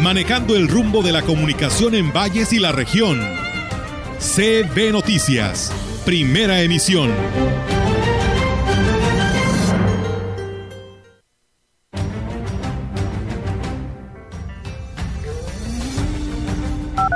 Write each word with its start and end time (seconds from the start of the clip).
manejando 0.00 0.56
el 0.56 0.68
rumbo 0.68 1.02
de 1.02 1.12
la 1.12 1.22
comunicación 1.22 1.94
en 1.94 2.12
valles 2.12 2.52
y 2.52 2.58
la 2.58 2.72
región. 2.72 3.20
CB 4.18 4.92
Noticias, 4.92 5.72
primera 6.04 6.60
emisión. 6.62 7.10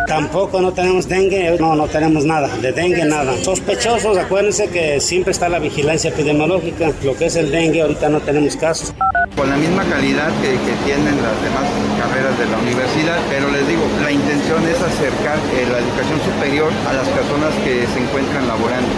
Tampoco 0.06 0.60
no 0.60 0.72
tenemos 0.72 1.08
dengue, 1.08 1.56
no, 1.58 1.74
no 1.74 1.88
tenemos 1.88 2.24
nada, 2.24 2.48
de 2.58 2.72
dengue 2.72 3.04
nada. 3.04 3.34
Sospechosos, 3.42 4.18
acuérdense 4.18 4.68
que 4.68 5.00
siempre 5.00 5.32
está 5.32 5.48
la 5.48 5.58
vigilancia 5.58 6.10
epidemiológica, 6.10 6.92
lo 7.02 7.16
que 7.16 7.26
es 7.26 7.36
el 7.36 7.50
dengue 7.50 7.80
ahorita 7.80 8.10
no 8.10 8.20
tenemos 8.20 8.56
casos. 8.56 8.92
Con 9.42 9.50
la 9.50 9.56
misma 9.56 9.82
calidad 9.82 10.30
que, 10.40 10.50
tienen 10.84 11.16
las 11.20 11.42
demás 11.42 11.66
carreras 11.98 12.38
de 12.38 12.46
la 12.46 12.58
universidad, 12.58 13.18
pero 13.28 13.50
les 13.50 13.66
digo, 13.66 13.82
la 14.00 14.12
intención 14.12 14.62
es 14.68 14.80
acercar 14.80 15.36
eh, 15.36 15.66
la 15.68 15.78
educación 15.78 16.20
superior 16.32 16.72
a 16.88 16.92
las 16.92 17.08
personas 17.08 17.52
que 17.64 17.84
se 17.88 18.04
encuentran 18.04 18.46
laborando. 18.46 18.88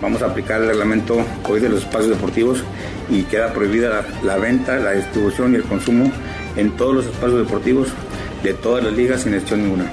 Vamos 0.00 0.22
a 0.22 0.26
aplicar 0.26 0.60
el 0.60 0.68
reglamento 0.68 1.26
hoy 1.48 1.58
de 1.58 1.70
los 1.70 1.80
espacios 1.80 2.10
deportivos 2.10 2.62
y 3.10 3.24
queda 3.24 3.52
prohibida 3.52 3.88
la, 3.90 4.04
la 4.22 4.36
venta, 4.36 4.76
la 4.76 4.92
distribución 4.92 5.54
y 5.54 5.56
el 5.56 5.64
consumo 5.64 6.08
en 6.54 6.70
todos 6.76 6.94
los 6.94 7.06
espacios 7.06 7.38
deportivos 7.40 7.88
de 8.44 8.54
todas 8.54 8.84
las 8.84 8.92
ligas 8.92 9.22
sin 9.22 9.34
excepción 9.34 9.64
ninguna. 9.64 9.90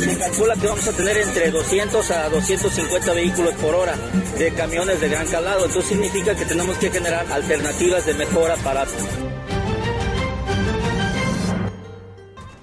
Se 0.00 0.16
calcula 0.16 0.56
que 0.56 0.66
vamos 0.66 0.88
a 0.88 0.92
tener 0.92 1.16
entre 1.18 1.50
200 1.50 2.10
a 2.10 2.28
250 2.30 3.12
vehículos 3.12 3.54
por 3.56 3.74
hora 3.74 3.94
de 4.38 4.50
camiones 4.52 4.98
de 4.98 5.08
gran 5.10 5.26
calado. 5.26 5.66
Entonces 5.66 5.90
significa 5.90 6.34
que 6.34 6.46
tenemos 6.46 6.78
que 6.78 6.90
generar 6.90 7.30
alternativas 7.30 8.06
de 8.06 8.14
mejora 8.14 8.56
para 8.56 8.86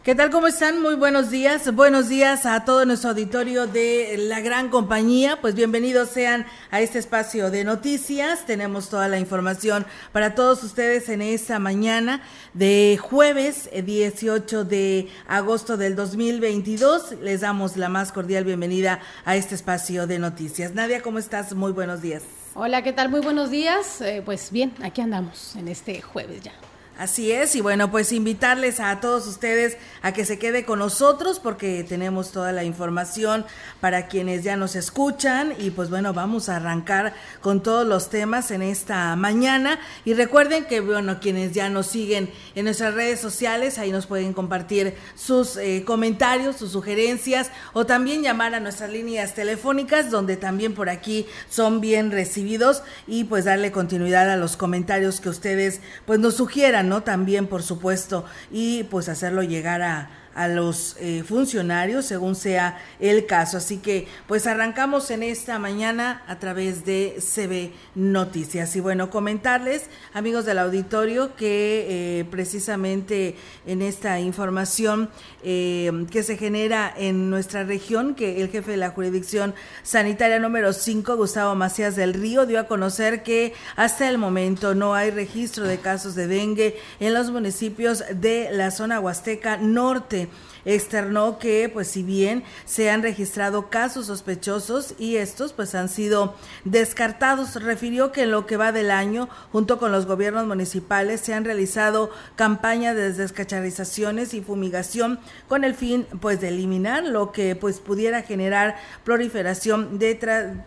¿Qué 0.07 0.15
tal? 0.15 0.29
¿Cómo 0.29 0.47
están? 0.47 0.81
Muy 0.81 0.95
buenos 0.95 1.31
días. 1.31 1.75
Buenos 1.75 2.07
días 2.07 2.45
a 2.45 2.63
todo 2.63 2.85
nuestro 2.85 3.09
auditorio 3.09 3.67
de 3.67 4.15
la 4.17 4.39
gran 4.39 4.69
compañía. 4.69 5.41
Pues 5.41 5.53
bienvenidos 5.53 6.07
sean 6.07 6.45
a 6.71 6.79
este 6.79 6.97
espacio 6.97 7.51
de 7.51 7.65
noticias. 7.65 8.45
Tenemos 8.45 8.87
toda 8.87 9.09
la 9.09 9.19
información 9.19 9.85
para 10.13 10.33
todos 10.33 10.63
ustedes 10.63 11.09
en 11.09 11.21
esta 11.21 11.59
mañana 11.59 12.21
de 12.53 12.97
jueves 13.01 13.69
18 13.69 14.63
de 14.63 15.09
agosto 15.27 15.75
del 15.75 15.97
2022. 15.97 17.17
Les 17.21 17.41
damos 17.41 17.75
la 17.75 17.89
más 17.89 18.13
cordial 18.13 18.45
bienvenida 18.45 19.01
a 19.25 19.35
este 19.35 19.55
espacio 19.55 20.07
de 20.07 20.19
noticias. 20.19 20.73
Nadia, 20.73 21.01
¿cómo 21.01 21.19
estás? 21.19 21.53
Muy 21.53 21.73
buenos 21.73 22.01
días. 22.01 22.23
Hola, 22.53 22.81
¿qué 22.81 22.93
tal? 22.93 23.09
Muy 23.09 23.19
buenos 23.19 23.51
días. 23.51 23.99
Eh, 23.99 24.21
pues 24.23 24.53
bien, 24.53 24.73
aquí 24.81 25.01
andamos 25.01 25.57
en 25.57 25.67
este 25.67 26.01
jueves 26.01 26.43
ya. 26.43 26.53
Así 26.97 27.31
es, 27.31 27.55
y 27.55 27.61
bueno, 27.61 27.91
pues 27.91 28.11
invitarles 28.11 28.79
a 28.79 28.99
todos 28.99 29.27
ustedes 29.27 29.77
a 30.01 30.13
que 30.13 30.25
se 30.25 30.39
quede 30.39 30.65
con 30.65 30.79
nosotros 30.79 31.39
porque 31.39 31.85
tenemos 31.87 32.31
toda 32.31 32.51
la 32.51 32.63
información 32.63 33.45
para 33.79 34.07
quienes 34.07 34.43
ya 34.43 34.57
nos 34.57 34.75
escuchan 34.75 35.53
y 35.59 35.69
pues 35.69 35.91
bueno, 35.91 36.13
vamos 36.13 36.49
a 36.49 36.55
arrancar 36.55 37.13
con 37.39 37.61
todos 37.61 37.85
los 37.85 38.09
temas 38.09 38.49
en 38.49 38.63
esta 38.63 39.15
mañana. 39.15 39.79
Y 40.05 40.15
recuerden 40.15 40.65
que 40.65 40.79
bueno, 40.79 41.19
quienes 41.19 41.51
ya 41.51 41.69
nos 41.69 41.85
siguen 41.85 42.31
en 42.55 42.65
nuestras 42.65 42.95
redes 42.95 43.19
sociales, 43.19 43.77
ahí 43.77 43.91
nos 43.91 44.07
pueden 44.07 44.33
compartir 44.33 44.95
sus 45.13 45.55
eh, 45.57 45.83
comentarios, 45.85 46.55
sus 46.55 46.71
sugerencias 46.71 47.51
o 47.73 47.85
también 47.85 48.23
llamar 48.23 48.55
a 48.55 48.59
nuestras 48.59 48.89
líneas 48.89 49.35
telefónicas 49.35 50.09
donde 50.09 50.35
también 50.35 50.73
por 50.73 50.89
aquí 50.89 51.27
son 51.47 51.79
bien 51.79 52.09
recibidos 52.09 52.81
y 53.05 53.25
pues 53.25 53.45
darle 53.45 53.71
continuidad 53.71 54.31
a 54.31 54.35
los 54.35 54.57
comentarios 54.57 55.21
que 55.21 55.29
ustedes 55.29 55.79
pues 56.07 56.17
nos 56.17 56.35
sugieran 56.35 56.86
¿no? 56.87 57.03
También, 57.03 57.47
por 57.47 57.63
supuesto, 57.63 58.25
y 58.51 58.83
pues 58.85 59.09
hacerlo 59.09 59.43
llegar 59.43 59.81
a, 59.81 60.09
a 60.37 60.47
los 60.47 60.95
eh, 60.99 61.23
funcionarios 61.27 62.05
según 62.05 62.35
sea 62.35 62.77
el 62.99 63.25
caso. 63.25 63.57
Así 63.57 63.77
que 63.77 64.07
pues 64.27 64.45
arrancamos 64.45 65.09
en 65.09 65.23
esta 65.23 65.57
mañana 65.57 66.21
a 66.27 66.37
través 66.37 66.85
de 66.85 67.17
CB 67.19 67.71
Noticias. 67.95 68.75
Y 68.75 68.79
bueno, 68.79 69.09
comentarles, 69.09 69.89
amigos 70.13 70.45
del 70.45 70.59
auditorio, 70.59 71.35
que 71.35 72.19
eh, 72.19 72.25
precisamente 72.29 73.35
en 73.65 73.81
esta 73.81 74.19
información 74.19 75.09
eh, 75.43 76.05
que 76.11 76.21
se 76.21 76.37
genera 76.37 76.93
en 76.95 77.31
nuestra 77.31 77.63
región, 77.63 78.13
que 78.13 78.41
el 78.41 78.49
jefe 78.49 78.71
de 78.71 78.77
la 78.77 78.91
jurisdicción 78.91 79.55
sanitaria 79.81 80.37
número 80.37 80.71
5, 80.71 81.17
Gustavo 81.17 81.55
Macías 81.55 81.95
del 81.95 82.13
Río, 82.13 82.45
dio 82.45 82.59
a 82.59 82.67
conocer 82.67 83.23
que 83.23 83.53
hasta 83.75 84.07
el 84.07 84.19
momento 84.19 84.75
no 84.75 84.93
hay 84.93 85.09
registro 85.09 85.65
de 85.65 85.79
casos 85.79 86.13
de 86.13 86.27
dengue 86.27 86.77
en 86.99 87.15
los 87.15 87.31
municipios 87.31 88.03
de 88.13 88.49
la 88.51 88.69
zona 88.69 88.99
Huasteca 88.99 89.57
Norte 89.57 90.26
externó 90.65 91.39
que 91.39 91.69
pues 91.73 91.87
si 91.87 92.03
bien 92.03 92.43
se 92.65 92.89
han 92.89 93.01
registrado 93.01 93.69
casos 93.69 94.07
sospechosos 94.07 94.95
y 94.99 95.15
estos 95.15 95.53
pues 95.53 95.73
han 95.75 95.89
sido 95.89 96.35
descartados, 96.65 97.55
refirió 97.55 98.11
que 98.11 98.23
en 98.23 98.31
lo 98.31 98.45
que 98.45 98.57
va 98.57 98.71
del 98.71 98.91
año 98.91 99.29
junto 99.51 99.79
con 99.79 99.91
los 99.91 100.05
gobiernos 100.05 100.45
municipales 100.45 101.21
se 101.21 101.33
han 101.33 101.45
realizado 101.45 102.11
campañas 102.35 102.95
de 102.95 103.13
descacharizaciones 103.13 104.33
y 104.33 104.41
fumigación 104.41 105.19
con 105.47 105.63
el 105.63 105.73
fin 105.73 106.05
pues 106.19 106.41
de 106.41 106.49
eliminar 106.49 107.05
lo 107.05 107.31
que 107.31 107.55
pues 107.55 107.79
pudiera 107.79 108.21
generar 108.21 108.75
proliferación 109.03 109.97
de 109.99 110.15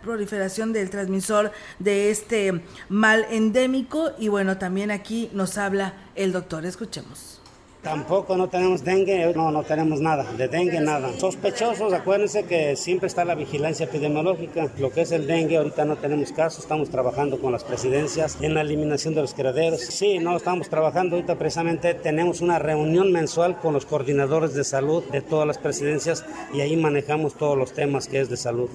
proliferación 0.03 0.73
del 0.73 0.91
transmisor 0.91 1.53
de 1.79 2.11
este 2.11 2.63
mal 2.89 3.27
endémico. 3.31 4.13
Y 4.19 4.29
bueno 4.29 4.59
también 4.59 4.91
aquí 4.91 5.31
nos 5.33 5.59
habla 5.59 5.95
el 6.15 6.33
doctor. 6.33 6.65
Escuchemos 6.65 7.40
Tampoco 7.83 8.37
no 8.37 8.49
tenemos 8.49 8.85
dengue, 8.85 9.33
no, 9.35 9.51
no 9.51 9.63
tenemos 9.63 10.01
nada, 10.01 10.31
de 10.35 10.49
dengue 10.49 10.81
nada. 10.81 11.11
Sospechosos, 11.19 11.95
acuérdense 11.95 12.45
que 12.45 12.77
siempre 12.77 13.07
está 13.07 13.25
la 13.25 13.35
vigilancia 13.35 13.87
epidemiológica. 13.87 14.69
Lo 14.79 14.91
que 14.91 15.01
es 15.01 15.13
el 15.13 15.27
dengue, 15.27 15.57
ahorita 15.57 15.87
no 15.87 15.97
tenemos 15.97 16.31
casos, 16.33 16.65
estamos 16.65 16.91
trabajando 16.91 17.41
con 17.41 17.53
las 17.53 17.65
presidencias 17.65 18.37
en 18.43 18.53
la 18.53 18.61
eliminación 18.61 19.15
de 19.15 19.23
los 19.23 19.33
criaderos. 19.33 19.81
Sí, 19.81 20.19
no, 20.19 20.37
estamos 20.37 20.69
trabajando 20.69 21.17
ahorita 21.17 21.37
precisamente, 21.37 21.95
tenemos 21.95 22.43
una 22.43 22.59
reunión 22.59 23.13
mensual 23.13 23.59
con 23.59 23.73
los 23.73 23.87
coordinadores 23.87 24.53
de 24.53 24.65
salud 24.65 25.03
de 25.05 25.23
todas 25.23 25.47
las 25.47 25.57
presidencias 25.57 26.27
y 26.53 26.61
ahí 26.61 26.77
manejamos 26.77 27.35
todos 27.35 27.57
los 27.57 27.73
temas 27.73 28.09
que 28.09 28.21
es 28.21 28.29
de 28.29 28.37
salud. 28.37 28.69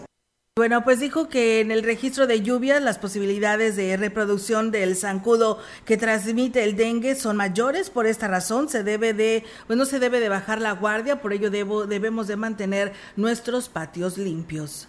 Bueno, 0.58 0.86
pues 0.86 1.02
dijo 1.02 1.28
que 1.28 1.60
en 1.60 1.70
el 1.70 1.84
registro 1.84 2.28
de 2.28 2.42
lluvias 2.42 2.82
las 2.82 2.98
posibilidades 2.98 3.76
de 3.76 3.98
reproducción 3.98 4.72
del 4.72 4.96
zancudo 4.96 5.58
que 5.84 5.98
transmite 5.98 6.64
el 6.64 6.78
dengue 6.78 7.16
son 7.16 7.36
mayores. 7.36 7.90
Por 7.90 8.08
esta 8.08 8.30
razón 8.30 8.70
se 8.70 8.82
debe 8.82 9.14
de, 9.14 9.44
no 9.68 9.84
se 9.84 10.00
debe 10.00 10.22
de 10.22 10.30
bajar 10.30 10.62
la 10.62 10.72
guardia, 10.72 11.22
por 11.22 11.34
ello 11.34 11.52
debo, 11.52 11.88
debemos 11.88 12.28
de 12.28 12.38
mantener 12.38 12.94
nuestros 13.18 13.68
patios 13.68 14.18
limpios. 14.18 14.88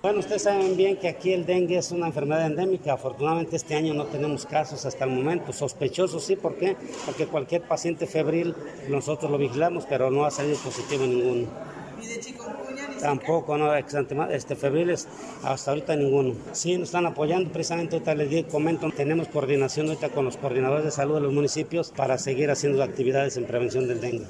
Bueno, 0.00 0.20
ustedes 0.20 0.44
saben 0.44 0.76
bien 0.76 0.96
que 0.96 1.08
aquí 1.08 1.32
el 1.32 1.44
dengue 1.44 1.78
es 1.78 1.90
una 1.90 2.06
enfermedad 2.06 2.46
endémica. 2.46 2.92
Afortunadamente 2.92 3.56
este 3.56 3.74
año 3.74 3.92
no 3.92 4.04
tenemos 4.04 4.46
casos 4.46 4.86
hasta 4.86 5.06
el 5.06 5.10
momento. 5.10 5.52
Sospechosos 5.52 6.22
sí, 6.22 6.36
¿por 6.36 6.54
qué? 6.54 6.76
Porque 7.04 7.26
cualquier 7.26 7.62
paciente 7.62 8.06
febril 8.06 8.54
nosotros 8.88 9.28
lo 9.28 9.38
vigilamos, 9.38 9.86
pero 9.86 10.08
no 10.08 10.24
ha 10.24 10.30
salido 10.30 10.56
positivo 10.58 11.04
ninguno. 11.04 11.79
¿Y 12.02 12.06
de 12.06 12.20
Tampoco, 13.00 13.56
no, 13.56 13.74
este, 13.74 14.56
febriles, 14.56 15.08
hasta 15.42 15.70
ahorita 15.70 15.96
ninguno. 15.96 16.34
Sí, 16.52 16.76
nos 16.76 16.88
están 16.88 17.06
apoyando, 17.06 17.50
precisamente 17.50 17.96
ahorita 17.96 18.14
les 18.14 18.30
digo, 18.30 18.48
comento, 18.48 18.90
tenemos 18.90 19.28
coordinación 19.28 19.88
ahorita 19.88 20.10
con 20.10 20.24
los 20.24 20.36
coordinadores 20.36 20.84
de 20.84 20.90
salud 20.90 21.14
de 21.14 21.20
los 21.22 21.32
municipios 21.32 21.90
para 21.90 22.18
seguir 22.18 22.50
haciendo 22.50 22.82
actividades 22.82 23.36
en 23.36 23.46
prevención 23.46 23.88
del 23.88 24.00
dengue. 24.00 24.26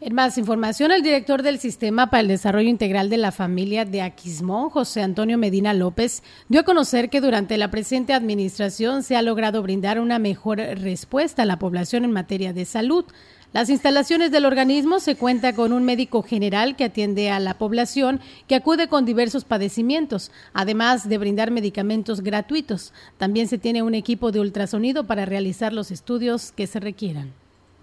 En 0.00 0.14
más 0.14 0.38
información, 0.38 0.92
el 0.92 1.02
director 1.02 1.42
del 1.42 1.58
Sistema 1.58 2.08
para 2.08 2.20
el 2.20 2.28
Desarrollo 2.28 2.68
Integral 2.68 3.10
de 3.10 3.16
la 3.16 3.32
Familia 3.32 3.84
de 3.84 4.00
Aquismón, 4.00 4.70
José 4.70 5.02
Antonio 5.02 5.36
Medina 5.38 5.74
López, 5.74 6.22
dio 6.48 6.60
a 6.60 6.64
conocer 6.64 7.10
que 7.10 7.20
durante 7.20 7.58
la 7.58 7.72
presente 7.72 8.12
administración 8.12 9.02
se 9.02 9.16
ha 9.16 9.22
logrado 9.22 9.60
brindar 9.60 9.98
una 9.98 10.20
mejor 10.20 10.58
respuesta 10.58 11.42
a 11.42 11.46
la 11.46 11.58
población 11.58 12.04
en 12.04 12.12
materia 12.12 12.52
de 12.52 12.64
salud. 12.64 13.06
Las 13.54 13.70
instalaciones 13.70 14.30
del 14.30 14.44
organismo 14.44 15.00
se 15.00 15.16
cuenta 15.16 15.54
con 15.54 15.72
un 15.72 15.82
médico 15.82 16.22
general 16.22 16.76
que 16.76 16.84
atiende 16.84 17.30
a 17.30 17.40
la 17.40 17.54
población 17.54 18.20
que 18.46 18.54
acude 18.54 18.88
con 18.88 19.06
diversos 19.06 19.44
padecimientos, 19.44 20.30
además 20.52 21.08
de 21.08 21.16
brindar 21.16 21.50
medicamentos 21.50 22.20
gratuitos. 22.20 22.92
También 23.16 23.48
se 23.48 23.56
tiene 23.56 23.82
un 23.82 23.94
equipo 23.94 24.32
de 24.32 24.40
ultrasonido 24.40 25.06
para 25.06 25.24
realizar 25.24 25.72
los 25.72 25.90
estudios 25.90 26.52
que 26.52 26.66
se 26.66 26.78
requieran. 26.78 27.32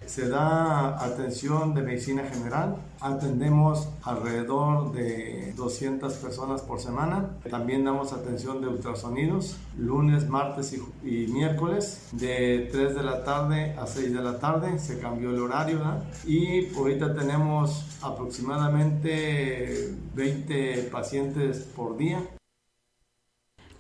Se 0.06 0.30
da 0.30 1.04
atención 1.04 1.74
de 1.74 1.82
medicina 1.82 2.24
general, 2.24 2.78
atendemos 3.02 3.90
alrededor 4.04 4.92
de 4.94 5.54
200 5.58 6.14
personas 6.14 6.62
por 6.62 6.80
semana. 6.80 7.32
También 7.50 7.84
damos 7.84 8.14
atención 8.14 8.62
de 8.62 8.68
ultrasonidos, 8.68 9.58
lunes, 9.78 10.30
martes 10.30 10.80
y, 11.04 11.28
miércoles, 11.28 12.10
de 12.12 12.70
3 12.72 12.96
de 12.96 13.04
la 13.04 13.24
tarde 13.24 13.76
a 13.78 13.88
6 13.88 14.14
de 14.14 14.22
la 14.22 14.40
tarde. 14.40 14.78
Se 14.80 15.00
cambió 15.00 15.32
el 15.32 15.40
horario 15.40 15.80
y 16.26 16.74
ahorita 16.76 17.16
tenemos 17.16 17.86
aproximadamente 18.02 19.96
20 20.14 20.90
pacientes 20.92 21.60
por 21.76 21.98
día. 21.98 22.22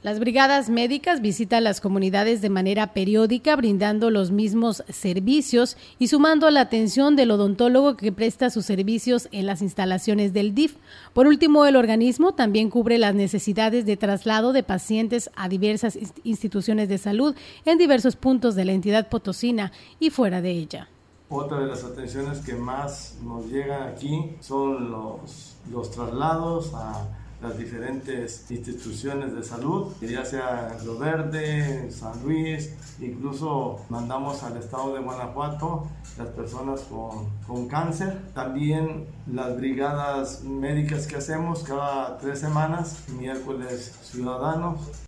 Las 0.05 0.19
brigadas 0.19 0.69
médicas 0.69 1.19
visitan 1.19 1.63
las 1.63 1.81
comunidades 1.81 2.39
de 2.39 2.51
manera 2.51 2.93
periódica, 2.93 3.55
brindando 3.55 4.11
los 4.11 4.29
mismos 4.29 4.83
servicios 4.87 5.77
y 5.97 6.09
sumando 6.09 6.47
la 6.51 6.61
atención 6.61 7.15
del 7.15 7.31
odontólogo 7.31 7.97
que 7.97 8.11
presta 8.11 8.51
sus 8.51 8.67
servicios 8.67 9.27
en 9.31 9.47
las 9.47 9.63
instalaciones 9.63 10.31
del 10.31 10.53
DIF. 10.53 10.75
Por 11.13 11.25
último, 11.25 11.65
el 11.65 11.75
organismo 11.75 12.35
también 12.35 12.69
cubre 12.69 12.99
las 12.99 13.15
necesidades 13.15 13.87
de 13.87 13.97
traslado 13.97 14.53
de 14.53 14.61
pacientes 14.61 15.31
a 15.35 15.49
diversas 15.49 15.97
instituciones 16.23 16.87
de 16.87 16.99
salud 16.99 17.35
en 17.65 17.79
diversos 17.79 18.15
puntos 18.15 18.53
de 18.53 18.65
la 18.65 18.73
entidad 18.73 19.09
potosina 19.09 19.71
y 19.99 20.11
fuera 20.11 20.39
de 20.39 20.51
ella. 20.51 20.87
Otra 21.29 21.61
de 21.61 21.65
las 21.65 21.83
atenciones 21.83 22.41
que 22.41 22.53
más 22.53 23.17
nos 23.23 23.47
llegan 23.47 23.81
aquí 23.89 24.35
son 24.39 24.91
los, 24.91 25.57
los 25.71 25.89
traslados 25.89 26.75
a 26.75 27.24
las 27.47 27.57
diferentes 27.57 28.49
instituciones 28.49 29.35
de 29.35 29.43
salud, 29.43 29.91
ya 30.01 30.25
sea 30.25 30.75
Río 30.81 30.97
Verde, 30.97 31.91
San 31.91 32.23
Luis, 32.23 32.73
incluso 32.99 33.85
mandamos 33.89 34.41
al 34.43 34.57
estado 34.57 34.95
de 34.95 35.01
Guanajuato 35.01 35.87
las 36.17 36.29
personas 36.29 36.81
con, 36.81 37.29
con 37.45 37.67
cáncer. 37.67 38.19
También 38.33 39.05
las 39.31 39.57
brigadas 39.57 40.43
médicas 40.43 41.05
que 41.05 41.17
hacemos 41.17 41.63
cada 41.63 42.17
tres 42.17 42.39
semanas, 42.39 43.03
miércoles 43.19 43.93
ciudadanos, 44.01 45.04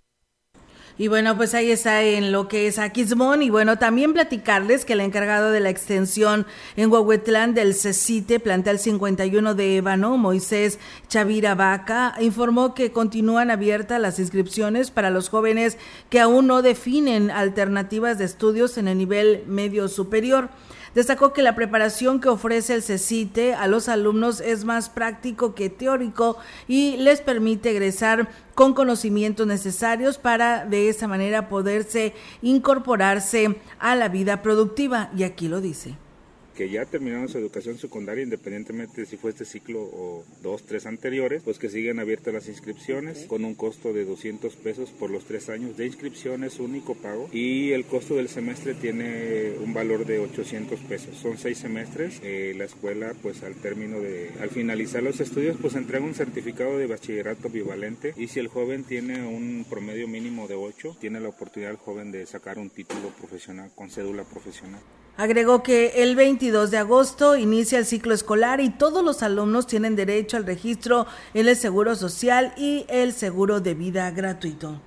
y 0.98 1.06
bueno, 1.06 1.36
pues 1.36 1.54
ahí 1.54 1.70
está 1.70 2.02
en 2.02 2.32
lo 2.32 2.48
que 2.48 2.66
es 2.66 2.80
Aquismón. 2.80 3.42
Y 3.42 3.50
bueno, 3.50 3.78
también 3.78 4.12
platicarles 4.12 4.84
que 4.84 4.94
el 4.94 5.00
encargado 5.00 5.52
de 5.52 5.60
la 5.60 5.70
extensión 5.70 6.44
en 6.76 6.90
Huehuetlán 6.90 7.54
del 7.54 7.74
CECITE, 7.74 8.40
plantel 8.40 8.80
51 8.80 9.54
de 9.54 9.76
Ébano, 9.76 10.16
Moisés 10.16 10.80
Chavira 11.06 11.54
Vaca, 11.54 12.16
informó 12.20 12.74
que 12.74 12.90
continúan 12.90 13.52
abiertas 13.52 14.00
las 14.00 14.18
inscripciones 14.18 14.90
para 14.90 15.10
los 15.10 15.28
jóvenes 15.28 15.78
que 16.10 16.18
aún 16.18 16.48
no 16.48 16.62
definen 16.62 17.30
alternativas 17.30 18.18
de 18.18 18.24
estudios 18.24 18.76
en 18.76 18.88
el 18.88 18.98
nivel 18.98 19.44
medio 19.46 19.86
superior. 19.86 20.50
Destacó 20.94 21.32
que 21.32 21.42
la 21.42 21.54
preparación 21.54 22.20
que 22.20 22.28
ofrece 22.28 22.74
el 22.74 22.82
CECITE 22.82 23.54
a 23.54 23.66
los 23.66 23.88
alumnos 23.88 24.40
es 24.40 24.64
más 24.64 24.88
práctico 24.88 25.54
que 25.54 25.70
teórico 25.70 26.38
y 26.66 26.96
les 26.96 27.20
permite 27.20 27.70
egresar 27.70 28.28
con 28.54 28.74
conocimientos 28.74 29.46
necesarios 29.46 30.18
para 30.18 30.64
de 30.64 30.88
esa 30.88 31.06
manera 31.06 31.48
poderse 31.48 32.14
incorporarse 32.42 33.56
a 33.78 33.94
la 33.94 34.08
vida 34.08 34.42
productiva. 34.42 35.10
Y 35.16 35.22
aquí 35.22 35.48
lo 35.48 35.60
dice 35.60 35.96
que 36.58 36.68
ya 36.68 36.84
terminaron 36.86 37.28
su 37.28 37.38
educación 37.38 37.78
secundaria, 37.78 38.24
independientemente 38.24 39.02
de 39.02 39.06
si 39.06 39.16
fue 39.16 39.30
este 39.30 39.44
ciclo 39.44 39.80
o 39.80 40.24
dos, 40.42 40.64
tres 40.64 40.86
anteriores, 40.86 41.40
pues 41.44 41.56
que 41.56 41.70
siguen 41.70 42.00
abiertas 42.00 42.34
las 42.34 42.48
inscripciones 42.48 43.26
con 43.28 43.44
un 43.44 43.54
costo 43.54 43.92
de 43.92 44.04
200 44.04 44.56
pesos 44.56 44.90
por 44.90 45.08
los 45.08 45.24
tres 45.24 45.50
años 45.50 45.76
de 45.76 45.86
inscripciones, 45.86 46.58
único 46.58 46.96
pago, 46.96 47.28
y 47.32 47.70
el 47.70 47.84
costo 47.84 48.16
del 48.16 48.28
semestre 48.28 48.74
tiene 48.74 49.52
un 49.62 49.72
valor 49.72 50.04
de 50.04 50.18
800 50.18 50.80
pesos. 50.80 51.16
Son 51.16 51.38
seis 51.38 51.58
semestres. 51.58 52.18
Eh, 52.24 52.54
la 52.56 52.64
escuela, 52.64 53.14
pues 53.22 53.44
al 53.44 53.54
término 53.54 54.00
de, 54.00 54.32
al 54.40 54.50
finalizar 54.50 55.00
los 55.00 55.20
estudios, 55.20 55.56
pues 55.62 55.76
entrega 55.76 56.04
un 56.04 56.14
certificado 56.14 56.76
de 56.76 56.88
bachillerato 56.88 57.50
bivalente 57.50 58.14
y 58.16 58.26
si 58.26 58.40
el 58.40 58.48
joven 58.48 58.82
tiene 58.82 59.24
un 59.24 59.64
promedio 59.70 60.08
mínimo 60.08 60.48
de 60.48 60.56
8, 60.56 60.96
tiene 61.00 61.20
la 61.20 61.28
oportunidad 61.28 61.70
el 61.70 61.76
joven 61.76 62.10
de 62.10 62.26
sacar 62.26 62.58
un 62.58 62.68
título 62.68 63.10
profesional 63.10 63.70
con 63.76 63.90
cédula 63.90 64.24
profesional. 64.24 64.80
Agregó 65.18 65.64
que 65.64 66.04
el 66.04 66.14
22 66.14 66.70
de 66.70 66.78
agosto 66.78 67.36
inicia 67.36 67.80
el 67.80 67.86
ciclo 67.86 68.14
escolar 68.14 68.60
y 68.60 68.70
todos 68.70 69.04
los 69.04 69.24
alumnos 69.24 69.66
tienen 69.66 69.96
derecho 69.96 70.36
al 70.36 70.46
registro 70.46 71.08
en 71.34 71.48
el 71.48 71.56
Seguro 71.56 71.96
Social 71.96 72.54
y 72.56 72.86
el 72.88 73.12
Seguro 73.12 73.58
de 73.58 73.74
Vida 73.74 74.08
gratuito. 74.12 74.80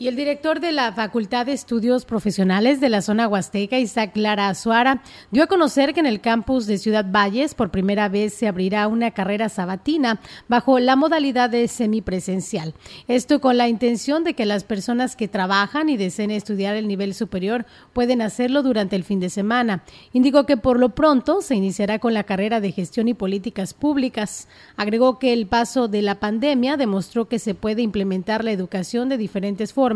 Y 0.00 0.08
el 0.08 0.16
director 0.16 0.60
de 0.60 0.72
la 0.72 0.94
Facultad 0.94 1.44
de 1.44 1.52
Estudios 1.52 2.06
Profesionales 2.06 2.80
de 2.80 2.88
la 2.88 3.02
zona 3.02 3.28
Huasteca, 3.28 3.78
Isaac 3.78 4.12
Lara 4.16 4.48
Azuara, 4.48 5.02
dio 5.30 5.42
a 5.42 5.46
conocer 5.46 5.92
que 5.92 6.00
en 6.00 6.06
el 6.06 6.22
campus 6.22 6.64
de 6.64 6.78
Ciudad 6.78 7.04
Valles 7.04 7.52
por 7.52 7.70
primera 7.70 8.08
vez 8.08 8.32
se 8.32 8.48
abrirá 8.48 8.88
una 8.88 9.10
carrera 9.10 9.50
sabatina 9.50 10.18
bajo 10.48 10.78
la 10.78 10.96
modalidad 10.96 11.50
de 11.50 11.68
semipresencial. 11.68 12.72
Esto 13.08 13.42
con 13.42 13.58
la 13.58 13.68
intención 13.68 14.24
de 14.24 14.32
que 14.32 14.46
las 14.46 14.64
personas 14.64 15.16
que 15.16 15.28
trabajan 15.28 15.90
y 15.90 15.98
deseen 15.98 16.30
estudiar 16.30 16.76
el 16.76 16.88
nivel 16.88 17.12
superior 17.12 17.66
pueden 17.92 18.22
hacerlo 18.22 18.62
durante 18.62 18.96
el 18.96 19.04
fin 19.04 19.20
de 19.20 19.28
semana. 19.28 19.82
Indicó 20.14 20.46
que 20.46 20.56
por 20.56 20.80
lo 20.80 20.94
pronto 20.94 21.42
se 21.42 21.56
iniciará 21.56 21.98
con 21.98 22.14
la 22.14 22.24
carrera 22.24 22.62
de 22.62 22.72
gestión 22.72 23.06
y 23.08 23.12
políticas 23.12 23.74
públicas. 23.74 24.48
Agregó 24.78 25.18
que 25.18 25.34
el 25.34 25.46
paso 25.46 25.88
de 25.88 26.00
la 26.00 26.20
pandemia 26.20 26.78
demostró 26.78 27.28
que 27.28 27.38
se 27.38 27.54
puede 27.54 27.82
implementar 27.82 28.44
la 28.44 28.52
educación 28.52 29.10
de 29.10 29.18
diferentes 29.18 29.74
formas 29.74 29.89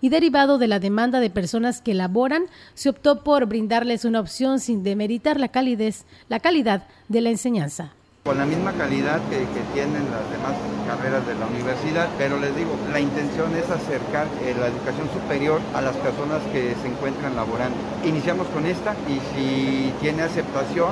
y 0.00 0.08
derivado 0.08 0.58
de 0.58 0.68
la 0.68 0.78
demanda 0.78 1.20
de 1.20 1.30
personas 1.30 1.80
que 1.80 1.94
laboran, 1.94 2.46
se 2.74 2.88
optó 2.88 3.22
por 3.22 3.46
brindarles 3.46 4.04
una 4.04 4.20
opción 4.20 4.60
sin 4.60 4.82
demeritar 4.82 5.38
la 5.38 5.48
calidez, 5.48 6.04
la 6.28 6.40
calidad 6.40 6.86
de 7.08 7.20
la 7.20 7.30
enseñanza 7.30 7.92
con 8.26 8.36
la 8.38 8.44
misma 8.44 8.72
calidad 8.72 9.20
que, 9.30 9.46
tienen 9.72 10.10
las 10.10 10.26
demás 10.32 10.54
carreras 10.86 11.24
de 11.26 11.34
la 11.36 11.46
universidad, 11.46 12.08
pero 12.18 12.40
les 12.40 12.54
digo, 12.56 12.74
la 12.90 12.98
intención 12.98 13.54
es 13.54 13.70
acercar 13.70 14.26
eh, 14.42 14.54
la 14.58 14.66
educación 14.66 15.08
superior 15.12 15.60
a 15.74 15.80
las 15.80 15.94
personas 15.96 16.42
que 16.52 16.74
se 16.82 16.88
encuentran 16.88 17.36
laborando. 17.36 17.76
Iniciamos 18.04 18.48
con 18.48 18.66
esta 18.66 18.96
y 19.06 19.20
si 19.30 19.92
tiene 20.00 20.22
aceptación, 20.22 20.90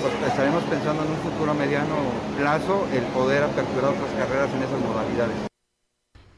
pues 0.00 0.30
estaremos 0.30 0.62
pensando 0.64 1.04
en 1.04 1.10
un 1.10 1.18
futuro 1.18 1.52
mediano 1.54 1.96
plazo 2.38 2.86
el 2.94 3.02
poder 3.12 3.42
aperturar 3.42 3.90
otras 3.90 4.12
carreras 4.16 4.48
en 4.54 4.62
esas 4.62 4.80
modalidades. 4.80 5.49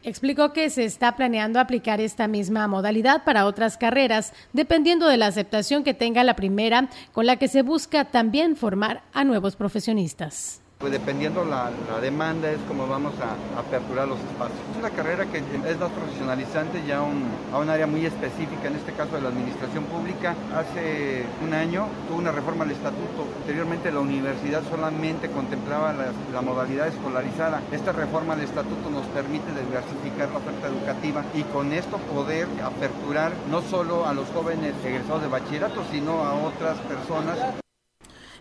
Explicó 0.05 0.53
que 0.53 0.69
se 0.71 0.85
está 0.85 1.15
planeando 1.15 1.61
aplicar 1.61 2.01
esta 2.01 2.27
misma 2.27 2.67
modalidad 2.67 3.23
para 3.25 3.47
otras 3.47 3.77
carreras, 3.77 4.33
dependiendo 4.53 5.07
de 5.07 5.17
la 5.17 5.27
aceptación 5.27 5.85
que 5.85 5.95
tenga 5.95 6.25
la 6.25 6.35
primera, 6.35 6.89
con 7.13 7.27
la 7.27 7.37
que 7.37 7.47
se 7.47 7.63
busca 7.63 8.07
también 8.07 8.57
formar 8.57 9.03
a 9.13 9.23
nuevos 9.23 9.55
profesionistas. 9.55 10.62
Pues 10.83 10.91
dependiendo 10.91 11.45
la, 11.45 11.71
la 11.89 12.01
demanda 12.01 12.51
es 12.51 12.59
como 12.67 12.89
vamos 12.89 13.15
a, 13.23 13.61
aperturar 13.61 14.09
los 14.09 14.19
espacios. 14.19 14.59
Es 14.73 14.79
una 14.79 14.91
carrera 14.91 15.27
que 15.27 15.39
es 15.39 15.79
más 15.79 15.93
profesionalizante 15.93 16.83
ya 16.85 17.03
un, 17.03 17.23
a 17.53 17.59
un 17.59 17.71
área 17.71 17.87
muy 17.87 18.05
específica, 18.05 18.67
en 18.67 18.75
este 18.75 18.93
caso 18.93 19.15
de 19.15 19.23
la 19.23 19.29
administración 19.29 19.85
pública. 19.85 20.35
Hace 20.53 21.25
un 21.41 21.55
año 21.55 21.87
tuvo 22.09 22.19
una 22.19 22.33
reforma 22.33 22.65
al 22.65 22.73
estatuto. 22.73 23.29
Anteriormente 23.43 23.93
la 23.93 24.01
universidad 24.01 24.63
solamente 24.69 25.31
contemplaba 25.31 25.93
la, 25.93 26.07
la 26.33 26.41
modalidad 26.41 26.89
escolarizada. 26.89 27.63
Esta 27.71 27.93
reforma 27.93 28.35
al 28.35 28.41
estatuto 28.41 28.91
nos 28.91 29.07
permite 29.07 29.53
diversificar 29.55 30.31
la 30.31 30.39
oferta 30.39 30.67
educativa 30.67 31.23
y 31.33 31.45
con 31.45 31.73
esto 31.73 31.99
poder 32.13 32.49
aperturar 32.61 33.31
no 33.53 33.63
solo 33.63 34.09
a 34.09 34.13
los 34.15 34.27
jóvenes 34.31 34.75
egresados 34.85 35.23
de 35.23 35.29
bachillerato, 35.29 35.85
sino 35.93 36.25
a 36.25 36.35
otras 36.35 36.77
personas 36.79 37.62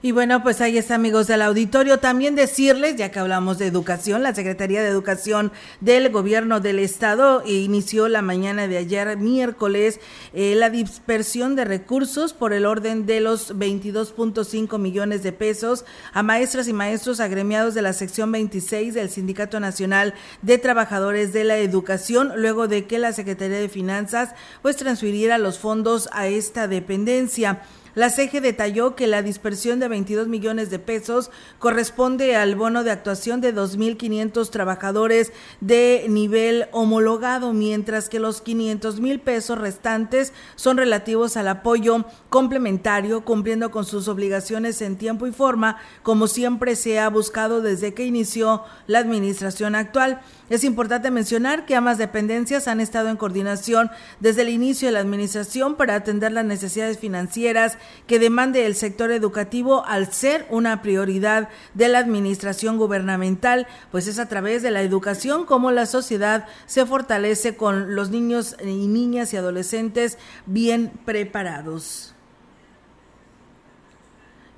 y 0.04 0.12
bueno, 0.12 0.42
pues 0.42 0.62
ahí 0.62 0.80
está, 0.80 0.96
amigos 0.96 1.28
del 1.28 1.44
auditorio. 1.44 2.00
También 2.00 2.34
decirles, 2.34 2.96
ya 2.96 3.12
que 3.12 3.20
hablamos 3.20 3.60
de 3.60 3.68
educación, 3.68 4.24
la 4.24 4.34
Secretaría 4.34 4.82
de 4.82 4.88
Educación 4.88 5.52
del 5.80 6.10
Gobierno 6.10 6.60
del 6.60 6.80
Estado 6.80 7.44
inició 7.46 8.08
la 8.08 8.24
mañana 8.24 8.68
de 8.68 8.78
ayer, 8.78 9.16
miércoles, 9.18 10.00
eh, 10.34 10.56
la 10.56 10.72
dispersión 10.72 11.56
de 11.56 11.66
recursos 11.66 12.34
por 12.34 12.52
el 12.52 12.66
orden 12.66 13.06
de 13.06 13.22
los 13.22 13.56
22.5 13.56 14.80
millones 14.80 15.22
de 15.22 15.34
pesos 15.34 15.86
a 16.14 16.24
maestras 16.24 16.68
y 16.68 16.74
maestros 16.74 17.20
agremiados 17.20 17.76
de 17.76 17.84
la 17.84 17.94
sección 17.94 18.32
26 18.32 18.96
del 18.96 19.12
Sindicato 19.12 19.60
Nacional 19.60 20.16
de 20.42 20.58
Trabajadores 20.58 21.32
de 21.32 21.44
la 21.44 21.58
Educación, 21.58 22.32
luego 22.38 22.68
de 22.68 22.88
que 22.88 22.98
la 22.98 23.14
Secretaría 23.14 23.60
de 23.60 23.70
Finanzas 23.70 24.34
pues 24.64 24.78
transfiriera 24.78 25.38
los 25.38 25.60
fondos 25.60 26.10
a 26.12 26.28
esta 26.28 26.68
dependencia. 26.68 27.62
La 27.94 28.10
CEGE 28.10 28.40
detalló 28.40 28.96
que 28.96 29.06
la 29.06 29.22
dispersión 29.22 29.80
de 29.82 29.90
22 29.90 30.30
millones 30.30 30.70
de 30.70 30.80
pesos 30.80 31.30
corresponde 31.60 32.38
al 32.38 32.56
bono 32.56 32.86
de 32.86 32.92
actuación 32.92 33.42
de 33.42 33.54
2.500 33.54 34.50
trabajadores 34.50 35.34
de 35.60 36.06
nivel 36.08 36.68
homologado, 36.72 37.52
mientras 37.52 38.08
que 38.08 38.20
los 38.20 38.42
500 38.42 39.02
mil 39.02 39.20
pesos 39.20 39.58
restantes 39.58 40.32
son 40.56 40.78
relativos 40.78 41.36
al 41.36 41.50
apoyo 41.50 42.06
complementario, 42.30 43.26
cumpliendo 43.26 43.72
con 43.72 43.84
sus 43.84 44.08
obligaciones 44.08 44.82
en 44.82 44.96
tiempo 44.96 45.28
y 45.28 45.34
forma, 45.34 45.78
como 46.02 46.28
siempre 46.28 46.78
se 46.78 46.98
ha 46.98 47.10
buscado 47.10 47.62
desde 47.62 47.94
que 47.94 48.06
inició 48.06 48.64
la 48.88 49.00
administración 49.00 49.76
actual. 49.76 50.22
Es 50.52 50.66
importante 50.66 51.12
mencionar 51.12 51.66
que 51.66 51.78
ambas 51.78 51.98
dependencias 51.98 52.68
han 52.68 52.82
estado 52.82 53.08
en 53.08 53.16
coordinación 53.16 53.90
desde 54.20 54.42
el 54.42 54.50
inicio 54.50 54.90
de 54.90 54.92
la 54.92 55.00
administración 55.00 55.76
para 55.76 55.96
atender 55.96 56.34
las 56.34 56.44
necesidades 56.44 57.00
financieras 57.00 57.78
que 58.06 58.20
demande 58.20 58.66
el 58.66 58.76
sector 58.76 59.12
educativo 59.12 59.86
al 59.86 60.12
ser 60.12 60.46
una 60.50 60.82
prioridad 60.82 61.48
de 61.74 61.88
la 61.88 62.00
administración 62.00 62.78
gubernamental, 62.78 63.66
pues 63.92 64.08
es 64.08 64.20
a 64.20 64.28
través 64.28 64.62
de 64.62 64.72
la 64.72 64.82
educación 64.82 65.46
como 65.46 65.72
la 65.72 65.86
sociedad 65.86 66.46
se 66.66 66.86
fortalece 66.86 67.56
con 67.56 67.96
los 67.96 68.10
niños 68.10 68.58
y 68.62 68.88
niñas 68.88 69.34
y 69.34 69.38
adolescentes 69.38 70.18
bien 70.48 70.92
preparados. 71.06 72.11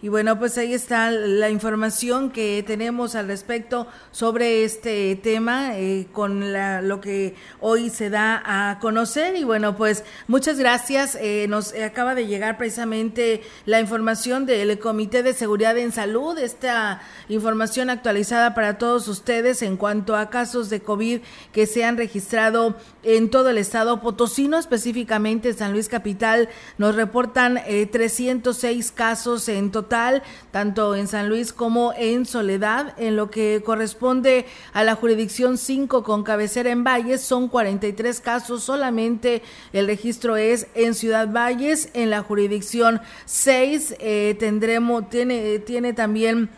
Y 0.03 0.09
bueno, 0.09 0.37
pues 0.37 0.57
ahí 0.57 0.73
está 0.73 1.11
la 1.11 1.49
información 1.49 2.29
que 2.29 2.61
tenemos 2.67 3.15
al 3.15 3.27
respecto 3.29 3.87
sobre 4.11 4.65
este 4.65 5.15
tema 5.15 5.79
eh, 5.79 6.07
con 6.11 6.51
lo 6.89 6.99
que 6.99 7.35
hoy 7.61 7.89
se 7.89 8.09
da 8.09 8.43
a 8.45 8.79
conocer. 8.79 9.37
Y 9.37 9.45
bueno, 9.45 9.77
pues 9.77 10.03
muchas 10.27 10.59
gracias. 10.59 11.17
Eh, 11.21 11.45
nos 11.47 11.73
acaba 11.73 12.15
de 12.15 12.27
llegar 12.27 12.57
precisamente 12.57 13.43
la 13.65 13.79
información 13.79 14.45
del 14.45 14.77
Comité 14.77 15.23
de 15.23 15.33
Seguridad 15.33 15.77
en 15.77 15.93
Salud, 15.93 16.37
esta 16.37 17.01
información 17.29 17.89
actualizada 17.89 18.53
para 18.55 18.77
todos 18.77 19.07
ustedes 19.07 19.61
en 19.61 19.77
cuanto 19.77 20.17
a 20.17 20.29
casos 20.29 20.69
de 20.69 20.81
COVID 20.81 21.21
que 21.53 21.65
se 21.65 21.85
han 21.85 21.95
registrado 21.95 22.75
en 23.03 23.29
todo 23.29 23.51
el 23.51 23.57
estado 23.57 24.01
potosino, 24.01 24.57
específicamente 24.57 25.51
en 25.51 25.57
San 25.57 25.71
Luis 25.71 25.87
Capital. 25.87 26.49
Nos 26.77 26.95
reportan 26.95 27.57
306 27.89 28.89
eh, 28.89 28.91
casos 28.93 29.47
en 29.47 29.71
total 29.71 29.92
tanto 30.51 30.95
en 30.95 31.07
San 31.07 31.29
Luis 31.29 31.53
como 31.53 31.93
en 31.97 32.25
Soledad. 32.25 32.93
En 32.97 33.15
lo 33.15 33.29
que 33.29 33.61
corresponde 33.63 34.45
a 34.73 34.83
la 34.83 34.95
jurisdicción 34.95 35.57
5 35.57 36.03
con 36.03 36.23
cabecera 36.23 36.71
en 36.71 36.83
Valles, 36.83 37.21
son 37.21 37.47
43 37.47 38.19
casos, 38.19 38.63
solamente 38.63 39.41
el 39.71 39.87
registro 39.87 40.35
es 40.35 40.67
en 40.75 40.93
Ciudad 40.95 41.31
Valles. 41.31 41.89
En 41.93 42.09
la 42.09 42.23
jurisdicción 42.23 43.01
6 43.25 43.95
eh, 43.99 44.35
tendremos, 44.39 45.09
tiene, 45.09 45.59
tiene 45.59 45.93
también 45.93 46.49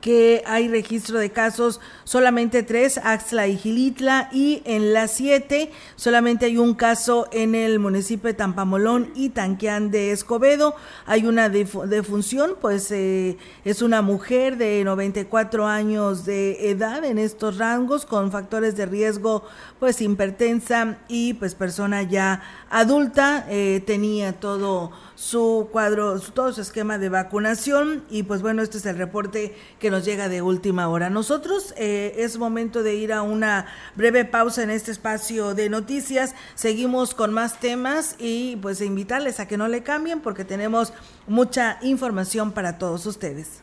que 0.00 0.42
hay 0.46 0.68
registro 0.68 1.18
de 1.18 1.30
casos 1.30 1.80
solamente 2.04 2.62
tres, 2.62 2.98
Axla 3.02 3.48
y 3.48 3.56
Gilitla, 3.56 4.28
y 4.32 4.62
en 4.64 4.92
las 4.92 5.12
siete 5.12 5.70
solamente 5.96 6.46
hay 6.46 6.56
un 6.56 6.74
caso 6.74 7.28
en 7.32 7.54
el 7.54 7.78
municipio 7.78 8.28
de 8.28 8.34
Tampamolón 8.34 9.10
y 9.14 9.30
Tanquián 9.30 9.90
de 9.90 10.12
Escobedo. 10.12 10.74
Hay 11.06 11.26
una 11.26 11.48
defunción, 11.48 12.54
pues 12.60 12.90
eh, 12.92 13.36
es 13.64 13.82
una 13.82 14.02
mujer 14.02 14.56
de 14.56 14.84
94 14.84 15.66
años 15.66 16.24
de 16.24 16.70
edad 16.70 17.04
en 17.04 17.18
estos 17.18 17.58
rangos 17.58 18.06
con 18.06 18.30
factores 18.30 18.76
de 18.76 18.86
riesgo, 18.86 19.44
pues 19.78 20.00
hipertensa 20.00 20.98
y 21.08 21.34
pues 21.34 21.54
persona 21.54 22.02
ya 22.02 22.42
adulta, 22.70 23.46
eh, 23.48 23.82
tenía 23.86 24.32
todo 24.32 24.90
su 25.14 25.68
cuadro, 25.72 26.18
todo 26.20 26.52
su 26.52 26.60
esquema 26.60 26.98
de 26.98 27.08
vacunación 27.08 28.04
y 28.10 28.24
pues 28.24 28.42
bueno, 28.42 28.62
este 28.62 28.78
es 28.78 28.86
el 28.86 28.98
reporte 28.98 29.54
que 29.78 29.90
nos 29.90 30.04
llega 30.04 30.28
de 30.28 30.42
última 30.42 30.88
hora. 30.88 31.10
Nosotros 31.10 31.74
eh, 31.76 32.14
es 32.18 32.38
momento 32.38 32.82
de 32.82 32.94
ir 32.94 33.12
a 33.12 33.22
una 33.22 33.66
breve 33.94 34.24
pausa 34.24 34.62
en 34.62 34.70
este 34.70 34.90
espacio 34.90 35.54
de 35.54 35.68
noticias. 35.68 36.34
Seguimos 36.54 37.14
con 37.14 37.32
más 37.32 37.60
temas 37.60 38.16
y 38.18 38.56
pues 38.56 38.80
invitarles 38.80 39.40
a 39.40 39.46
que 39.46 39.56
no 39.56 39.68
le 39.68 39.82
cambien 39.82 40.20
porque 40.20 40.44
tenemos 40.44 40.92
mucha 41.26 41.78
información 41.82 42.52
para 42.52 42.78
todos 42.78 43.06
ustedes. 43.06 43.62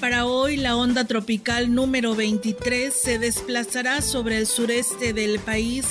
Para 0.00 0.24
hoy, 0.24 0.56
la 0.56 0.76
onda 0.76 1.04
tropical 1.04 1.74
número 1.74 2.14
23 2.14 2.92
se 2.92 3.18
desplazará 3.18 4.00
sobre 4.00 4.38
el 4.38 4.46
sureste 4.46 5.12
del 5.12 5.38
país 5.38 5.84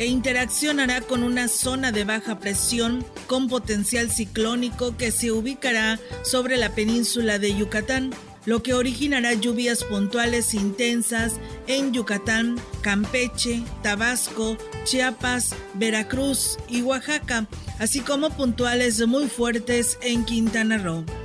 e 0.00 0.06
interaccionará 0.06 1.00
con 1.00 1.22
una 1.22 1.46
zona 1.46 1.92
de 1.92 2.02
baja 2.02 2.40
presión 2.40 3.04
con 3.28 3.46
potencial 3.48 4.10
ciclónico 4.10 4.96
que 4.96 5.12
se 5.12 5.30
ubicará 5.30 6.00
sobre 6.24 6.56
la 6.56 6.74
península 6.74 7.38
de 7.38 7.56
Yucatán, 7.56 8.10
lo 8.46 8.64
que 8.64 8.74
originará 8.74 9.32
lluvias 9.34 9.84
puntuales 9.84 10.54
intensas 10.54 11.34
en 11.68 11.92
Yucatán, 11.92 12.56
Campeche, 12.80 13.62
Tabasco, 13.84 14.56
Chiapas, 14.82 15.54
Veracruz 15.74 16.58
y 16.68 16.82
Oaxaca, 16.82 17.46
así 17.78 18.00
como 18.00 18.30
puntuales 18.30 19.06
muy 19.06 19.28
fuertes 19.28 19.98
en 20.02 20.24
Quintana 20.24 20.78
Roo. 20.78 21.21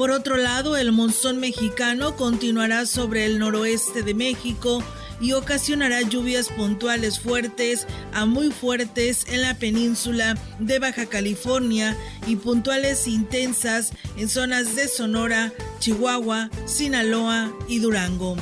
Por 0.00 0.12
otro 0.12 0.38
lado, 0.38 0.78
el 0.78 0.92
monzón 0.92 1.40
mexicano 1.40 2.16
continuará 2.16 2.86
sobre 2.86 3.26
el 3.26 3.38
noroeste 3.38 4.02
de 4.02 4.14
México 4.14 4.82
y 5.20 5.32
ocasionará 5.32 6.00
lluvias 6.00 6.48
puntuales 6.48 7.20
fuertes 7.20 7.86
a 8.14 8.24
muy 8.24 8.50
fuertes 8.50 9.26
en 9.28 9.42
la 9.42 9.58
península 9.58 10.38
de 10.58 10.78
Baja 10.78 11.04
California 11.04 11.94
y 12.26 12.36
puntuales 12.36 13.06
intensas 13.06 13.92
en 14.16 14.30
zonas 14.30 14.74
de 14.74 14.88
Sonora, 14.88 15.52
Chihuahua, 15.80 16.48
Sinaloa 16.64 17.52
y 17.68 17.80
Durango. 17.80 18.38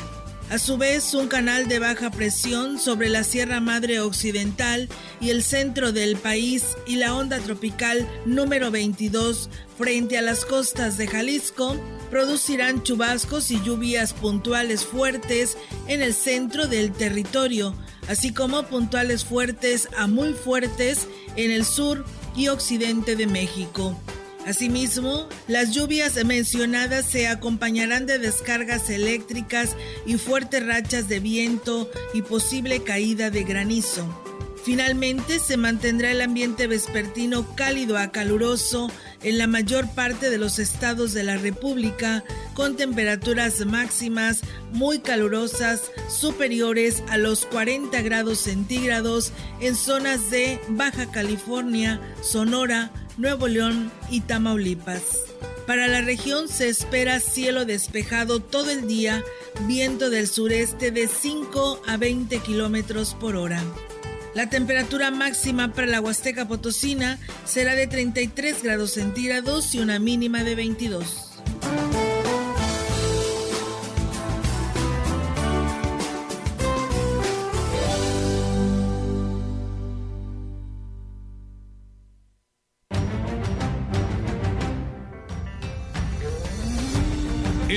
A 0.50 0.58
su 0.58 0.78
vez, 0.78 1.12
un 1.12 1.28
canal 1.28 1.68
de 1.68 1.78
baja 1.78 2.10
presión 2.10 2.78
sobre 2.78 3.10
la 3.10 3.22
Sierra 3.22 3.60
Madre 3.60 4.00
Occidental 4.00 4.88
y 5.20 5.28
el 5.28 5.42
centro 5.42 5.92
del 5.92 6.16
país 6.16 6.74
y 6.86 6.96
la 6.96 7.14
onda 7.14 7.38
tropical 7.38 8.08
número 8.24 8.70
22 8.70 9.50
frente 9.76 10.16
a 10.16 10.22
las 10.22 10.46
costas 10.46 10.96
de 10.96 11.06
Jalisco 11.06 11.76
producirán 12.10 12.82
chubascos 12.82 13.50
y 13.50 13.60
lluvias 13.62 14.14
puntuales 14.14 14.86
fuertes 14.86 15.58
en 15.86 16.00
el 16.00 16.14
centro 16.14 16.66
del 16.66 16.92
territorio, 16.92 17.74
así 18.08 18.32
como 18.32 18.62
puntuales 18.62 19.26
fuertes 19.26 19.90
a 19.98 20.06
muy 20.06 20.32
fuertes 20.32 21.08
en 21.36 21.50
el 21.50 21.66
sur 21.66 22.06
y 22.34 22.48
occidente 22.48 23.16
de 23.16 23.26
México. 23.26 24.00
Asimismo, 24.48 25.28
las 25.46 25.72
lluvias 25.72 26.24
mencionadas 26.24 27.04
se 27.04 27.28
acompañarán 27.28 28.06
de 28.06 28.18
descargas 28.18 28.88
eléctricas 28.88 29.76
y 30.06 30.14
fuertes 30.16 30.64
rachas 30.64 31.06
de 31.06 31.20
viento 31.20 31.90
y 32.14 32.22
posible 32.22 32.82
caída 32.82 33.28
de 33.28 33.44
granizo. 33.44 34.08
Finalmente, 34.64 35.38
se 35.38 35.58
mantendrá 35.58 36.12
el 36.12 36.22
ambiente 36.22 36.66
vespertino 36.66 37.54
cálido 37.56 37.98
a 37.98 38.10
caluroso 38.10 38.90
en 39.22 39.36
la 39.36 39.46
mayor 39.46 39.86
parte 39.94 40.30
de 40.30 40.38
los 40.38 40.58
estados 40.58 41.12
de 41.12 41.24
la 41.24 41.36
República, 41.36 42.24
con 42.54 42.74
temperaturas 42.74 43.66
máximas 43.66 44.40
muy 44.72 45.00
calurosas 45.00 45.90
superiores 46.08 47.02
a 47.10 47.18
los 47.18 47.44
40 47.44 48.00
grados 48.00 48.38
centígrados 48.38 49.30
en 49.60 49.76
zonas 49.76 50.30
de 50.30 50.58
Baja 50.70 51.10
California, 51.10 52.00
Sonora, 52.22 52.90
Nuevo 53.18 53.48
León 53.48 53.90
y 54.10 54.20
Tamaulipas. 54.20 55.24
Para 55.66 55.88
la 55.88 56.00
región 56.00 56.48
se 56.48 56.68
espera 56.68 57.18
cielo 57.18 57.64
despejado 57.64 58.40
todo 58.40 58.70
el 58.70 58.86
día, 58.86 59.24
viento 59.66 60.08
del 60.08 60.28
sureste 60.28 60.92
de 60.92 61.08
5 61.08 61.82
a 61.86 61.96
20 61.96 62.38
kilómetros 62.38 63.14
por 63.14 63.34
hora. 63.34 63.60
La 64.34 64.48
temperatura 64.48 65.10
máxima 65.10 65.72
para 65.74 65.88
la 65.88 66.00
Huasteca 66.00 66.46
Potosina 66.46 67.18
será 67.44 67.74
de 67.74 67.88
33 67.88 68.62
grados 68.62 68.92
centígrados 68.92 69.74
y 69.74 69.80
una 69.80 69.98
mínima 69.98 70.44
de 70.44 70.54
22. 70.54 71.27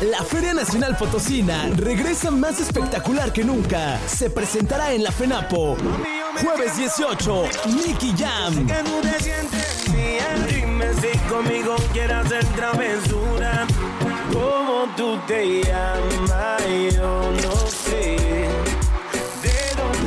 La 0.00 0.24
Feria 0.24 0.54
Nacional 0.54 0.96
Potosina 0.96 1.68
regresa 1.76 2.30
más 2.30 2.58
espectacular 2.58 3.34
que 3.34 3.44
nunca. 3.44 4.00
Se 4.06 4.30
presentará 4.30 4.94
en 4.94 5.04
la 5.04 5.12
FENAPO. 5.12 5.76
Jueves 6.40 6.78
18, 6.78 7.44
Nicky 7.66 8.14
Jam. 8.16 8.66
Dime 10.48 10.86
si 10.94 11.18
conmigo 11.28 11.76
quieres 11.92 12.16
hacer 12.16 12.44
travesura. 12.56 13.66
¿Cómo 14.32 14.86
tú 14.96 15.18
te 15.26 15.64
llamas? 15.64 16.62
Yo 16.94 17.32
no 17.42 17.56
sé. 17.66 18.48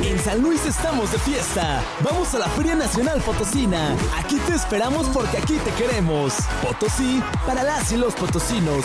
En 0.02 0.18
San 0.18 0.42
Luis 0.42 0.66
estamos 0.66 1.12
de 1.12 1.18
fiesta. 1.20 1.84
Vamos 2.00 2.34
a 2.34 2.40
la 2.40 2.48
Feria 2.48 2.74
Nacional 2.74 3.20
Potosina. 3.20 3.94
Aquí 4.18 4.40
te 4.40 4.56
esperamos 4.56 5.06
porque 5.14 5.38
aquí 5.38 5.56
te 5.58 5.70
queremos. 5.72 6.34
Potosí 6.62 7.22
para 7.46 7.62
las 7.62 7.92
y 7.92 7.96
los 7.96 8.14
potosinos. 8.14 8.84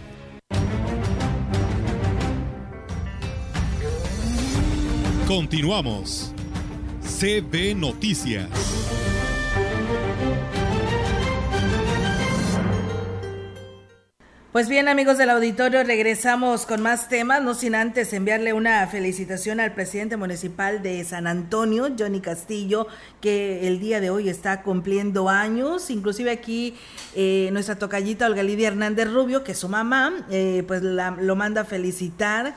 Continuamos. 5.33 6.33
CB 7.01 7.73
Noticias. 7.77 8.49
Pues 14.51 14.67
bien, 14.67 14.89
amigos 14.89 15.17
del 15.17 15.29
auditorio, 15.29 15.85
regresamos 15.85 16.65
con 16.65 16.81
más 16.81 17.07
temas, 17.07 17.41
no 17.41 17.53
sin 17.53 17.75
antes 17.75 18.11
enviarle 18.11 18.51
una 18.51 18.85
felicitación 18.87 19.61
al 19.61 19.73
presidente 19.73 20.17
municipal 20.17 20.83
de 20.83 21.01
San 21.05 21.27
Antonio, 21.27 21.87
Johnny 21.97 22.19
Castillo, 22.19 22.87
que 23.21 23.69
el 23.69 23.79
día 23.79 24.01
de 24.01 24.09
hoy 24.09 24.27
está 24.27 24.63
cumpliendo 24.63 25.29
años. 25.29 25.91
Inclusive 25.91 26.29
aquí 26.29 26.75
eh, 27.15 27.47
nuestra 27.53 27.77
tocallita 27.79 28.25
Olga 28.25 28.43
Lidia 28.43 28.67
Hernández 28.67 29.09
Rubio, 29.09 29.45
que 29.45 29.53
es 29.53 29.57
su 29.57 29.69
mamá, 29.69 30.25
eh, 30.29 30.65
pues 30.67 30.83
lo 30.83 31.35
manda 31.37 31.61
a 31.61 31.63
felicitar. 31.63 32.53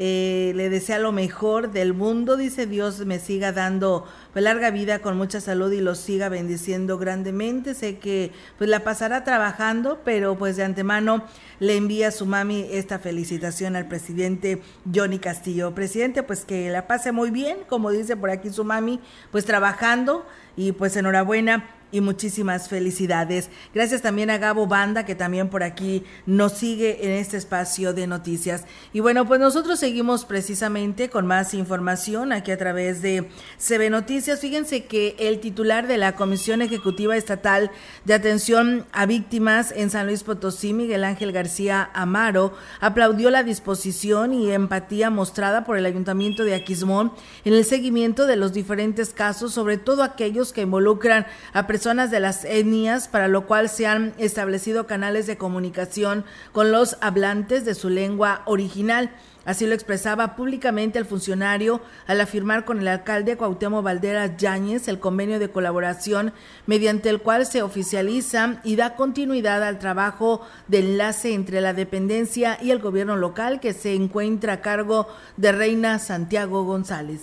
Eh, 0.00 0.52
le 0.54 0.70
desea 0.70 1.00
lo 1.00 1.10
mejor 1.10 1.72
del 1.72 1.92
mundo, 1.92 2.36
dice 2.36 2.66
Dios 2.66 3.04
me 3.04 3.18
siga 3.18 3.50
dando 3.50 4.06
pues, 4.32 4.44
larga 4.44 4.70
vida 4.70 5.00
con 5.00 5.16
mucha 5.16 5.40
salud 5.40 5.72
y 5.72 5.80
lo 5.80 5.96
siga 5.96 6.28
bendiciendo 6.28 6.98
grandemente. 6.98 7.74
Sé 7.74 7.98
que 7.98 8.30
pues 8.58 8.70
la 8.70 8.84
pasará 8.84 9.24
trabajando, 9.24 10.00
pero 10.04 10.38
pues 10.38 10.56
de 10.56 10.62
antemano 10.62 11.24
le 11.58 11.76
envía 11.76 12.08
a 12.08 12.12
su 12.12 12.26
mami 12.26 12.68
esta 12.70 13.00
felicitación 13.00 13.74
al 13.74 13.88
presidente 13.88 14.62
Johnny 14.94 15.18
Castillo. 15.18 15.74
Presidente, 15.74 16.22
pues 16.22 16.44
que 16.44 16.70
la 16.70 16.86
pase 16.86 17.10
muy 17.10 17.32
bien, 17.32 17.58
como 17.68 17.90
dice 17.90 18.16
por 18.16 18.30
aquí 18.30 18.50
su 18.50 18.62
mami, 18.62 19.00
pues 19.32 19.46
trabajando 19.46 20.24
y 20.56 20.70
pues 20.70 20.96
enhorabuena 20.96 21.77
y 21.90 22.00
muchísimas 22.00 22.68
felicidades. 22.68 23.50
Gracias 23.74 24.02
también 24.02 24.30
a 24.30 24.38
Gabo 24.38 24.66
Banda, 24.66 25.04
que 25.04 25.14
también 25.14 25.48
por 25.48 25.62
aquí 25.62 26.04
nos 26.26 26.52
sigue 26.52 27.06
en 27.06 27.12
este 27.12 27.36
espacio 27.36 27.92
de 27.94 28.06
noticias. 28.06 28.64
Y 28.92 29.00
bueno, 29.00 29.26
pues 29.26 29.40
nosotros 29.40 29.78
seguimos 29.78 30.24
precisamente 30.24 31.08
con 31.08 31.26
más 31.26 31.54
información 31.54 32.32
aquí 32.32 32.50
a 32.50 32.58
través 32.58 33.02
de 33.02 33.28
CB 33.58 33.90
Noticias. 33.90 34.40
Fíjense 34.40 34.84
que 34.84 35.16
el 35.18 35.40
titular 35.40 35.86
de 35.86 35.98
la 35.98 36.14
Comisión 36.14 36.62
Ejecutiva 36.62 37.16
Estatal 37.16 37.70
de 38.04 38.14
Atención 38.14 38.86
a 38.92 39.06
Víctimas 39.06 39.72
en 39.74 39.90
San 39.90 40.06
Luis 40.06 40.22
Potosí, 40.22 40.72
Miguel 40.72 41.04
Ángel 41.04 41.32
García 41.32 41.90
Amaro, 41.94 42.54
aplaudió 42.80 43.30
la 43.30 43.42
disposición 43.42 44.34
y 44.34 44.50
empatía 44.50 45.10
mostrada 45.10 45.64
por 45.64 45.76
el 45.76 45.86
Ayuntamiento 45.86 46.44
de 46.44 46.54
Aquismón 46.54 47.12
en 47.44 47.54
el 47.54 47.64
seguimiento 47.64 48.26
de 48.26 48.36
los 48.36 48.52
diferentes 48.52 49.10
casos, 49.10 49.52
sobre 49.52 49.78
todo 49.78 50.02
aquellos 50.02 50.52
que 50.52 50.62
involucran 50.62 51.26
a 51.52 51.66
personas 51.78 52.10
de 52.10 52.18
las 52.18 52.44
etnias, 52.44 53.06
para 53.06 53.28
lo 53.28 53.46
cual 53.46 53.68
se 53.68 53.86
han 53.86 54.12
establecido 54.18 54.88
canales 54.88 55.28
de 55.28 55.36
comunicación 55.36 56.24
con 56.50 56.72
los 56.72 56.96
hablantes 57.00 57.64
de 57.64 57.76
su 57.76 57.88
lengua 57.88 58.42
original. 58.46 59.12
Así 59.44 59.64
lo 59.64 59.74
expresaba 59.74 60.34
públicamente 60.34 60.98
el 60.98 61.04
funcionario 61.04 61.80
al 62.08 62.20
afirmar 62.20 62.64
con 62.64 62.80
el 62.80 62.88
alcalde 62.88 63.36
Cuauhtémoc 63.36 63.84
Valderas 63.84 64.36
Yáñez 64.38 64.88
el 64.88 64.98
convenio 64.98 65.38
de 65.38 65.50
colaboración 65.50 66.32
mediante 66.66 67.10
el 67.10 67.20
cual 67.20 67.46
se 67.46 67.62
oficializa 67.62 68.60
y 68.64 68.74
da 68.74 68.96
continuidad 68.96 69.62
al 69.62 69.78
trabajo 69.78 70.44
de 70.66 70.80
enlace 70.80 71.32
entre 71.32 71.60
la 71.60 71.74
dependencia 71.74 72.58
y 72.60 72.72
el 72.72 72.80
gobierno 72.80 73.16
local 73.16 73.60
que 73.60 73.72
se 73.72 73.94
encuentra 73.94 74.54
a 74.54 74.60
cargo 74.62 75.06
de 75.36 75.52
Reina 75.52 76.00
Santiago 76.00 76.64
González. 76.64 77.20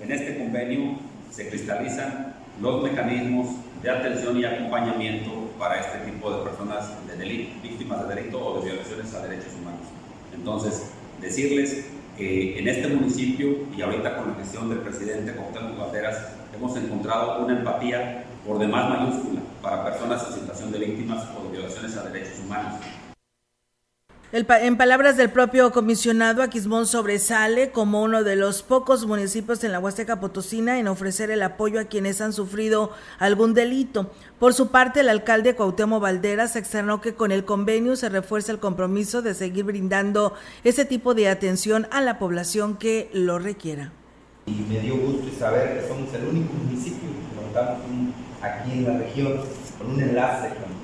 En 0.00 0.10
este 0.10 0.38
convenio 0.38 0.98
se 1.30 1.48
cristalizan 1.48 2.39
los 2.60 2.82
mecanismos 2.82 3.48
de 3.82 3.90
atención 3.90 4.38
y 4.38 4.44
acompañamiento 4.44 5.30
para 5.58 5.80
este 5.80 5.98
tipo 6.10 6.30
de 6.30 6.44
personas 6.44 6.90
de 7.06 7.16
delito, 7.16 7.52
víctimas 7.62 8.06
de 8.06 8.14
delito 8.14 8.44
o 8.44 8.60
de 8.60 8.70
violaciones 8.70 9.14
a 9.14 9.26
derechos 9.26 9.54
humanos. 9.60 9.86
Entonces, 10.34 10.90
decirles 11.20 11.86
que 12.16 12.58
en 12.58 12.68
este 12.68 12.88
municipio 12.88 13.56
y 13.76 13.80
ahorita 13.80 14.16
con 14.16 14.28
la 14.28 14.34
gestión 14.34 14.68
del 14.68 14.80
presidente 14.80 15.32
Cuauhtémoc 15.32 15.78
Banderas 15.78 16.32
hemos 16.54 16.76
encontrado 16.76 17.44
una 17.44 17.58
empatía 17.58 18.24
por 18.46 18.58
demás 18.58 18.90
mayúscula 18.90 19.40
para 19.62 19.84
personas 19.84 20.26
en 20.28 20.40
situación 20.40 20.72
de 20.72 20.78
víctimas 20.78 21.26
o 21.38 21.44
de 21.44 21.56
violaciones 21.56 21.96
a 21.96 22.02
derechos 22.04 22.40
humanos. 22.44 22.74
En 24.32 24.76
palabras 24.76 25.16
del 25.16 25.30
propio 25.30 25.72
comisionado, 25.72 26.44
Aquismón 26.44 26.86
sobresale 26.86 27.72
como 27.72 28.00
uno 28.00 28.22
de 28.22 28.36
los 28.36 28.62
pocos 28.62 29.04
municipios 29.04 29.64
en 29.64 29.72
la 29.72 29.80
Huasteca 29.80 30.20
Potosina 30.20 30.78
en 30.78 30.86
ofrecer 30.86 31.32
el 31.32 31.42
apoyo 31.42 31.80
a 31.80 31.86
quienes 31.86 32.20
han 32.20 32.32
sufrido 32.32 32.92
algún 33.18 33.54
delito. 33.54 34.12
Por 34.38 34.54
su 34.54 34.68
parte, 34.68 35.00
el 35.00 35.08
alcalde 35.08 35.56
Cuauhtémoc 35.56 36.00
Valderas 36.00 36.54
externó 36.54 37.00
que 37.00 37.14
con 37.14 37.32
el 37.32 37.44
convenio 37.44 37.96
se 37.96 38.08
refuerza 38.08 38.52
el 38.52 38.60
compromiso 38.60 39.20
de 39.20 39.34
seguir 39.34 39.64
brindando 39.64 40.34
ese 40.62 40.84
tipo 40.84 41.12
de 41.14 41.28
atención 41.28 41.88
a 41.90 42.00
la 42.00 42.20
población 42.20 42.76
que 42.76 43.10
lo 43.12 43.40
requiera. 43.40 43.90
Y 44.46 44.52
me 44.52 44.78
dio 44.78 44.96
gusto 44.96 45.36
saber 45.40 45.80
que 45.80 45.88
somos 45.88 46.14
el 46.14 46.28
único 46.28 46.52
municipio 46.52 47.08
que 47.08 47.42
contamos 47.42 47.80
aquí 48.40 48.70
en 48.74 48.84
la 48.84 48.96
región 48.96 49.40
con 49.76 49.90
un 49.90 50.00
enlace 50.00 50.50
con 50.50 50.80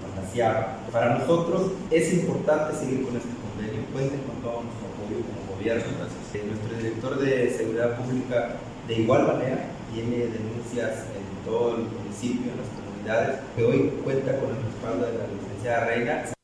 para 0.92 1.18
nosotros 1.18 1.72
es 1.90 2.12
importante 2.12 2.76
seguir 2.76 3.04
con 3.04 3.16
este 3.16 3.28
convenio, 3.56 3.84
cuenten 3.92 4.20
con 4.20 4.36
todo 4.42 4.62
nuestro 4.62 4.86
apoyo 4.92 5.24
como 5.24 5.56
gobierno. 5.56 5.84
Eh, 6.34 6.44
nuestro 6.46 6.76
director 6.76 7.18
de 7.18 7.50
Seguridad 7.50 7.96
Pública 7.96 8.56
de 8.86 8.94
igual 8.94 9.26
manera 9.26 9.70
tiene 9.92 10.28
denuncias 10.28 11.06
en 11.16 11.44
todo 11.44 11.76
el 11.76 11.84
municipio, 11.84 12.52
en 12.52 12.58
las 12.58 12.68
comunidades, 12.76 13.40
que 13.56 13.64
hoy 13.64 13.92
cuenta 14.04 14.36
con 14.38 14.50
el 14.50 14.62
respaldo 14.62 15.06
de 15.06 15.18
la 15.18 15.24
licenciada 15.32 15.86
Reina 15.86 16.35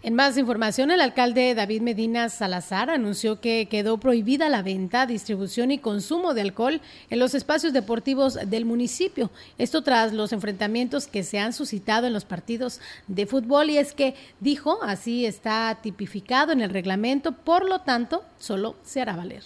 En 0.00 0.14
más 0.14 0.38
información, 0.38 0.92
el 0.92 1.00
alcalde 1.00 1.56
David 1.56 1.82
Medina 1.82 2.28
Salazar 2.28 2.88
anunció 2.88 3.40
que 3.40 3.66
quedó 3.68 3.98
prohibida 3.98 4.48
la 4.48 4.62
venta, 4.62 5.06
distribución 5.06 5.72
y 5.72 5.80
consumo 5.80 6.34
de 6.34 6.42
alcohol 6.42 6.80
en 7.10 7.18
los 7.18 7.34
espacios 7.34 7.72
deportivos 7.72 8.38
del 8.46 8.64
municipio. 8.64 9.28
Esto 9.58 9.82
tras 9.82 10.12
los 10.12 10.32
enfrentamientos 10.32 11.08
que 11.08 11.24
se 11.24 11.40
han 11.40 11.52
suscitado 11.52 12.06
en 12.06 12.12
los 12.12 12.24
partidos 12.24 12.80
de 13.08 13.26
fútbol 13.26 13.70
y 13.70 13.78
es 13.78 13.92
que 13.92 14.14
dijo, 14.38 14.78
así 14.84 15.26
está 15.26 15.76
tipificado 15.82 16.52
en 16.52 16.60
el 16.60 16.70
reglamento, 16.70 17.32
por 17.32 17.68
lo 17.68 17.80
tanto, 17.80 18.22
solo 18.38 18.76
se 18.84 19.00
hará 19.00 19.16
valer. 19.16 19.42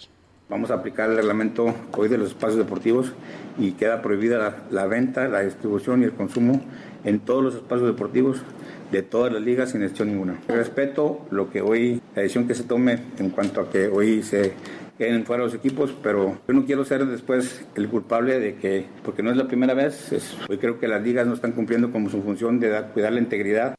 Vamos 0.51 0.71
a 0.71 0.75
aplicar 0.75 1.09
el 1.09 1.17
reglamento 1.17 1.75
hoy 1.97 2.11
de 2.11 2.19
los 2.19 2.29
espacios 2.29 2.59
deportivos 2.59 3.11
y 3.57 3.73
queda 3.73 4.03
prohibida 4.03 4.37
la, 4.37 4.57
la 4.71 4.87
venta, 4.87 5.27
la 5.29 5.41
distribución 5.41 6.03
y 6.03 6.05
el 6.05 6.13
consumo 6.13 6.61
en 7.05 7.21
todos 7.21 7.43
los 7.43 7.55
espacios 7.55 7.89
deportivos 7.89 8.43
de 8.91 9.03
todas 9.03 9.33
las 9.33 9.43
ligas 9.43 9.71
sin 9.71 9.83
excepción 9.83 10.09
ninguna. 10.09 10.41
Respeto 10.49 11.27
lo 11.31 11.51
que 11.51 11.63
hoy, 11.63 12.01
la 12.15 12.23
decisión 12.23 12.47
que 12.47 12.55
se 12.55 12.65
tome 12.65 12.99
en 13.19 13.31
cuanto 13.31 13.61
a 13.61 13.71
que 13.71 13.89
hoy 13.89 14.23
se 14.23 14.53
queden 14.99 15.25
fuera 15.25 15.43
los 15.43 15.55
equipos, 15.55 15.95
pero 16.03 16.39
yo 16.47 16.55
no 16.55 16.65
quiero 16.67 16.85
ser 16.85 17.07
después 17.07 17.67
el 17.75 17.89
culpable 17.89 18.39
de 18.39 18.57
que, 18.57 18.87
porque 19.03 19.23
no 19.23 19.31
es 19.31 19.37
la 19.37 19.49
primera 19.49 19.75
vez, 19.75 20.39
hoy 20.49 20.59
creo 20.59 20.79
que 20.79 20.89
las 20.89 21.03
ligas 21.03 21.27
no 21.27 21.35
están 21.35 21.53
cumpliendo 21.53 21.91
con 21.91 22.09
su 22.11 22.23
función 22.23 22.61
de 22.61 22.83
cuidar 22.93 23.13
la 23.13 23.21
integridad 23.21 23.75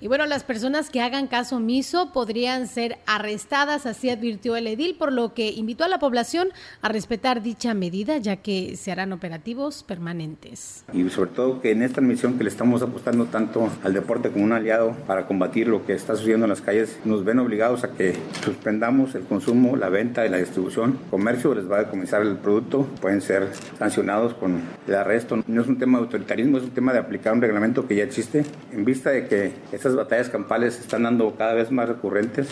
y 0.00 0.08
bueno, 0.08 0.24
las 0.24 0.44
personas 0.44 0.88
que 0.88 1.02
hagan 1.02 1.26
caso 1.26 1.56
omiso 1.56 2.10
podrían 2.12 2.66
ser 2.66 2.96
arrestadas, 3.06 3.84
así 3.84 4.08
advirtió 4.08 4.56
el 4.56 4.66
edil, 4.66 4.96
por 4.96 5.12
lo 5.12 5.34
que 5.34 5.50
invitó 5.50 5.84
a 5.84 5.88
la 5.88 5.98
población 5.98 6.48
a 6.80 6.88
respetar 6.88 7.42
dicha 7.42 7.74
medida, 7.74 8.16
ya 8.16 8.36
que 8.36 8.76
se 8.76 8.90
harán 8.90 9.12
operativos 9.12 9.82
permanentes. 9.82 10.84
Y 10.94 11.08
sobre 11.10 11.30
todo 11.30 11.60
que 11.60 11.72
en 11.72 11.82
esta 11.82 12.00
misión 12.00 12.38
que 12.38 12.44
le 12.44 12.50
estamos 12.50 12.80
apostando 12.80 13.26
tanto 13.26 13.68
al 13.84 13.92
deporte 13.92 14.30
como 14.30 14.44
un 14.44 14.52
aliado 14.52 14.96
para 15.06 15.26
combatir 15.26 15.68
lo 15.68 15.84
que 15.84 15.92
está 15.92 16.16
sucediendo 16.16 16.46
en 16.46 16.50
las 16.50 16.62
calles, 16.62 16.98
nos 17.04 17.24
ven 17.24 17.38
obligados 17.38 17.84
a 17.84 17.92
que 17.92 18.16
suspendamos 18.42 19.14
el 19.14 19.24
consumo, 19.24 19.76
la 19.76 19.90
venta 19.90 20.24
y 20.24 20.30
la 20.30 20.38
distribución. 20.38 20.98
Comercio 21.10 21.54
les 21.54 21.70
va 21.70 21.76
a 21.76 21.84
decomisar 21.84 22.22
el 22.22 22.36
producto, 22.36 22.86
pueden 23.02 23.20
ser 23.20 23.50
sancionados 23.78 24.32
con 24.32 24.62
el 24.86 24.94
arresto. 24.94 25.42
No 25.46 25.60
es 25.60 25.68
un 25.68 25.78
tema 25.78 25.98
de 25.98 26.04
autoritarismo, 26.04 26.56
es 26.56 26.64
un 26.64 26.70
tema 26.70 26.94
de 26.94 27.00
aplicar 27.00 27.34
un 27.34 27.42
reglamento 27.42 27.86
que 27.86 27.96
ya 27.96 28.04
existe 28.04 28.46
en 28.72 28.84
vista 28.86 29.10
de 29.10 29.26
que 29.26 29.52
estas 29.72 29.89
batallas 29.96 30.28
campales 30.28 30.74
se 30.74 30.82
están 30.82 31.04
dando 31.04 31.34
cada 31.36 31.54
vez 31.54 31.70
más 31.70 31.88
recurrentes. 31.88 32.48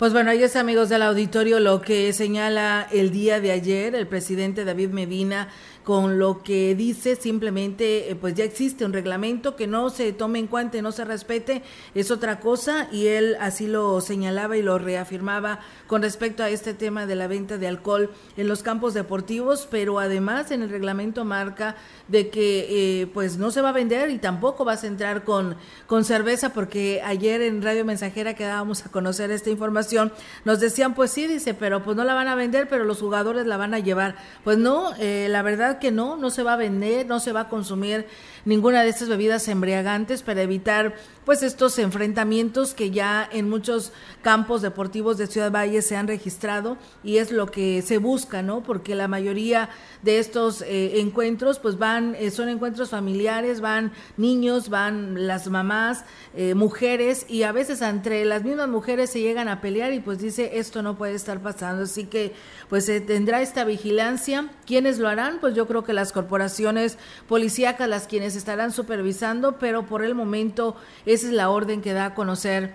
Pues 0.00 0.14
bueno, 0.14 0.30
ahí 0.30 0.42
es 0.42 0.56
amigos 0.56 0.88
del 0.88 1.02
auditorio 1.02 1.60
lo 1.60 1.82
que 1.82 2.14
señala 2.14 2.88
el 2.90 3.10
día 3.10 3.38
de 3.38 3.50
ayer 3.50 3.94
el 3.94 4.06
presidente 4.06 4.64
David 4.64 4.88
Medina 4.88 5.48
con 5.90 6.20
lo 6.20 6.44
que 6.44 6.76
dice 6.76 7.16
simplemente, 7.16 8.12
eh, 8.12 8.14
pues 8.14 8.36
ya 8.36 8.44
existe 8.44 8.84
un 8.84 8.92
reglamento 8.92 9.56
que 9.56 9.66
no 9.66 9.90
se 9.90 10.12
tome 10.12 10.38
en 10.38 10.46
cuenta 10.46 10.78
y 10.78 10.82
no 10.82 10.92
se 10.92 11.04
respete, 11.04 11.64
es 11.96 12.12
otra 12.12 12.38
cosa 12.38 12.86
y 12.92 13.08
él 13.08 13.36
así 13.40 13.66
lo 13.66 14.00
señalaba 14.00 14.56
y 14.56 14.62
lo 14.62 14.78
reafirmaba 14.78 15.58
con 15.88 16.02
respecto 16.02 16.44
a 16.44 16.48
este 16.48 16.74
tema 16.74 17.06
de 17.06 17.16
la 17.16 17.26
venta 17.26 17.58
de 17.58 17.66
alcohol 17.66 18.12
en 18.36 18.46
los 18.46 18.62
campos 18.62 18.94
deportivos, 18.94 19.66
pero 19.68 19.98
además 19.98 20.52
en 20.52 20.62
el 20.62 20.70
reglamento 20.70 21.24
marca 21.24 21.74
de 22.06 22.30
que 22.30 23.00
eh, 23.00 23.06
pues 23.08 23.36
no 23.36 23.50
se 23.50 23.60
va 23.60 23.70
a 23.70 23.72
vender 23.72 24.10
y 24.10 24.18
tampoco 24.18 24.64
vas 24.64 24.84
a 24.84 24.86
entrar 24.86 25.24
con, 25.24 25.56
con 25.88 26.04
cerveza 26.04 26.52
porque 26.52 27.02
ayer 27.04 27.42
en 27.42 27.62
Radio 27.62 27.84
Mensajera 27.84 28.34
que 28.34 28.44
dábamos 28.44 28.86
a 28.86 28.92
conocer 28.92 29.32
esta 29.32 29.50
información, 29.50 30.12
nos 30.44 30.60
decían 30.60 30.94
pues 30.94 31.10
sí, 31.10 31.26
dice, 31.26 31.52
pero 31.52 31.82
pues 31.82 31.96
no 31.96 32.04
la 32.04 32.14
van 32.14 32.28
a 32.28 32.36
vender, 32.36 32.68
pero 32.68 32.84
los 32.84 33.00
jugadores 33.00 33.44
la 33.44 33.56
van 33.56 33.74
a 33.74 33.80
llevar. 33.80 34.14
Pues 34.44 34.56
no, 34.56 34.94
eh, 35.00 35.26
la 35.28 35.42
verdad 35.42 35.79
que 35.80 35.90
no, 35.90 36.16
no 36.16 36.30
se 36.30 36.42
va 36.42 36.52
a 36.52 36.56
vender, 36.56 37.06
no 37.06 37.18
se 37.18 37.32
va 37.32 37.40
a 37.40 37.48
consumir 37.48 38.06
ninguna 38.44 38.82
de 38.82 38.90
estas 38.90 39.08
bebidas 39.08 39.48
embriagantes 39.48 40.22
para 40.22 40.42
evitar 40.42 40.94
pues 41.24 41.42
estos 41.42 41.78
enfrentamientos 41.78 42.74
que 42.74 42.90
ya 42.90 43.28
en 43.30 43.48
muchos 43.48 43.92
campos 44.22 44.62
deportivos 44.62 45.18
de 45.18 45.26
Ciudad 45.26 45.52
Valle 45.52 45.82
se 45.82 45.96
han 45.96 46.08
registrado 46.08 46.76
y 47.04 47.18
es 47.18 47.30
lo 47.30 47.46
que 47.46 47.82
se 47.82 47.98
busca, 47.98 48.42
¿no? 48.42 48.62
Porque 48.62 48.94
la 48.94 49.06
mayoría 49.06 49.68
de 50.02 50.18
estos 50.18 50.62
eh, 50.62 51.00
encuentros 51.00 51.58
pues 51.58 51.78
van, 51.78 52.16
eh, 52.18 52.30
son 52.30 52.48
encuentros 52.48 52.90
familiares, 52.90 53.60
van 53.60 53.92
niños, 54.16 54.70
van 54.70 55.26
las 55.26 55.48
mamás, 55.48 56.04
eh, 56.34 56.54
mujeres 56.54 57.26
y 57.28 57.42
a 57.42 57.52
veces 57.52 57.82
entre 57.82 58.24
las 58.24 58.42
mismas 58.42 58.68
mujeres 58.68 59.10
se 59.10 59.20
llegan 59.20 59.48
a 59.48 59.60
pelear 59.60 59.92
y 59.92 60.00
pues 60.00 60.18
dice 60.18 60.58
esto 60.58 60.82
no 60.82 60.96
puede 60.96 61.14
estar 61.14 61.40
pasando, 61.40 61.84
así 61.84 62.06
que 62.06 62.32
pues 62.68 62.86
se 62.86 63.00
tendrá 63.00 63.42
esta 63.42 63.64
vigilancia. 63.64 64.48
¿Quiénes 64.66 64.98
lo 64.98 65.08
harán? 65.08 65.38
Pues 65.40 65.54
yo 65.54 65.66
creo 65.66 65.84
que 65.84 65.92
las 65.92 66.12
corporaciones 66.12 66.98
policíacas, 67.28 67.88
las 67.88 68.06
quienes 68.06 68.29
estarán 68.36 68.72
supervisando, 68.72 69.58
pero 69.58 69.86
por 69.86 70.04
el 70.04 70.14
momento 70.14 70.76
esa 71.06 71.26
es 71.26 71.32
la 71.32 71.50
orden 71.50 71.82
que 71.82 71.92
da 71.92 72.06
a 72.06 72.14
conocer 72.14 72.74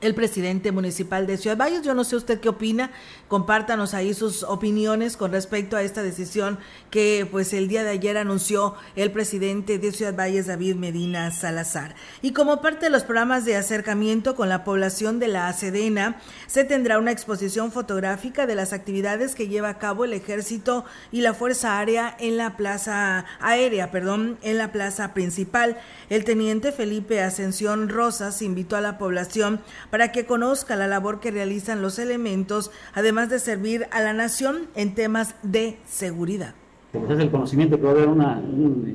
el 0.00 0.14
presidente 0.14 0.72
municipal 0.72 1.26
de 1.26 1.36
Ciudad 1.36 1.56
Valles. 1.56 1.82
Yo 1.82 1.94
no 1.94 2.04
sé 2.04 2.16
usted 2.16 2.40
qué 2.40 2.48
opina, 2.48 2.90
compártanos 3.28 3.94
ahí 3.94 4.14
sus 4.14 4.42
opiniones 4.42 5.16
con 5.16 5.32
respecto 5.32 5.76
a 5.76 5.82
esta 5.82 6.02
decisión 6.02 6.58
que 6.90 7.26
pues 7.30 7.52
el 7.52 7.68
día 7.68 7.84
de 7.84 7.90
ayer 7.90 8.16
anunció 8.16 8.74
el 8.96 9.10
presidente 9.10 9.78
de 9.78 9.92
Ciudad 9.92 10.14
Valles, 10.16 10.46
David 10.46 10.76
Medina 10.76 11.30
Salazar. 11.30 11.94
Y 12.22 12.32
como 12.32 12.60
parte 12.60 12.86
de 12.86 12.90
los 12.90 13.04
programas 13.04 13.44
de 13.44 13.56
acercamiento 13.56 14.34
con 14.34 14.48
la 14.48 14.64
población 14.64 15.18
de 15.18 15.28
la 15.28 15.52
Sedena, 15.52 16.20
se 16.46 16.64
tendrá 16.64 16.98
una 16.98 17.12
exposición 17.12 17.72
fotográfica 17.72 18.46
de 18.46 18.54
las 18.54 18.72
actividades 18.72 19.34
que 19.34 19.48
lleva 19.48 19.68
a 19.68 19.78
cabo 19.78 20.04
el 20.04 20.12
ejército 20.12 20.84
y 21.12 21.20
la 21.20 21.34
Fuerza 21.34 21.78
Aérea 21.78 22.16
en 22.18 22.36
la 22.36 22.56
plaza 22.56 23.24
aérea, 23.40 23.90
perdón, 23.90 24.38
en 24.42 24.58
la 24.58 24.72
plaza 24.72 25.14
principal. 25.14 25.78
El 26.10 26.24
teniente 26.24 26.72
Felipe 26.72 27.22
Ascensión 27.22 27.88
Rosas 27.88 28.42
invitó 28.42 28.76
a 28.76 28.80
la 28.80 28.98
población 28.98 29.60
para 29.90 30.12
que 30.12 30.26
conozca 30.26 30.76
la 30.76 30.86
labor 30.86 31.20
que 31.20 31.30
realizan 31.30 31.82
los 31.82 31.98
elementos, 31.98 32.70
además 32.94 33.28
de 33.28 33.38
servir 33.38 33.86
a 33.90 34.00
la 34.00 34.12
nación 34.12 34.68
en 34.74 34.94
temas 34.94 35.34
de 35.42 35.78
seguridad 35.86 36.54
es 36.92 37.18
el 37.18 37.30
conocimiento 37.30 37.76
que 37.76 37.82
va 37.82 37.90
a 37.90 37.92
haber 37.92 38.08
una, 38.08 38.40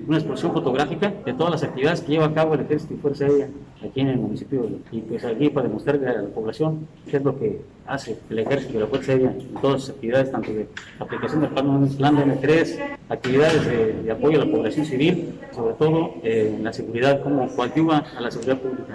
una, 0.08 0.18
exposición 0.18 0.52
fotográfica 0.52 1.14
de 1.26 1.34
todas 1.34 1.52
las 1.52 1.64
actividades 1.64 2.02
que 2.02 2.14
lleva 2.14 2.26
a 2.26 2.34
cabo 2.34 2.56
el 2.56 2.62
Ejército 2.62 2.96
y 2.96 2.98
Fuerza 2.98 3.26
Aérea 3.26 3.50
aquí 3.84 4.02
en 4.02 4.10
el 4.10 4.18
municipio. 4.18 4.68
Y 4.92 5.02
pues 5.02 5.24
aquí 5.24 5.50
para 5.50 5.68
demostrarle 5.68 6.08
a 6.08 6.22
la 6.22 6.30
población 6.30 6.88
qué 7.10 7.18
es 7.18 7.24
lo 7.24 7.38
que 7.38 7.62
hace 7.86 8.18
el 8.30 8.40
Ejército 8.40 8.78
y 8.78 8.82
la 8.82 8.88
Fuerza 8.88 9.12
Aérea 9.12 9.32
en 9.32 9.54
todas 9.62 9.82
las 9.82 9.90
actividades, 9.92 10.32
tanto 10.32 10.54
de 10.54 10.68
aplicación 11.00 11.42
del 11.42 11.50
plan 11.52 12.16
de 12.16 12.26
M3, 12.26 12.98
actividades 13.10 13.66
de, 14.04 14.12
apoyo 14.12 14.42
a 14.42 14.46
la 14.46 14.52
población 14.52 14.86
civil, 14.86 15.40
sobre 15.52 15.74
todo 15.76 16.16
eh, 16.24 16.54
en 16.56 16.64
la 16.64 16.74
seguridad, 16.74 17.22
como 17.22 17.48
coactiva 17.56 18.04
a 18.18 18.22
la 18.22 18.32
seguridad 18.32 18.60
pública. 18.60 18.94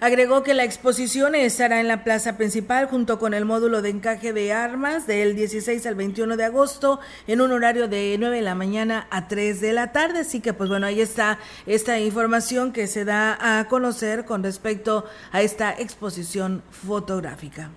Agregó 0.00 0.42
que 0.42 0.54
la 0.54 0.64
exposición 0.64 1.34
estará 1.34 1.78
en 1.78 1.86
la 1.86 2.04
plaza 2.04 2.38
principal 2.38 2.86
junto 2.86 3.18
con 3.18 3.34
el 3.34 3.44
módulo 3.44 3.82
de 3.82 3.90
encaje 3.90 4.32
de 4.32 4.50
armas 4.50 5.06
del 5.06 5.36
16 5.36 5.84
al 5.84 5.94
21 5.94 6.38
de 6.38 6.44
agosto 6.44 7.00
en 7.26 7.42
un 7.42 7.52
horario 7.52 7.86
de 7.86 8.16
9 8.18 8.36
de 8.36 8.42
la 8.42 8.54
mañana 8.54 9.06
a 9.10 9.28
3 9.28 9.60
de 9.60 9.74
la 9.74 9.92
tarde. 9.92 10.20
Así 10.20 10.40
que 10.40 10.54
pues 10.54 10.70
bueno, 10.70 10.86
ahí 10.86 11.02
está 11.02 11.38
esta 11.66 12.00
información 12.00 12.72
que 12.72 12.86
se 12.86 13.04
da 13.04 13.58
a 13.58 13.68
conocer 13.68 14.24
con 14.24 14.42
respecto 14.42 15.04
a 15.32 15.42
esta 15.42 15.70
exposición 15.72 16.62
fotográfica. 16.70 17.70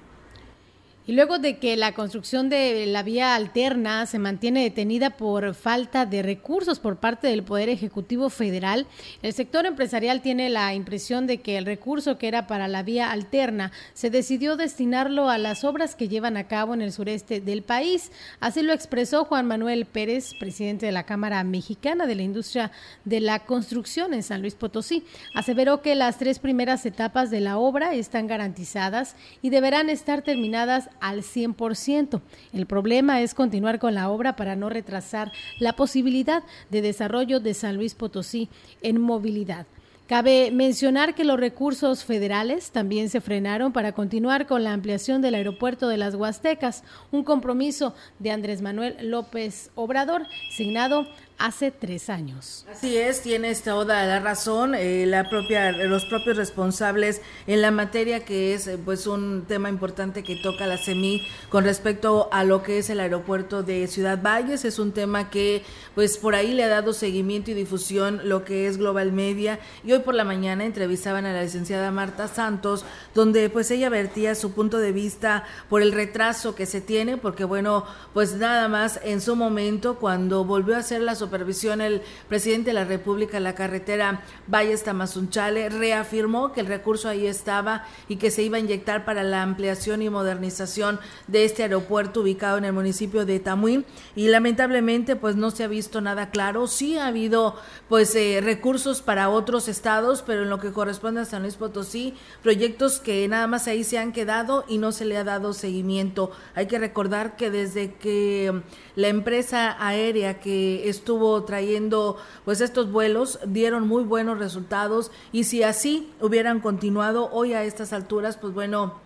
Y 1.05 1.11
luego 1.11 1.37
de 1.37 1.57
que 1.57 1.75
la 1.75 1.91
construcción 1.91 2.47
de 2.47 2.85
la 2.85 3.03
vía 3.03 3.35
alterna 3.35 4.05
se 4.05 4.19
mantiene 4.19 4.63
detenida 4.63 5.09
por 5.09 5.53
falta 5.53 6.05
de 6.05 6.21
recursos 6.21 6.79
por 6.79 6.95
parte 6.95 7.27
del 7.27 7.43
Poder 7.43 7.67
Ejecutivo 7.67 8.29
Federal, 8.29 8.87
el 9.21 9.33
sector 9.33 9.65
empresarial 9.65 10.21
tiene 10.21 10.49
la 10.49 10.73
impresión 10.73 11.27
de 11.27 11.41
que 11.41 11.57
el 11.57 11.65
recurso 11.65 12.17
que 12.17 12.29
era 12.29 12.47
para 12.47 12.69
la 12.69 12.83
vía 12.83 13.11
alterna 13.11 13.73
se 13.93 14.11
decidió 14.11 14.55
destinarlo 14.55 15.29
a 15.29 15.37
las 15.37 15.65
obras 15.65 15.95
que 15.95 16.07
llevan 16.07 16.37
a 16.37 16.47
cabo 16.47 16.73
en 16.73 16.81
el 16.81 16.93
sureste 16.93 17.41
del 17.41 17.63
país. 17.63 18.09
Así 18.39 18.61
lo 18.61 18.71
expresó 18.71 19.25
Juan 19.25 19.45
Manuel 19.45 19.85
Pérez, 19.85 20.33
presidente 20.39 20.85
de 20.85 20.93
la 20.93 21.03
Cámara 21.03 21.43
Mexicana 21.43 22.05
de 22.05 22.15
la 22.15 22.23
Industria 22.23 22.71
de 23.03 23.19
la 23.19 23.39
Construcción 23.39 24.13
en 24.13 24.23
San 24.23 24.39
Luis 24.39 24.55
Potosí. 24.55 25.03
Aseveró 25.35 25.81
que 25.81 25.95
las 25.95 26.17
tres 26.17 26.39
primeras 26.39 26.85
etapas 26.85 27.29
de 27.29 27.41
la 27.41 27.57
obra 27.57 27.93
están 27.93 28.27
garantizadas 28.27 29.17
y 29.41 29.49
deberán 29.49 29.89
estar 29.89 30.21
terminadas 30.21 30.89
al 31.03 31.21
100%. 31.21 32.21
El 32.53 32.65
problema 32.65 33.21
es 33.21 33.33
continuar 33.33 33.77
con 33.77 33.93
la 33.93 34.09
obra 34.09 34.37
para 34.37 34.55
no 34.55 34.69
retrasar 34.69 35.33
la 35.59 35.73
posibilidad 35.73 36.43
de 36.71 36.81
desarrollo 36.81 37.41
de 37.41 37.53
San 37.53 37.75
Luis 37.75 37.93
Potosí 37.93 38.47
en 38.81 39.01
movilidad. 39.01 39.67
Cabe 40.07 40.51
mencionar 40.51 41.15
que 41.15 41.23
los 41.23 41.39
recursos 41.39 42.03
federales 42.05 42.71
también 42.71 43.09
se 43.09 43.21
frenaron 43.21 43.73
para 43.73 43.93
continuar 43.93 44.47
con 44.47 44.63
la 44.63 44.73
ampliación 44.73 45.21
del 45.21 45.35
aeropuerto 45.35 45.87
de 45.87 45.97
las 45.97 46.15
Huastecas, 46.15 46.83
un 47.11 47.23
compromiso 47.23 47.95
de 48.19 48.31
Andrés 48.31 48.61
Manuel 48.61 48.97
López 49.09 49.71
Obrador, 49.75 50.27
signado 50.51 51.07
hace 51.43 51.71
tres 51.71 52.09
años. 52.09 52.65
Así 52.71 52.95
es, 52.95 53.21
tiene 53.21 53.53
toda 53.55 54.05
la 54.05 54.21
razón, 54.21 54.75
eh, 54.75 55.05
la 55.05 55.29
propia, 55.29 55.73
los 55.73 56.05
propios 56.05 56.37
responsables 56.37 57.19
en 57.47 57.61
la 57.61 57.69
materia 57.69 58.23
que 58.23 58.53
es 58.53 58.65
eh, 58.67 58.77
pues 58.77 59.07
un 59.07 59.43
tema 59.45 59.67
importante 59.67 60.23
que 60.23 60.37
toca 60.37 60.67
la 60.67 60.77
CEMI 60.77 61.21
con 61.49 61.65
respecto 61.65 62.29
a 62.31 62.45
lo 62.45 62.63
que 62.63 62.77
es 62.77 62.89
el 62.89 63.01
aeropuerto 63.01 63.61
de 63.61 63.87
Ciudad 63.87 64.21
Valles, 64.23 64.63
es 64.63 64.79
un 64.79 64.93
tema 64.93 65.29
que 65.29 65.63
pues 65.95 66.17
por 66.17 66.33
ahí 66.33 66.53
le 66.53 66.63
ha 66.63 66.69
dado 66.69 66.93
seguimiento 66.93 67.51
y 67.51 67.55
difusión 67.55 68.21
lo 68.23 68.45
que 68.45 68.67
es 68.67 68.77
Global 68.77 69.11
Media 69.11 69.59
y 69.83 69.91
hoy 69.91 69.99
por 69.99 70.15
la 70.15 70.23
mañana 70.23 70.63
entrevistaban 70.63 71.25
a 71.25 71.33
la 71.33 71.43
licenciada 71.43 71.91
Marta 71.91 72.29
Santos 72.29 72.85
donde 73.13 73.49
pues 73.49 73.69
ella 73.69 73.89
vertía 73.89 74.33
su 74.35 74.53
punto 74.53 74.77
de 74.77 74.93
vista 74.93 75.43
por 75.67 75.81
el 75.81 75.91
retraso 75.91 76.55
que 76.55 76.65
se 76.65 76.79
tiene 76.79 77.17
porque 77.17 77.43
bueno 77.43 77.83
pues 78.13 78.35
nada 78.35 78.69
más 78.69 79.01
en 79.03 79.19
su 79.19 79.35
momento 79.35 79.95
cuando 79.95 80.45
volvió 80.45 80.77
a 80.77 80.79
hacer 80.79 81.01
la 81.01 81.15
supervisión 81.33 81.81
el 81.81 82.03
presidente 82.29 82.69
de 82.69 82.75
la 82.75 82.85
República 82.85 83.39
la 83.39 83.55
carretera 83.55 84.21
Valles 84.45 84.83
Tamazunchale 84.83 85.69
reafirmó 85.69 86.51
que 86.51 86.59
el 86.59 86.67
recurso 86.67 87.09
ahí 87.09 87.25
estaba 87.25 87.87
y 88.07 88.17
que 88.17 88.29
se 88.29 88.43
iba 88.43 88.57
a 88.57 88.59
inyectar 88.59 89.03
para 89.03 89.23
la 89.23 89.41
ampliación 89.41 90.03
y 90.03 90.11
modernización 90.11 90.99
de 91.25 91.45
este 91.45 91.63
aeropuerto 91.63 92.21
ubicado 92.21 92.59
en 92.59 92.65
el 92.65 92.73
municipio 92.73 93.25
de 93.25 93.39
Tamuín. 93.39 93.83
Y 94.15 94.27
lamentablemente 94.27 95.15
pues 95.15 95.35
no 95.35 95.49
se 95.49 95.63
ha 95.63 95.67
visto 95.67 96.01
nada 96.01 96.29
claro. 96.29 96.67
Sí 96.67 96.99
ha 96.99 97.07
habido 97.07 97.55
pues 97.89 98.13
eh, 98.13 98.39
recursos 98.43 99.01
para 99.01 99.29
otros 99.29 99.67
estados 99.67 100.21
pero 100.21 100.43
en 100.43 100.51
lo 100.51 100.59
que 100.59 100.71
corresponde 100.71 101.21
a 101.21 101.25
San 101.25 101.41
Luis 101.41 101.55
Potosí 101.55 102.13
proyectos 102.43 102.99
que 102.99 103.27
nada 103.27 103.47
más 103.47 103.67
ahí 103.67 103.83
se 103.83 103.97
han 103.97 104.11
quedado 104.11 104.65
y 104.67 104.77
no 104.77 104.91
se 104.91 105.05
le 105.05 105.17
ha 105.17 105.23
dado 105.23 105.53
seguimiento. 105.53 106.29
Hay 106.53 106.67
que 106.67 106.77
recordar 106.77 107.35
que 107.37 107.49
desde 107.49 107.95
que 107.95 108.61
la 108.95 109.07
empresa 109.07 109.75
aérea 109.79 110.39
que 110.39 110.87
estuvo 110.89 111.12
trayendo 111.45 112.17
pues 112.45 112.61
estos 112.61 112.91
vuelos 112.91 113.39
dieron 113.45 113.87
muy 113.87 114.03
buenos 114.03 114.39
resultados 114.39 115.11
y 115.31 115.45
si 115.45 115.63
así 115.63 116.11
hubieran 116.19 116.59
continuado 116.59 117.29
hoy 117.31 117.53
a 117.53 117.63
estas 117.63 117.93
alturas, 117.93 118.37
pues 118.37 118.53
bueno, 118.53 119.01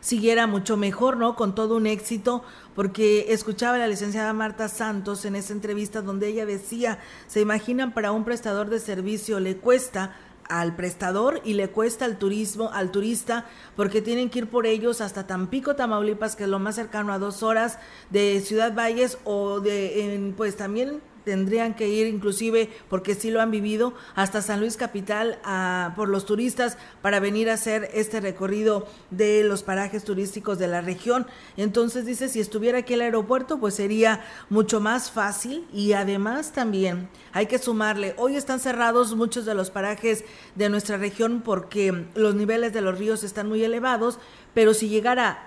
siguiera 0.00 0.46
mucho 0.46 0.76
mejor, 0.76 1.16
¿no? 1.16 1.36
Con 1.36 1.54
todo 1.54 1.76
un 1.76 1.86
éxito, 1.86 2.42
porque 2.74 3.26
escuchaba 3.32 3.76
a 3.76 3.78
la 3.78 3.88
licenciada 3.88 4.32
Marta 4.32 4.68
Santos 4.68 5.24
en 5.24 5.36
esa 5.36 5.52
entrevista 5.52 6.02
donde 6.02 6.28
ella 6.28 6.46
decía, 6.46 6.98
se 7.26 7.40
imaginan 7.40 7.92
para 7.92 8.12
un 8.12 8.24
prestador 8.24 8.70
de 8.70 8.80
servicio 8.80 9.40
le 9.40 9.56
cuesta 9.56 10.16
al 10.50 10.74
prestador 10.74 11.40
y 11.44 11.54
le 11.54 11.70
cuesta 11.70 12.04
al 12.04 12.18
turismo, 12.18 12.70
al 12.72 12.90
turista, 12.90 13.46
porque 13.76 14.02
tienen 14.02 14.30
que 14.30 14.40
ir 14.40 14.48
por 14.48 14.66
ellos 14.66 15.00
hasta 15.00 15.26
Tampico, 15.26 15.76
Tamaulipas, 15.76 16.34
que 16.34 16.44
es 16.44 16.50
lo 16.50 16.58
más 16.58 16.74
cercano 16.74 17.12
a 17.12 17.18
dos 17.18 17.44
horas 17.44 17.78
de 18.10 18.40
Ciudad 18.40 18.74
Valles 18.74 19.18
o 19.24 19.60
de, 19.60 20.14
en, 20.14 20.32
pues 20.32 20.56
también 20.56 21.00
tendrían 21.24 21.74
que 21.74 21.88
ir 21.88 22.06
inclusive, 22.06 22.70
porque 22.88 23.14
sí 23.14 23.30
lo 23.30 23.40
han 23.40 23.50
vivido, 23.50 23.94
hasta 24.14 24.42
San 24.42 24.60
Luis 24.60 24.76
Capital 24.76 25.38
a, 25.44 25.92
por 25.96 26.08
los 26.08 26.26
turistas 26.26 26.78
para 27.02 27.20
venir 27.20 27.50
a 27.50 27.54
hacer 27.54 27.90
este 27.94 28.20
recorrido 28.20 28.86
de 29.10 29.44
los 29.44 29.62
parajes 29.62 30.04
turísticos 30.04 30.58
de 30.58 30.68
la 30.68 30.80
región. 30.80 31.26
Entonces 31.56 32.06
dice, 32.06 32.28
si 32.28 32.40
estuviera 32.40 32.78
aquí 32.78 32.94
el 32.94 33.02
aeropuerto, 33.02 33.58
pues 33.58 33.74
sería 33.74 34.24
mucho 34.48 34.80
más 34.80 35.10
fácil 35.10 35.66
y 35.72 35.92
además 35.92 36.52
también 36.52 37.08
hay 37.32 37.46
que 37.46 37.58
sumarle, 37.58 38.14
hoy 38.16 38.36
están 38.36 38.60
cerrados 38.60 39.14
muchos 39.14 39.44
de 39.44 39.54
los 39.54 39.70
parajes 39.70 40.24
de 40.54 40.68
nuestra 40.68 40.96
región 40.96 41.42
porque 41.44 42.06
los 42.14 42.34
niveles 42.34 42.72
de 42.72 42.80
los 42.80 42.98
ríos 42.98 43.22
están 43.22 43.48
muy 43.48 43.62
elevados, 43.62 44.18
pero 44.54 44.74
si 44.74 44.88
llegara 44.88 45.46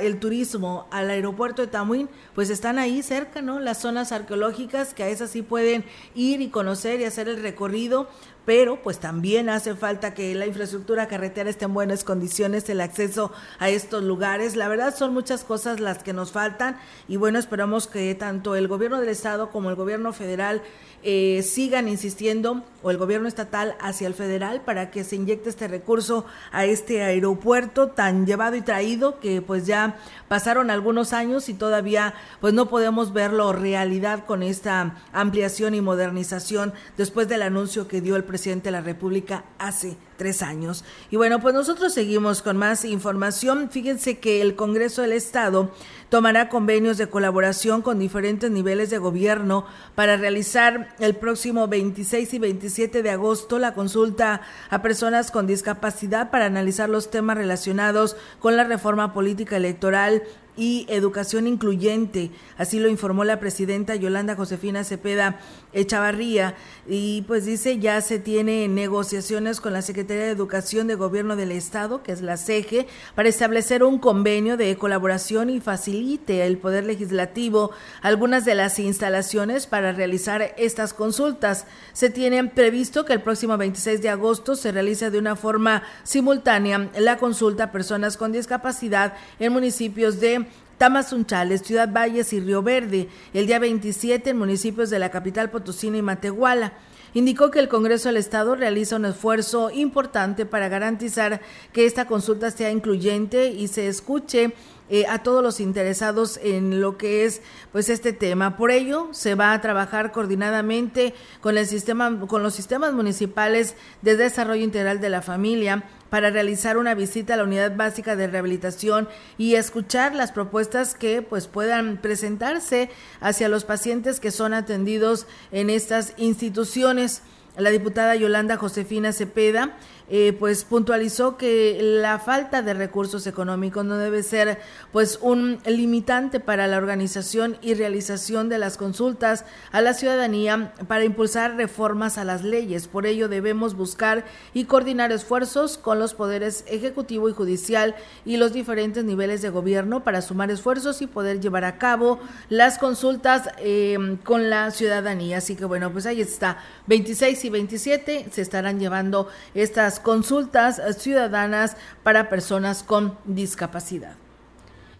el 0.00 0.18
turismo 0.20 0.86
al 0.90 1.10
aeropuerto 1.10 1.62
de 1.62 1.68
Tamuín, 1.68 2.08
pues 2.34 2.48
están 2.48 2.78
ahí 2.78 3.02
cerca, 3.02 3.42
¿no? 3.42 3.58
Las 3.58 3.80
zonas 3.80 4.12
arqueológicas 4.12 4.94
que 4.94 5.02
a 5.02 5.08
esas 5.08 5.30
sí 5.30 5.42
pueden 5.42 5.84
ir 6.14 6.40
y 6.40 6.48
conocer 6.48 7.00
y 7.00 7.04
hacer 7.04 7.28
el 7.28 7.42
recorrido, 7.42 8.08
pero 8.48 8.80
pues 8.82 8.98
también 8.98 9.50
hace 9.50 9.74
falta 9.74 10.14
que 10.14 10.34
la 10.34 10.46
infraestructura 10.46 11.06
carretera 11.06 11.50
esté 11.50 11.66
en 11.66 11.74
buenas 11.74 12.02
condiciones, 12.02 12.66
el 12.70 12.80
acceso 12.80 13.30
a 13.58 13.68
estos 13.68 14.02
lugares. 14.02 14.56
La 14.56 14.68
verdad 14.68 14.96
son 14.96 15.12
muchas 15.12 15.44
cosas 15.44 15.80
las 15.80 16.02
que 16.02 16.14
nos 16.14 16.32
faltan 16.32 16.78
y 17.08 17.16
bueno, 17.16 17.38
esperamos 17.38 17.88
que 17.88 18.14
tanto 18.14 18.56
el 18.56 18.66
gobierno 18.66 19.00
del 19.00 19.10
estado 19.10 19.50
como 19.50 19.68
el 19.68 19.76
gobierno 19.76 20.14
federal 20.14 20.62
eh, 21.02 21.42
sigan 21.42 21.88
insistiendo 21.88 22.64
o 22.82 22.90
el 22.90 22.96
gobierno 22.96 23.28
estatal 23.28 23.76
hacia 23.80 24.06
el 24.06 24.14
federal 24.14 24.62
para 24.62 24.90
que 24.90 25.04
se 25.04 25.16
inyecte 25.16 25.50
este 25.50 25.68
recurso 25.68 26.24
a 26.50 26.64
este 26.64 27.02
aeropuerto 27.02 27.88
tan 27.88 28.26
llevado 28.26 28.56
y 28.56 28.62
traído 28.62 29.20
que 29.20 29.42
pues 29.42 29.66
ya 29.66 29.98
pasaron 30.26 30.70
algunos 30.70 31.12
años 31.12 31.50
y 31.50 31.54
todavía 31.54 32.14
pues 32.40 32.54
no 32.54 32.68
podemos 32.68 33.12
verlo 33.12 33.52
realidad 33.52 34.24
con 34.24 34.42
esta 34.42 34.96
ampliación 35.12 35.74
y 35.74 35.82
modernización 35.82 36.72
después 36.96 37.28
del 37.28 37.42
anuncio 37.42 37.86
que 37.86 38.00
dio 38.00 38.16
el 38.16 38.24
presidente 38.24 38.37
de 38.44 38.70
la 38.70 38.80
República 38.80 39.44
hace 39.58 39.96
tres 40.16 40.42
años. 40.42 40.84
Y 41.10 41.16
bueno, 41.16 41.40
pues 41.40 41.54
nosotros 41.54 41.92
seguimos 41.92 42.40
con 42.40 42.56
más 42.56 42.84
información. 42.84 43.68
Fíjense 43.70 44.18
que 44.18 44.40
el 44.40 44.54
Congreso 44.54 45.02
del 45.02 45.12
Estado 45.12 45.72
tomará 46.08 46.48
convenios 46.48 46.98
de 46.98 47.08
colaboración 47.08 47.82
con 47.82 47.98
diferentes 47.98 48.50
niveles 48.50 48.90
de 48.90 48.98
gobierno 48.98 49.66
para 49.94 50.16
realizar 50.16 50.94
el 50.98 51.14
próximo 51.14 51.68
26 51.68 52.34
y 52.34 52.38
27 52.38 53.02
de 53.02 53.10
agosto 53.10 53.58
la 53.58 53.74
consulta 53.74 54.42
a 54.70 54.82
personas 54.82 55.30
con 55.30 55.46
discapacidad 55.46 56.30
para 56.30 56.46
analizar 56.46 56.88
los 56.88 57.10
temas 57.10 57.36
relacionados 57.36 58.16
con 58.40 58.56
la 58.56 58.64
reforma 58.64 59.12
política 59.12 59.56
electoral 59.56 60.22
y 60.58 60.86
educación 60.88 61.46
incluyente. 61.46 62.32
Así 62.58 62.80
lo 62.80 62.88
informó 62.88 63.24
la 63.24 63.38
presidenta 63.38 63.94
Yolanda 63.94 64.34
Josefina 64.34 64.82
Cepeda 64.82 65.38
Echavarría. 65.72 66.56
Y 66.88 67.22
pues 67.22 67.46
dice, 67.46 67.78
ya 67.78 68.00
se 68.00 68.18
tiene 68.18 68.66
negociaciones 68.66 69.60
con 69.60 69.72
la 69.72 69.82
Secretaría 69.82 70.24
de 70.24 70.30
Educación 70.30 70.88
de 70.88 70.96
Gobierno 70.96 71.36
del 71.36 71.52
Estado, 71.52 72.02
que 72.02 72.10
es 72.10 72.22
la 72.22 72.36
CEGE, 72.36 72.88
para 73.14 73.28
establecer 73.28 73.84
un 73.84 73.98
convenio 73.98 74.56
de 74.56 74.76
colaboración 74.76 75.48
y 75.48 75.60
el 75.98 76.58
Poder 76.58 76.84
Legislativo 76.84 77.72
algunas 78.02 78.44
de 78.44 78.54
las 78.54 78.78
instalaciones 78.78 79.66
para 79.66 79.92
realizar 79.92 80.54
estas 80.56 80.94
consultas. 80.94 81.66
Se 81.92 82.10
tiene 82.10 82.44
previsto 82.44 83.04
que 83.04 83.12
el 83.12 83.22
próximo 83.22 83.56
26 83.56 84.00
de 84.02 84.08
agosto 84.08 84.54
se 84.54 84.70
realice 84.70 85.10
de 85.10 85.18
una 85.18 85.34
forma 85.34 85.82
simultánea 86.04 86.90
la 86.98 87.16
consulta 87.18 87.64
a 87.64 87.72
personas 87.72 88.16
con 88.16 88.32
discapacidad 88.32 89.14
en 89.38 89.52
municipios 89.52 90.20
de 90.20 90.46
Tamazunchales, 90.78 91.62
Ciudad 91.62 91.92
Valles 91.92 92.32
y 92.32 92.40
Río 92.40 92.62
Verde, 92.62 93.08
el 93.34 93.46
día 93.46 93.58
27 93.58 94.30
en 94.30 94.38
municipios 94.38 94.90
de 94.90 95.00
la 95.00 95.10
capital 95.10 95.50
Potosina 95.50 95.96
y 95.96 96.02
Matehuala. 96.02 96.74
Indicó 97.14 97.50
que 97.50 97.58
el 97.58 97.68
Congreso 97.68 98.08
del 98.08 98.18
Estado 98.18 98.54
realiza 98.54 98.96
un 98.96 99.06
esfuerzo 99.06 99.70
importante 99.70 100.46
para 100.46 100.68
garantizar 100.68 101.40
que 101.72 101.86
esta 101.86 102.06
consulta 102.06 102.50
sea 102.50 102.70
incluyente 102.70 103.50
y 103.50 103.68
se 103.68 103.88
escuche 103.88 104.52
eh, 104.90 105.04
a 105.08 105.22
todos 105.22 105.42
los 105.42 105.60
interesados 105.60 106.38
en 106.42 106.80
lo 106.80 106.96
que 106.96 107.24
es 107.24 107.42
pues 107.72 107.88
este 107.88 108.12
tema. 108.12 108.56
Por 108.56 108.70
ello, 108.70 109.08
se 109.12 109.34
va 109.34 109.52
a 109.52 109.60
trabajar 109.60 110.12
coordinadamente 110.12 111.14
con 111.40 111.58
el 111.58 111.66
sistema 111.66 112.26
con 112.26 112.42
los 112.42 112.54
sistemas 112.54 112.92
municipales 112.92 113.74
de 114.02 114.16
desarrollo 114.16 114.64
integral 114.64 115.00
de 115.00 115.10
la 115.10 115.22
familia 115.22 115.84
para 116.10 116.30
realizar 116.30 116.78
una 116.78 116.94
visita 116.94 117.34
a 117.34 117.36
la 117.36 117.44
unidad 117.44 117.76
básica 117.76 118.16
de 118.16 118.26
rehabilitación 118.26 119.08
y 119.36 119.54
escuchar 119.54 120.14
las 120.14 120.32
propuestas 120.32 120.94
que 120.94 121.22
pues 121.22 121.46
puedan 121.46 121.98
presentarse 121.98 122.90
hacia 123.20 123.48
los 123.48 123.64
pacientes 123.64 124.20
que 124.20 124.30
son 124.30 124.54
atendidos 124.54 125.26
en 125.52 125.70
estas 125.70 126.14
instituciones. 126.16 127.22
La 127.56 127.70
diputada 127.70 128.14
Yolanda 128.14 128.56
Josefina 128.56 129.12
Cepeda 129.12 129.76
eh, 130.10 130.34
pues 130.38 130.64
puntualizó 130.64 131.36
que 131.36 131.78
la 131.82 132.18
falta 132.18 132.62
de 132.62 132.72
recursos 132.72 133.26
económicos 133.26 133.84
no 133.84 133.98
debe 133.98 134.22
ser 134.22 134.58
pues 134.90 135.18
un 135.20 135.58
limitante 135.66 136.40
para 136.40 136.66
la 136.66 136.78
organización 136.78 137.58
y 137.60 137.74
realización 137.74 138.48
de 138.48 138.58
las 138.58 138.78
consultas 138.78 139.44
a 139.70 139.82
la 139.82 139.92
ciudadanía 139.92 140.72
para 140.86 141.04
impulsar 141.04 141.56
reformas 141.56 142.16
a 142.16 142.24
las 142.24 142.42
leyes. 142.42 142.88
Por 142.88 143.04
ello 143.06 143.28
debemos 143.28 143.74
buscar 143.74 144.24
y 144.54 144.64
coordinar 144.64 145.12
esfuerzos 145.12 145.76
con 145.76 145.98
los 145.98 146.14
poderes 146.14 146.64
ejecutivo 146.68 147.28
y 147.28 147.32
judicial 147.32 147.94
y 148.24 148.38
los 148.38 148.52
diferentes 148.52 149.04
niveles 149.04 149.42
de 149.42 149.50
gobierno 149.50 150.04
para 150.04 150.22
sumar 150.22 150.50
esfuerzos 150.50 151.02
y 151.02 151.06
poder 151.06 151.40
llevar 151.40 151.64
a 151.64 151.78
cabo 151.78 152.18
las 152.48 152.78
consultas 152.78 153.50
eh, 153.58 154.16
con 154.24 154.48
la 154.48 154.70
ciudadanía. 154.70 155.38
Así 155.38 155.54
que 155.54 155.64
bueno, 155.64 155.92
pues 155.92 156.06
ahí 156.06 156.20
está. 156.20 156.58
26 156.86 157.44
y 157.44 157.50
27 157.50 158.26
se 158.30 158.40
estarán 158.40 158.80
llevando 158.80 159.28
estas 159.54 159.97
consultas 160.00 160.80
ciudadanas 160.98 161.76
para 162.02 162.28
personas 162.28 162.82
con 162.82 163.16
discapacidad. 163.24 164.16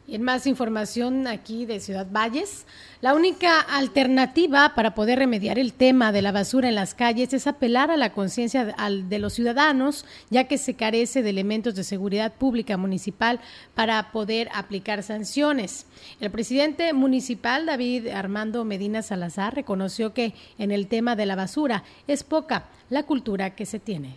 Y 0.09 0.15
en 0.15 0.23
más 0.23 0.47
información 0.47 1.27
aquí 1.27 1.67
de 1.67 1.81
Ciudad 1.81 2.07
Valles, 2.11 2.65
la 3.03 3.13
única 3.13 3.61
alternativa 3.61 4.73
para 4.75 4.95
poder 4.95 5.19
remediar 5.19 5.59
el 5.59 5.75
tema 5.75 6.13
de 6.13 6.23
la 6.23 6.33
basura 6.33 6.67
en 6.67 6.77
las 6.77 6.95
calles 6.95 7.35
es 7.35 7.47
apelar 7.47 7.91
a 7.91 7.99
la 7.99 8.15
conciencia 8.15 8.65
de 8.65 9.19
los 9.19 9.35
ciudadanos, 9.35 10.07
ya 10.31 10.45
que 10.45 10.57
se 10.57 10.73
carece 10.73 11.23
de 11.23 11.29
elementos 11.29 11.75
de 11.75 11.85
seguridad 11.85 12.33
pública 12.33 12.79
municipal 12.79 13.39
para 13.75 14.11
poder 14.11 14.49
aplicar 14.55 15.03
sanciones. 15.03 15.85
El 16.21 16.31
presidente 16.31 16.95
municipal, 16.95 17.67
David 17.67 18.09
Armando 18.09 18.65
Medina 18.65 19.03
Salazar, 19.03 19.55
reconoció 19.55 20.15
que 20.15 20.33
en 20.57 20.71
el 20.71 20.87
tema 20.87 21.17
de 21.17 21.27
la 21.27 21.37
basura 21.37 21.85
es 22.07 22.25
poca 22.25 22.65
la 22.89 23.03
cultura 23.03 23.55
que 23.55 23.67
se 23.67 23.79
tiene. 23.79 24.17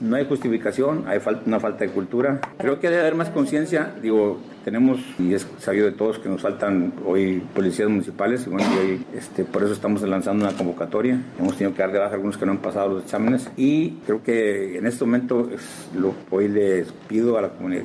No 0.00 0.16
hay 0.16 0.26
justificación, 0.26 1.04
hay 1.06 1.18
una 1.46 1.60
falta 1.60 1.84
de 1.84 1.90
cultura. 1.90 2.40
Creo 2.58 2.80
que 2.80 2.88
debe 2.88 3.02
haber 3.02 3.14
más 3.14 3.30
conciencia. 3.30 3.94
Digo, 4.02 4.40
tenemos, 4.64 5.00
y 5.18 5.34
es 5.34 5.46
sabido 5.58 5.86
de 5.86 5.92
todos, 5.92 6.18
que 6.18 6.28
nos 6.28 6.42
faltan 6.42 6.92
hoy 7.06 7.42
policías 7.54 7.88
municipales, 7.88 8.46
y 8.46 8.50
bueno, 8.50 8.66
y 8.84 9.16
este, 9.16 9.44
por 9.44 9.62
eso 9.62 9.72
estamos 9.72 10.02
lanzando 10.02 10.44
una 10.44 10.56
convocatoria. 10.56 11.20
Hemos 11.38 11.56
tenido 11.56 11.74
que 11.74 11.82
dar 11.82 11.92
de 11.92 11.98
baja 11.98 12.14
algunos 12.14 12.36
que 12.36 12.46
no 12.46 12.52
han 12.52 12.58
pasado 12.58 12.88
los 12.88 13.04
exámenes, 13.04 13.50
y 13.56 13.90
creo 14.06 14.22
que 14.22 14.78
en 14.78 14.86
este 14.86 15.04
momento 15.04 15.48
lo, 15.96 16.14
hoy 16.30 16.48
les 16.48 16.92
pido 17.08 17.38
a 17.38 17.42
la, 17.42 17.48
comunidad, 17.50 17.84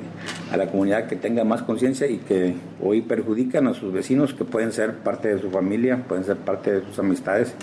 a 0.52 0.56
la 0.56 0.66
comunidad 0.66 1.06
que 1.06 1.16
tenga 1.16 1.44
más 1.44 1.62
conciencia 1.62 2.06
y 2.06 2.18
que 2.18 2.54
hoy 2.82 3.02
perjudican 3.02 3.66
a 3.66 3.74
sus 3.74 3.92
vecinos, 3.92 4.34
que 4.34 4.44
pueden 4.44 4.72
ser 4.72 4.96
parte 4.96 5.34
de 5.34 5.40
su 5.40 5.50
familia, 5.50 6.04
pueden 6.06 6.24
ser 6.24 6.36
parte 6.36 6.72
de 6.72 6.86
sus 6.86 6.98
amistades, 6.98 7.54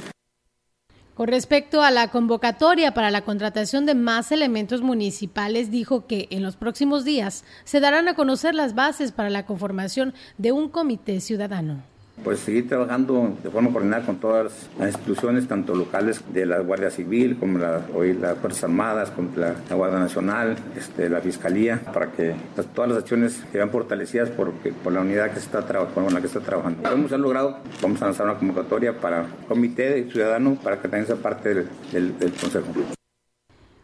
con 1.15 1.27
respecto 1.27 1.81
a 1.81 1.91
la 1.91 2.09
convocatoria 2.09 2.93
para 2.93 3.11
la 3.11 3.21
contratación 3.21 3.85
de 3.85 3.95
más 3.95 4.31
elementos 4.31 4.81
municipales, 4.81 5.69
dijo 5.69 6.07
que 6.07 6.27
en 6.31 6.41
los 6.41 6.55
próximos 6.55 7.05
días 7.05 7.43
se 7.63 7.79
darán 7.79 8.07
a 8.07 8.15
conocer 8.15 8.55
las 8.55 8.73
bases 8.73 9.11
para 9.11 9.29
la 9.29 9.45
conformación 9.45 10.13
de 10.37 10.51
un 10.51 10.69
comité 10.69 11.19
ciudadano 11.21 11.92
pues 12.23 12.39
seguir 12.39 12.69
trabajando 12.69 13.35
de 13.43 13.49
forma 13.49 13.71
coordinada 13.71 14.05
con 14.05 14.17
todas 14.17 14.69
las 14.79 14.89
instituciones, 14.89 15.47
tanto 15.47 15.75
locales 15.75 16.21
de 16.33 16.45
la 16.45 16.59
Guardia 16.59 16.89
Civil, 16.89 17.37
como 17.37 17.57
la, 17.57 17.81
hoy 17.93 18.13
las 18.13 18.37
Fuerzas 18.37 18.65
Armadas, 18.65 19.11
como 19.11 19.29
la, 19.35 19.55
Guardia 19.75 19.99
Nacional, 19.99 20.55
este, 20.77 21.09
la 21.09 21.21
Fiscalía, 21.21 21.81
para 21.93 22.11
que 22.11 22.35
pues, 22.55 22.67
todas 22.67 22.91
las 22.91 22.99
acciones 22.99 23.43
sean 23.51 23.69
fortalecidas 23.69 24.29
por, 24.29 24.53
la 24.91 25.01
unidad 25.01 25.31
que 25.31 25.39
está 25.39 25.63
con 25.93 26.13
la 26.13 26.19
que 26.21 26.27
está 26.27 26.39
trabajando. 26.39 26.89
Hemos 26.89 27.11
logrado, 27.11 27.57
vamos 27.81 28.01
a 28.01 28.05
lanzar 28.05 28.27
una 28.27 28.37
convocatoria 28.37 28.99
para 28.99 29.27
comité 29.47 30.09
ciudadano 30.11 30.55
para 30.63 30.77
que 30.77 30.87
también 30.87 31.07
sea 31.07 31.15
parte 31.15 31.53
del 31.53 32.33
Consejo. 32.39 32.67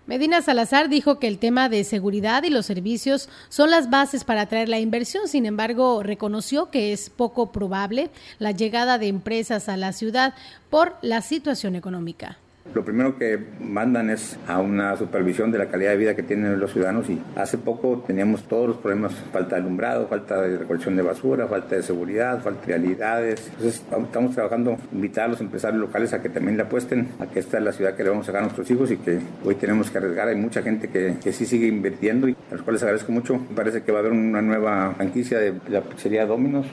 Medina 0.10 0.42
Salazar 0.42 0.90
dijo 0.90 1.20
que 1.20 1.28
el 1.28 1.38
tema 1.38 1.70
de 1.70 1.84
seguridad 1.84 2.42
y 2.42 2.50
los 2.50 2.66
servicios 2.66 3.30
son 3.50 3.70
las 3.70 3.92
bases 3.92 4.24
para 4.24 4.42
atraer 4.42 4.68
la 4.68 4.80
inversión, 4.80 5.28
sin 5.28 5.46
embargo, 5.46 6.02
reconoció 6.02 6.72
que 6.72 6.92
es 6.94 7.12
poco 7.12 7.52
probable 7.52 8.10
la 8.40 8.52
llegada 8.52 8.98
de 8.98 9.08
empresas 9.08 9.70
a 9.70 9.78
la 9.78 9.94
ciudad 9.94 10.34
por 10.72 10.96
la 11.04 11.22
situación 11.22 11.76
económica. 11.76 12.40
Lo 12.74 12.86
primero 12.86 13.18
que 13.18 13.40
mandan 13.60 14.10
es 14.10 14.38
a 14.48 14.60
una 14.60 14.96
supervisión 14.96 15.52
de 15.52 15.58
la 15.58 15.68
calidad 15.68 15.92
de 15.92 15.98
vida 15.98 16.16
que 16.16 16.24
tienen 16.24 16.60
los 16.60 16.72
ciudadanos 16.72 17.10
y 17.10 17.20
hace 17.36 17.58
poco 17.58 18.04
teníamos 18.06 18.44
todos 18.44 18.68
los 18.68 18.78
problemas, 18.78 19.14
falta 19.32 19.56
de 19.56 19.62
alumbrado, 19.62 20.08
falta 20.08 20.42
de 20.42 20.58
recolección 20.58 20.96
de 20.96 21.02
basura, 21.02 21.48
falta 21.48 21.76
de 21.76 21.84
seguridad, 21.84 22.42
falta 22.44 22.62
de 22.62 22.68
realidades. 22.68 23.48
Entonces 23.48 23.84
estamos 23.92 24.36
trabajando, 24.36 24.78
invitar 24.92 25.26
a 25.26 25.28
los 25.30 25.42
empresarios 25.42 25.82
locales 25.82 26.14
a 26.14 26.22
que 26.22 26.30
también 26.30 26.58
le 26.58 26.64
apuesten 26.64 27.10
a 27.20 27.26
que 27.26 27.40
esta 27.40 27.58
es 27.58 27.64
la 27.64 27.72
ciudad 27.72 27.96
que 27.96 28.04
le 28.04 28.10
vamos 28.10 28.26
a 28.26 28.28
sacar 28.28 28.42
a 28.42 28.46
nuestros 28.46 28.70
hijos 28.70 28.92
y 28.92 28.98
que 28.98 29.20
hoy 29.44 29.56
tenemos 29.56 29.90
que 29.90 29.98
arriesgar. 29.98 30.28
Hay 30.28 30.36
mucha 30.36 30.62
gente 30.62 30.90
que, 30.90 31.16
que 31.24 31.34
sí 31.34 31.46
sigue 31.46 31.68
invirtiendo 31.68 32.28
y 32.28 32.36
a 32.52 32.54
los 32.54 32.62
cuales 32.62 32.84
agradezco 32.84 33.12
mucho. 33.12 33.38
Me 33.38 33.56
parece 33.56 33.82
que 33.82 33.92
va 33.92 33.98
a 33.98 34.02
haber 34.02 34.12
una 34.12 34.42
nueva 34.42 34.94
franquicia 34.96 35.40
de 35.40 35.54
la 35.70 35.82
pizzería 35.82 36.26
Dominos 36.26 36.68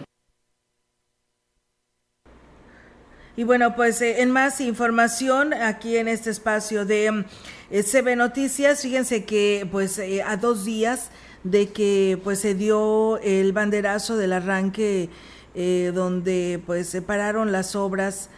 Y 3.39 3.45
bueno, 3.45 3.77
pues 3.77 4.01
eh, 4.01 4.23
en 4.23 4.31
más 4.31 4.63
información 4.63 5.53
aquí 5.53 5.99
en 5.99 6.09
este 6.09 6.31
espacio 6.31 6.87
de 6.87 7.27
eh, 7.71 7.83
CB 7.83 8.17
Noticias, 8.17 8.81
fíjense 8.81 9.27
que 9.27 9.69
pues 9.71 9.99
eh, 9.99 10.23
a 10.23 10.39
dos 10.39 10.65
días 10.65 11.11
de 11.45 11.69
que 11.69 12.19
pues 12.25 12.41
se 12.41 12.55
dio 12.55 13.19
el 13.19 13.53
banderazo 13.53 14.17
del 14.17 14.33
arranque 14.33 15.11
donde 15.55 16.61
pues 16.67 16.87
se 16.87 17.01
pararon 17.01 17.51
las 17.51 17.77
obras 17.77 18.29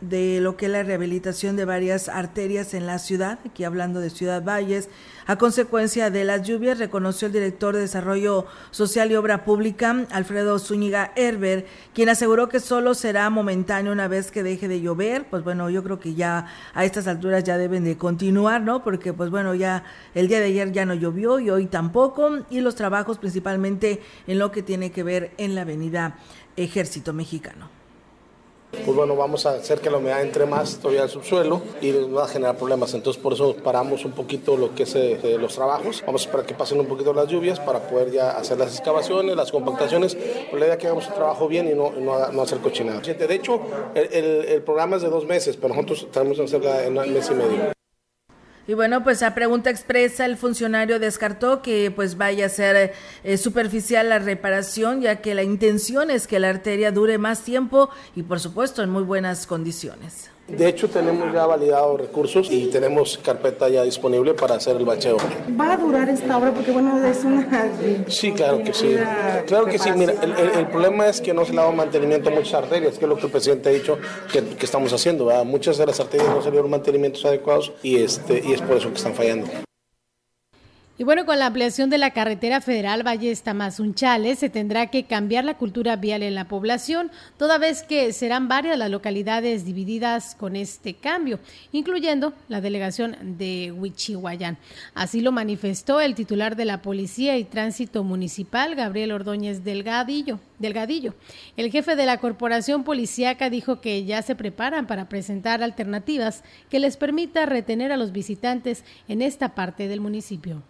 de 0.00 0.40
lo 0.40 0.56
que 0.56 0.66
es 0.66 0.72
la 0.72 0.82
rehabilitación 0.82 1.56
de 1.56 1.64
varias 1.64 2.08
arterias 2.08 2.74
en 2.74 2.86
la 2.86 2.98
ciudad, 2.98 3.38
aquí 3.46 3.64
hablando 3.64 4.00
de 4.00 4.10
Ciudad 4.10 4.42
Valles, 4.42 4.88
a 5.26 5.36
consecuencia 5.36 6.10
de 6.10 6.24
las 6.24 6.42
lluvias, 6.42 6.78
reconoció 6.78 7.26
el 7.26 7.32
director 7.32 7.74
de 7.74 7.80
Desarrollo 7.80 8.46
Social 8.70 9.10
y 9.10 9.16
Obra 9.16 9.44
Pública, 9.44 10.06
Alfredo 10.10 10.58
Zúñiga 10.58 11.12
Herber, 11.16 11.66
quien 11.94 12.10
aseguró 12.10 12.48
que 12.50 12.60
solo 12.60 12.92
será 12.92 13.30
momentáneo 13.30 13.92
una 13.92 14.06
vez 14.06 14.30
que 14.30 14.42
deje 14.42 14.68
de 14.68 14.82
llover. 14.82 15.26
Pues 15.30 15.42
bueno, 15.42 15.70
yo 15.70 15.82
creo 15.82 15.98
que 15.98 16.14
ya 16.14 16.46
a 16.74 16.84
estas 16.84 17.06
alturas 17.06 17.42
ya 17.44 17.56
deben 17.56 17.84
de 17.84 17.96
continuar, 17.96 18.60
¿no? 18.60 18.84
Porque 18.84 19.14
pues 19.14 19.30
bueno, 19.30 19.54
ya 19.54 19.84
el 20.14 20.28
día 20.28 20.40
de 20.40 20.46
ayer 20.46 20.72
ya 20.72 20.84
no 20.84 20.94
llovió 20.94 21.38
y 21.38 21.48
hoy 21.48 21.66
tampoco. 21.66 22.44
Y 22.50 22.60
los 22.60 22.74
trabajos 22.74 23.16
principalmente 23.18 24.02
en 24.26 24.38
lo 24.38 24.52
que 24.52 24.62
tiene 24.62 24.90
que 24.90 25.02
ver 25.02 25.32
en 25.38 25.54
la 25.54 25.62
avenida 25.62 26.18
Ejército 26.56 27.14
Mexicano 27.14 27.83
pues 28.84 28.96
bueno, 28.96 29.16
vamos 29.16 29.46
a 29.46 29.50
hacer 29.50 29.80
que 29.80 29.90
la 29.90 29.98
humedad 29.98 30.22
entre 30.22 30.46
más 30.46 30.76
todavía 30.76 31.02
al 31.02 31.10
subsuelo 31.10 31.60
y 31.80 31.90
nos 31.92 32.16
va 32.16 32.24
a 32.24 32.28
generar 32.28 32.56
problemas. 32.56 32.94
Entonces, 32.94 33.22
por 33.22 33.32
eso 33.32 33.54
paramos 33.56 34.04
un 34.04 34.12
poquito 34.12 34.56
lo 34.56 34.74
que 34.74 34.84
es 34.84 34.94
eh, 34.94 35.36
los 35.40 35.54
trabajos. 35.54 36.02
Vamos 36.06 36.22
a 36.22 36.24
esperar 36.26 36.46
que 36.46 36.54
pasen 36.54 36.80
un 36.80 36.86
poquito 36.86 37.12
las 37.12 37.28
lluvias 37.28 37.60
para 37.60 37.80
poder 37.80 38.10
ya 38.10 38.30
hacer 38.30 38.58
las 38.58 38.76
excavaciones, 38.76 39.36
las 39.36 39.50
compactaciones. 39.50 40.14
Pues 40.14 40.60
la 40.60 40.66
idea 40.66 40.78
que 40.78 40.86
hagamos 40.86 41.06
un 41.08 41.14
trabajo 41.14 41.48
bien 41.48 41.68
y 41.68 41.74
no, 41.74 41.92
no, 41.92 42.42
hacer 42.42 42.58
cochinada. 42.58 43.00
De 43.00 43.34
hecho, 43.34 43.60
el, 43.94 44.44
el, 44.46 44.62
programa 44.62 44.96
es 44.96 45.02
de 45.02 45.08
dos 45.08 45.26
meses, 45.26 45.56
pero 45.56 45.74
nosotros 45.74 46.08
tenemos 46.10 46.38
que 46.38 46.44
hacerla 46.44 46.84
en 46.84 46.98
un 46.98 47.12
mes 47.12 47.30
y 47.30 47.34
medio. 47.34 47.83
Y 48.66 48.74
bueno, 48.74 49.04
pues 49.04 49.22
a 49.22 49.34
pregunta 49.34 49.68
expresa, 49.68 50.24
el 50.24 50.38
funcionario 50.38 50.98
descartó 50.98 51.60
que 51.60 51.92
pues 51.94 52.16
vaya 52.16 52.46
a 52.46 52.48
ser 52.48 52.94
eh, 53.22 53.36
superficial 53.36 54.08
la 54.08 54.18
reparación, 54.18 55.02
ya 55.02 55.16
que 55.16 55.34
la 55.34 55.42
intención 55.42 56.10
es 56.10 56.26
que 56.26 56.38
la 56.38 56.48
arteria 56.48 56.90
dure 56.90 57.18
más 57.18 57.42
tiempo 57.42 57.90
y 58.16 58.22
por 58.22 58.40
supuesto 58.40 58.82
en 58.82 58.90
muy 58.90 59.02
buenas 59.02 59.46
condiciones. 59.46 60.33
De 60.48 60.68
hecho, 60.68 60.88
tenemos 60.88 61.32
ya 61.32 61.46
validados 61.46 61.98
recursos 61.98 62.48
y 62.50 62.66
tenemos 62.66 63.18
carpeta 63.18 63.68
ya 63.70 63.82
disponible 63.82 64.34
para 64.34 64.56
hacer 64.56 64.76
el 64.76 64.84
bacheo. 64.84 65.16
¿Va 65.58 65.72
a 65.72 65.76
durar 65.78 66.08
esta 66.08 66.36
obra? 66.36 66.52
Porque, 66.52 66.70
bueno, 66.70 67.02
es 67.06 67.24
una... 67.24 67.46
Sí, 68.08 68.32
claro 68.32 68.62
que 68.62 68.74
sí. 68.74 68.94
Claro 69.46 69.64
que 69.64 69.78
sí. 69.78 69.90
Mira, 69.96 70.12
el, 70.22 70.66
problema 70.66 71.08
es 71.08 71.22
que 71.22 71.32
no 71.32 71.46
se 71.46 71.52
le 71.52 71.56
da 71.56 71.70
mantenimiento 71.70 72.28
a 72.28 72.32
muchas 72.32 72.54
arterias, 72.54 72.98
que 72.98 73.06
es 73.06 73.08
lo 73.08 73.16
que 73.16 73.26
el 73.26 73.32
presidente 73.32 73.70
ha 73.70 73.72
dicho 73.72 73.98
que, 74.30 74.44
estamos 74.60 74.92
haciendo. 74.92 75.32
Muchas 75.44 75.78
de 75.78 75.86
las 75.86 75.98
arterias 75.98 76.28
no 76.28 76.40
se 76.40 76.46
le 76.46 76.52
dieron 76.52 76.70
mantenimientos 76.70 77.24
adecuados 77.24 77.72
y, 77.82 77.96
este, 77.96 78.42
y 78.44 78.52
es 78.52 78.60
por 78.60 78.76
eso 78.76 78.90
que 78.90 78.96
están 78.96 79.14
fallando. 79.14 79.46
Y 80.96 81.02
bueno, 81.02 81.26
con 81.26 81.40
la 81.40 81.46
ampliación 81.46 81.90
de 81.90 81.98
la 81.98 82.12
carretera 82.12 82.60
federal 82.60 83.04
Valle 83.04 83.34
Tamazunchale 83.34 84.36
se 84.36 84.48
tendrá 84.48 84.86
que 84.92 85.06
cambiar 85.06 85.44
la 85.44 85.58
cultura 85.58 85.96
vial 85.96 86.22
en 86.22 86.36
la 86.36 86.46
población, 86.46 87.10
toda 87.36 87.58
vez 87.58 87.82
que 87.82 88.12
serán 88.12 88.46
varias 88.46 88.78
las 88.78 88.92
localidades 88.92 89.64
divididas 89.64 90.36
con 90.36 90.54
este 90.54 90.94
cambio, 90.94 91.40
incluyendo 91.72 92.32
la 92.46 92.60
delegación 92.60 93.16
de 93.38 93.72
Huichihuayán. 93.72 94.56
Así 94.94 95.20
lo 95.20 95.32
manifestó 95.32 96.00
el 96.00 96.14
titular 96.14 96.54
de 96.54 96.64
la 96.64 96.80
Policía 96.80 97.36
y 97.38 97.44
Tránsito 97.44 98.04
Municipal, 98.04 98.76
Gabriel 98.76 99.10
Ordóñez 99.10 99.64
Delgadillo. 99.64 100.38
Delgadillo. 100.60 101.14
El 101.56 101.72
jefe 101.72 101.96
de 101.96 102.06
la 102.06 102.18
corporación 102.18 102.84
policíaca 102.84 103.50
dijo 103.50 103.80
que 103.80 104.04
ya 104.04 104.22
se 104.22 104.36
preparan 104.36 104.86
para 104.86 105.08
presentar 105.08 105.60
alternativas 105.60 106.44
que 106.70 106.78
les 106.78 106.96
permita 106.96 107.46
retener 107.46 107.90
a 107.90 107.96
los 107.96 108.12
visitantes 108.12 108.84
en 109.08 109.22
esta 109.22 109.56
parte 109.56 109.88
del 109.88 110.00
municipio. 110.00 110.62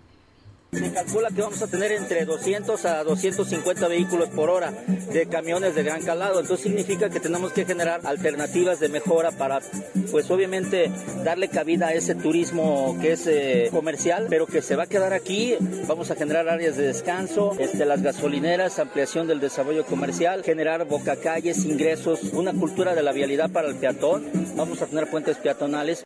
Se 0.74 0.92
calcula 0.92 1.28
que 1.30 1.40
vamos 1.40 1.62
a 1.62 1.66
tener 1.68 1.92
entre 1.92 2.24
200 2.24 2.84
a 2.84 3.04
250 3.04 3.86
vehículos 3.88 4.28
por 4.30 4.50
hora 4.50 4.72
de 5.12 5.26
camiones 5.26 5.74
de 5.74 5.84
gran 5.84 6.02
calado. 6.02 6.40
Entonces 6.40 6.64
significa 6.64 7.08
que 7.08 7.20
tenemos 7.20 7.52
que 7.52 7.64
generar 7.64 8.00
alternativas 8.04 8.80
de 8.80 8.88
mejora 8.88 9.30
para, 9.30 9.60
pues 10.10 10.28
obviamente, 10.30 10.90
darle 11.22 11.48
cabida 11.48 11.88
a 11.88 11.92
ese 11.92 12.16
turismo 12.16 12.98
que 13.00 13.12
es 13.12 13.26
eh, 13.26 13.68
comercial, 13.70 14.26
pero 14.28 14.46
que 14.46 14.62
se 14.62 14.74
va 14.74 14.84
a 14.84 14.86
quedar 14.86 15.12
aquí. 15.12 15.56
Vamos 15.86 16.10
a 16.10 16.16
generar 16.16 16.48
áreas 16.48 16.76
de 16.76 16.88
descanso, 16.88 17.52
este, 17.58 17.84
las 17.84 18.02
gasolineras, 18.02 18.78
ampliación 18.80 19.28
del 19.28 19.38
desarrollo 19.38 19.84
comercial, 19.86 20.42
generar 20.42 20.86
bocacalles, 20.86 21.64
ingresos, 21.64 22.32
una 22.32 22.52
cultura 22.52 22.94
de 22.94 23.02
la 23.02 23.12
vialidad 23.12 23.50
para 23.50 23.68
el 23.68 23.76
peatón. 23.76 24.24
Vamos 24.56 24.82
a 24.82 24.86
tener 24.86 25.08
puentes 25.08 25.36
peatonales. 25.36 26.04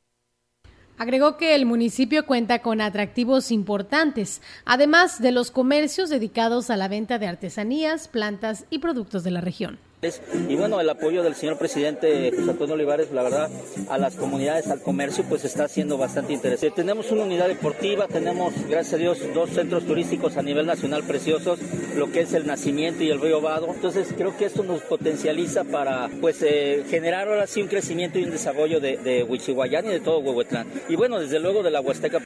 Agregó 0.98 1.36
que 1.36 1.54
el 1.54 1.64
municipio 1.64 2.26
cuenta 2.26 2.60
con 2.60 2.80
atractivos 2.80 3.52
importantes, 3.52 4.42
además 4.64 5.22
de 5.22 5.30
los 5.30 5.52
comercios 5.52 6.10
dedicados 6.10 6.70
a 6.70 6.76
la 6.76 6.88
venta 6.88 7.20
de 7.20 7.28
artesanías, 7.28 8.08
plantas 8.08 8.64
y 8.68 8.80
productos 8.80 9.22
de 9.22 9.30
la 9.30 9.40
región. 9.40 9.78
Y 10.00 10.54
bueno, 10.54 10.80
el 10.80 10.88
apoyo 10.88 11.24
del 11.24 11.34
señor 11.34 11.58
presidente 11.58 12.30
José 12.30 12.50
Antonio 12.50 12.74
Olivares, 12.74 13.10
la 13.10 13.24
verdad, 13.24 13.50
a 13.88 13.98
las 13.98 14.14
comunidades, 14.14 14.68
al 14.68 14.80
comercio, 14.80 15.24
pues 15.28 15.44
está 15.44 15.66
siendo 15.66 15.98
bastante 15.98 16.32
interesante. 16.32 16.76
Tenemos 16.76 17.10
una 17.10 17.24
unidad 17.24 17.48
deportiva, 17.48 18.06
tenemos, 18.06 18.54
gracias 18.68 18.94
a 18.94 18.96
Dios, 18.98 19.18
dos 19.34 19.50
centros 19.50 19.84
turísticos 19.86 20.36
a 20.36 20.42
nivel 20.42 20.66
nacional 20.66 21.02
preciosos, 21.02 21.58
lo 21.96 22.12
que 22.12 22.20
es 22.20 22.32
el 22.32 22.46
Nacimiento 22.46 23.02
y 23.02 23.10
el 23.10 23.20
Río 23.20 23.40
Vado. 23.40 23.66
Entonces 23.74 24.14
creo 24.16 24.36
que 24.36 24.44
esto 24.44 24.62
nos 24.62 24.82
potencializa 24.82 25.64
para 25.64 26.08
pues 26.20 26.42
eh, 26.42 26.84
generar 26.88 27.26
ahora 27.26 27.48
sí 27.48 27.60
un 27.60 27.68
crecimiento 27.68 28.20
y 28.20 28.24
un 28.24 28.30
desarrollo 28.30 28.78
de, 28.78 28.98
de 28.98 29.24
Huichihuayán 29.24 29.86
y 29.86 29.88
de 29.88 30.00
todo 30.00 30.20
Huehuetlán. 30.20 30.68
Y 30.88 30.94
bueno, 30.94 31.18
desde 31.18 31.40
luego 31.40 31.64
de 31.64 31.72
la 31.72 31.80
Huasteca. 31.80 32.22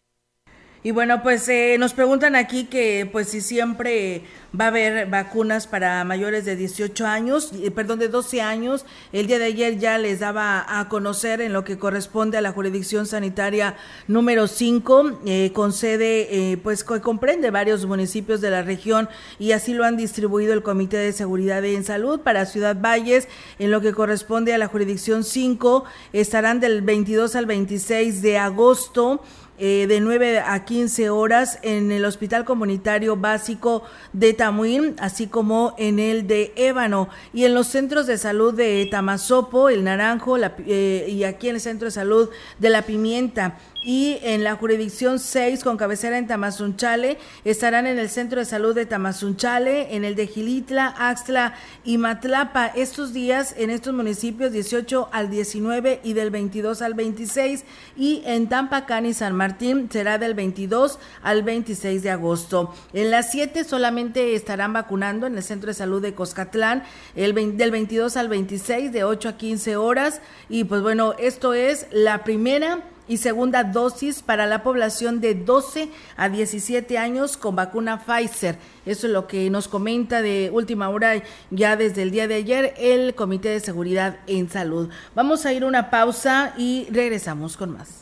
Y 0.85 0.91
bueno, 0.91 1.23
pues 1.23 1.49
eh, 1.49 1.77
nos 1.79 1.93
preguntan 1.93 2.35
aquí 2.35 2.65
que 2.65 3.09
pues 3.11 3.29
si 3.29 3.41
siempre 3.41 4.25
va 4.59 4.65
a 4.65 4.69
haber 4.69 5.07
vacunas 5.07 5.69
para 5.69 6.03
mayores 6.03 6.45
de 6.45 6.57
18 6.57 7.07
años, 7.07 7.53
perdón, 7.73 8.01
de 8.01 8.09
12 8.09 8.43
años. 8.43 8.85
El 9.13 9.29
día 9.29 9.39
de 9.39 9.45
ayer 9.45 9.79
ya 9.79 9.97
les 9.99 10.19
daba 10.19 10.67
a 10.81 10.89
conocer 10.89 11.41
en 11.41 11.53
lo 11.53 11.63
que 11.63 11.79
corresponde 11.79 12.37
a 12.37 12.41
la 12.41 12.51
jurisdicción 12.51 13.07
sanitaria 13.07 13.77
número 14.09 14.49
5, 14.49 15.21
eh, 15.25 15.53
con 15.55 15.73
sede, 15.73 16.53
eh, 16.53 16.57
pues 16.57 16.83
que 16.83 17.01
comprende 17.01 17.53
varios 17.53 17.87
municipios 17.87 18.41
de 18.41 18.51
la 18.51 18.63
región 18.63 19.09
y 19.39 19.53
así 19.53 19.75
lo 19.75 19.85
han 19.85 19.97
distribuido 19.97 20.53
el 20.53 20.65
Comité 20.65 20.97
de 20.97 21.13
Seguridad 21.13 21.65
en 21.65 21.85
Salud 21.85 22.21
para 22.21 22.45
Ciudad 22.45 22.77
Valles. 22.77 23.29
En 23.61 23.71
lo 23.71 23.81
que 23.81 23.93
corresponde 23.93 24.53
a 24.53 24.59
la 24.59 24.67
jurisdicción 24.67 25.23
5, 25.23 25.85
estarán 26.13 26.59
del 26.59 26.83
22 26.83 27.37
al 27.37 27.47
26 27.47 28.21
de 28.21 28.39
agosto 28.39 29.23
eh, 29.59 29.87
de 29.87 30.01
9 30.01 30.41
a 30.41 30.65
15 30.65 31.11
horas 31.11 31.59
en 31.61 31.93
el 31.93 32.05
Hospital 32.07 32.45
Comunitario 32.47 33.17
Básico 33.17 33.83
de 34.15 34.33
Tamuín, 34.33 34.97
así 34.99 35.27
como 35.27 35.75
en 35.77 35.99
el 35.99 36.27
de 36.27 36.53
Ébano. 36.57 37.11
Y 37.35 37.45
en 37.45 37.55
los 37.55 37.67
centros 37.67 38.07
de 38.07 38.17
salud 38.17 38.55
de 38.55 38.89
Tamazopo, 38.91 39.69
el 39.69 39.85
Naranjo 39.85 40.39
eh, 40.39 41.07
y 41.09 41.25
aquí 41.25 41.49
en 41.49 41.57
el 41.57 41.61
Centro 41.61 41.85
de 41.85 41.93
Salud 41.93 42.31
de 42.59 42.71
La 42.71 42.83
Pimienta. 42.83 43.59
Y 43.85 44.19
en 44.23 44.45
la 44.45 44.55
jurisdicción 44.55 45.19
6 45.19 45.65
con 45.65 45.77
cabecera 45.77 46.17
en 46.17 46.29
Tamazunchale 46.29 47.19
estarán 47.45 47.89
en 47.89 47.99
el 47.99 48.09
Centro 48.09 48.39
de 48.39 48.45
Salud 48.45 48.77
de 48.77 48.87
Tamazunchale, 48.87 49.97
en 49.97 50.05
el 50.05 50.15
de 50.15 50.29
Gilitla, 50.29 50.95
Axtla 50.97 51.55
y 51.85 51.99
Matlapa. 51.99 52.67
Estos 52.69 53.13
días 53.13 53.57
en 53.59 53.71
estos 53.71 53.93
municipios 53.93 54.53
18 54.53 55.09
al 55.11 55.31
19 55.31 55.99
y 56.05 56.13
del 56.13 56.31
22 56.31 56.81
al 56.81 56.95
26 56.95 57.65
y 57.97 58.23
en 58.25 58.49
Tampacán 58.49 59.05
y 59.05 59.15
San 59.15 59.35
Martín 59.35 59.42
será 59.91 60.19
del 60.19 60.35
22 60.35 60.99
al 61.23 61.43
26 61.43 62.03
de 62.03 62.11
agosto. 62.11 62.75
En 62.93 63.11
las 63.11 63.31
7 63.31 63.65
solamente 63.65 64.35
estarán 64.35 64.73
vacunando 64.73 65.27
en 65.27 65.37
el 65.37 65.43
Centro 65.43 65.69
de 65.69 65.75
Salud 65.75 66.03
de 66.03 66.15
Coscatlán 66.15 66.85
el 67.15 67.57
del 67.57 67.71
22 67.71 68.17
al 68.17 68.29
26 68.29 68.93
de 68.93 69.05
8 69.05 69.29
a 69.29 69.37
15 69.37 69.77
horas 69.77 70.21
y 70.49 70.65
pues 70.65 70.83
bueno, 70.83 71.15
esto 71.19 71.55
es 71.55 71.87
la 71.91 72.25
primera 72.25 72.81
y 73.09 73.17
segunda 73.17 73.65
dosis 73.65 74.23
para 74.23 74.47
la 74.47 74.63
población 74.63 75.21
de 75.21 75.35
12 75.35 75.89
a 76.17 76.29
17 76.29 76.99
años 76.99 77.37
con 77.37 77.57
vacuna 77.57 78.05
Pfizer. 78.05 78.59
Eso 78.87 79.07
es 79.07 79.13
lo 79.13 79.27
que 79.27 79.51
nos 79.51 79.69
comenta 79.69 80.23
de 80.23 80.51
última 80.53 80.89
hora 80.89 81.23
ya 81.51 81.77
desde 81.77 82.03
el 82.03 82.11
día 82.11 82.29
de 82.29 82.37
ayer 82.37 82.75
el 82.79 83.15
Comité 83.15 83.51
de 83.51 83.61
Seguridad 83.61 84.19
en 84.27 84.49
Salud. 84.49 84.89
Vamos 85.15 85.47
a 85.47 85.53
ir 85.53 85.65
una 85.65 85.91
pausa 85.91 86.55
y 86.57 86.87
regresamos 86.91 87.57
con 87.57 87.73
más. 87.73 88.02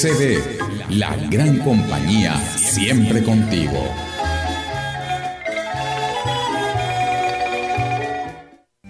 CB, 0.00 0.40
la 0.96 1.14
gran 1.28 1.58
compañía, 1.58 2.40
siempre 2.56 3.22
contigo. 3.22 3.84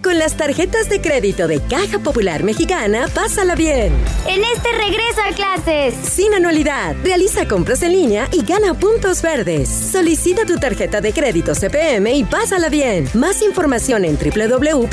Con 0.04 0.20
las 0.20 0.36
tarjetas 0.36 0.88
de 0.88 1.00
crédito 1.00 1.48
de 1.48 1.60
Caja 1.62 1.98
Popular 1.98 2.44
Mexicana, 2.44 3.08
pásala 3.12 3.56
bien. 3.56 3.92
En 4.28 4.44
este 4.44 4.70
regreso 4.70 5.20
a 5.28 5.32
clases. 5.34 5.94
Sin 5.94 6.32
anualidad, 6.32 6.94
realiza 7.02 7.48
compras 7.48 7.82
en 7.82 7.90
línea 7.92 8.28
y 8.30 8.44
gana 8.44 8.74
puntos 8.74 9.20
verdes. 9.20 9.68
Solicita 9.68 10.46
tu 10.46 10.58
tarjeta 10.58 11.00
de 11.00 11.12
crédito 11.12 11.56
CPM 11.56 12.14
y 12.14 12.22
pásala 12.22 12.68
bien. 12.68 13.08
Más 13.14 13.42
información 13.42 14.04
en 14.04 14.16
www.cpm.com. 14.16 14.92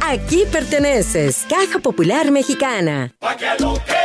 Aquí 0.00 0.44
perteneces, 0.50 1.44
Caja 1.50 1.80
Popular 1.80 2.30
Mexicana. 2.30 3.12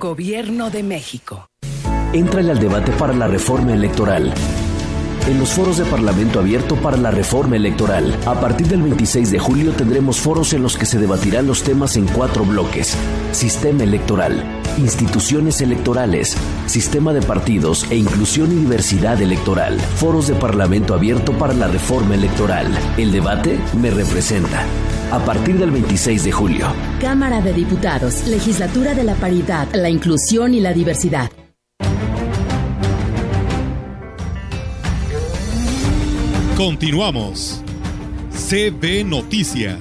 Gobierno 0.00 0.70
de 0.70 0.82
México. 0.82 1.50
Entrale 2.14 2.52
al 2.52 2.58
debate 2.58 2.90
para 2.92 3.12
la 3.12 3.28
reforma 3.28 3.74
electoral. 3.74 4.32
En 5.28 5.38
los 5.38 5.50
foros 5.50 5.76
de 5.76 5.84
Parlamento 5.84 6.40
abierto 6.40 6.76
para 6.76 6.96
la 6.96 7.10
reforma 7.10 7.56
electoral. 7.56 8.16
A 8.24 8.40
partir 8.40 8.66
del 8.66 8.80
26 8.80 9.30
de 9.30 9.38
julio 9.38 9.72
tendremos 9.72 10.18
foros 10.18 10.54
en 10.54 10.62
los 10.62 10.78
que 10.78 10.86
se 10.86 10.98
debatirán 10.98 11.46
los 11.46 11.62
temas 11.62 11.96
en 11.96 12.06
cuatro 12.06 12.46
bloques. 12.46 12.96
Sistema 13.32 13.82
electoral, 13.82 14.42
instituciones 14.78 15.60
electorales, 15.60 16.34
sistema 16.64 17.12
de 17.12 17.20
partidos 17.20 17.86
e 17.90 17.96
inclusión 17.96 18.52
y 18.52 18.54
diversidad 18.54 19.20
electoral. 19.20 19.78
Foros 19.78 20.28
de 20.28 20.34
Parlamento 20.34 20.94
abierto 20.94 21.32
para 21.34 21.52
la 21.52 21.68
reforma 21.68 22.14
electoral. 22.14 22.66
El 22.96 23.12
debate 23.12 23.60
me 23.78 23.90
representa. 23.90 24.64
A 25.12 25.18
partir 25.24 25.58
del 25.58 25.72
26 25.72 26.24
de 26.24 26.32
julio. 26.32 26.66
Cámara 27.00 27.40
de 27.40 27.52
Diputados, 27.52 28.28
Legislatura 28.28 28.94
de 28.94 29.02
la 29.02 29.14
Paridad, 29.16 29.66
la 29.74 29.90
Inclusión 29.90 30.54
y 30.54 30.60
la 30.60 30.72
Diversidad. 30.72 31.30
Continuamos. 36.56 37.60
CB 38.30 39.04
Noticias. 39.04 39.78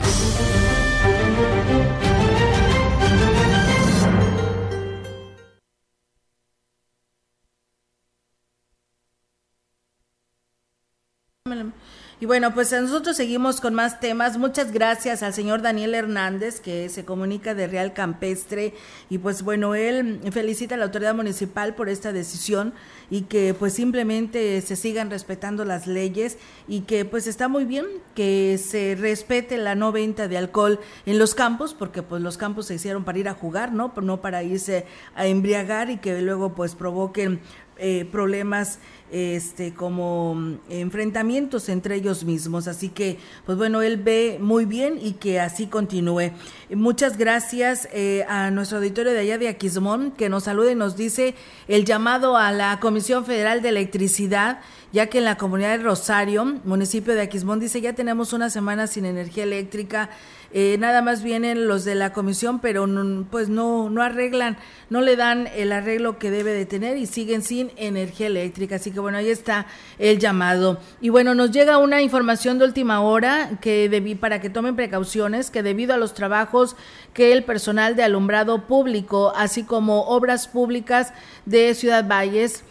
Y 12.21 12.25
bueno, 12.25 12.53
pues 12.53 12.73
nosotros 12.73 13.15
seguimos 13.15 13.61
con 13.61 13.73
más 13.73 14.01
temas. 14.01 14.37
Muchas 14.37 14.73
gracias 14.73 15.23
al 15.23 15.33
señor 15.33 15.61
Daniel 15.61 15.95
Hernández, 15.95 16.59
que 16.59 16.89
se 16.89 17.05
comunica 17.05 17.55
de 17.55 17.65
Real 17.65 17.93
Campestre. 17.93 18.73
Y 19.09 19.19
pues 19.19 19.41
bueno, 19.41 19.73
él 19.73 20.19
felicita 20.33 20.75
a 20.75 20.77
la 20.77 20.83
autoridad 20.83 21.15
municipal 21.15 21.75
por 21.75 21.87
esta 21.87 22.11
decisión 22.11 22.73
y 23.09 23.21
que 23.21 23.53
pues 23.53 23.71
simplemente 23.71 24.59
se 24.59 24.75
sigan 24.75 25.09
respetando 25.09 25.63
las 25.63 25.87
leyes 25.87 26.37
y 26.67 26.81
que 26.81 27.05
pues 27.05 27.25
está 27.25 27.47
muy 27.47 27.63
bien 27.63 27.85
que 28.15 28.57
se 28.57 28.97
respete 28.99 29.57
la 29.57 29.75
no 29.75 29.93
venta 29.93 30.27
de 30.27 30.37
alcohol 30.37 30.81
en 31.05 31.19
los 31.19 31.35
campos, 31.35 31.73
porque 31.73 32.03
pues 32.03 32.21
los 32.21 32.37
campos 32.37 32.65
se 32.65 32.75
hicieron 32.75 33.05
para 33.05 33.17
ir 33.17 33.29
a 33.29 33.33
jugar, 33.33 33.71
¿no? 33.71 33.93
No 34.01 34.21
para 34.21 34.43
irse 34.43 34.85
a 35.15 35.25
embriagar 35.25 35.89
y 35.89 35.99
que 35.99 36.21
luego 36.21 36.53
pues 36.53 36.75
provoquen 36.75 37.39
eh, 37.79 38.05
problemas 38.11 38.79
este 39.11 39.73
como 39.73 40.35
mm, 40.35 40.59
enfrentamientos 40.69 41.69
entre 41.69 41.95
ellos 41.95 42.23
mismos. 42.23 42.67
Así 42.67 42.89
que 42.89 43.17
pues 43.45 43.57
bueno 43.57 43.81
él 43.81 43.97
ve 43.97 44.37
muy 44.39 44.65
bien 44.65 44.99
y 45.01 45.13
que 45.13 45.39
así 45.39 45.67
continúe. 45.67 46.31
Muchas 46.69 47.17
gracias 47.17 47.87
eh, 47.91 48.25
a 48.27 48.51
nuestro 48.51 48.77
auditorio 48.77 49.13
de 49.13 49.19
allá 49.19 49.37
de 49.37 49.47
Aquismón 49.47 50.11
que 50.11 50.29
nos 50.29 50.43
saluda 50.43 50.71
y 50.71 50.75
nos 50.75 50.95
dice 50.95 51.35
el 51.67 51.85
llamado 51.85 52.37
a 52.37 52.51
la 52.51 52.79
Comisión 52.79 53.25
Federal 53.25 53.61
de 53.61 53.69
Electricidad 53.69 54.59
ya 54.91 55.07
que 55.07 55.19
en 55.19 55.25
la 55.25 55.37
comunidad 55.37 55.77
de 55.77 55.83
Rosario 55.83 56.45
municipio 56.63 57.13
de 57.13 57.21
Aquismón 57.21 57.59
dice 57.59 57.81
ya 57.81 57.93
tenemos 57.93 58.33
una 58.33 58.49
semana 58.49 58.87
sin 58.87 59.05
energía 59.05 59.43
eléctrica 59.43 60.09
eh, 60.51 60.77
nada 60.79 61.03
más 61.03 61.21
vienen 61.21 61.67
los 61.67 61.85
de 61.85 61.93
la 61.93 62.11
comisión, 62.11 62.59
pero 62.59 62.87
pues 63.29 63.49
no, 63.49 63.89
no 63.91 64.01
arreglan, 64.01 64.57
no 64.89 65.01
le 65.01 65.15
dan 65.15 65.47
el 65.55 65.71
arreglo 65.71 66.17
que 66.17 66.31
debe 66.31 66.53
de 66.53 66.65
tener 66.65 66.97
y 66.97 67.05
siguen 67.05 67.43
sin 67.43 67.71
energía 67.75 68.27
eléctrica. 68.27 68.77
Así 68.77 68.89
que 68.91 68.99
bueno, 68.99 69.19
ahí 69.19 69.29
está 69.29 69.67
el 69.99 70.17
llamado. 70.17 70.79
Y 71.01 71.09
bueno, 71.09 71.35
nos 71.35 71.51
llega 71.51 71.77
una 71.77 72.01
información 72.01 72.57
de 72.57 72.65
última 72.65 73.01
hora 73.01 73.59
que 73.61 73.89
debí, 73.89 74.15
para 74.15 74.41
que 74.41 74.49
tomen 74.49 74.75
precauciones, 74.75 75.51
que 75.51 75.61
debido 75.61 75.93
a 75.93 75.97
los 75.97 76.15
trabajos 76.15 76.75
que 77.13 77.31
el 77.31 77.43
personal 77.43 77.95
de 77.95 78.03
alumbrado 78.03 78.65
público, 78.65 79.33
así 79.35 79.63
como 79.63 80.07
obras 80.07 80.47
públicas 80.47 81.13
de 81.45 81.75
Ciudad 81.75 82.07
Valles, 82.07 82.63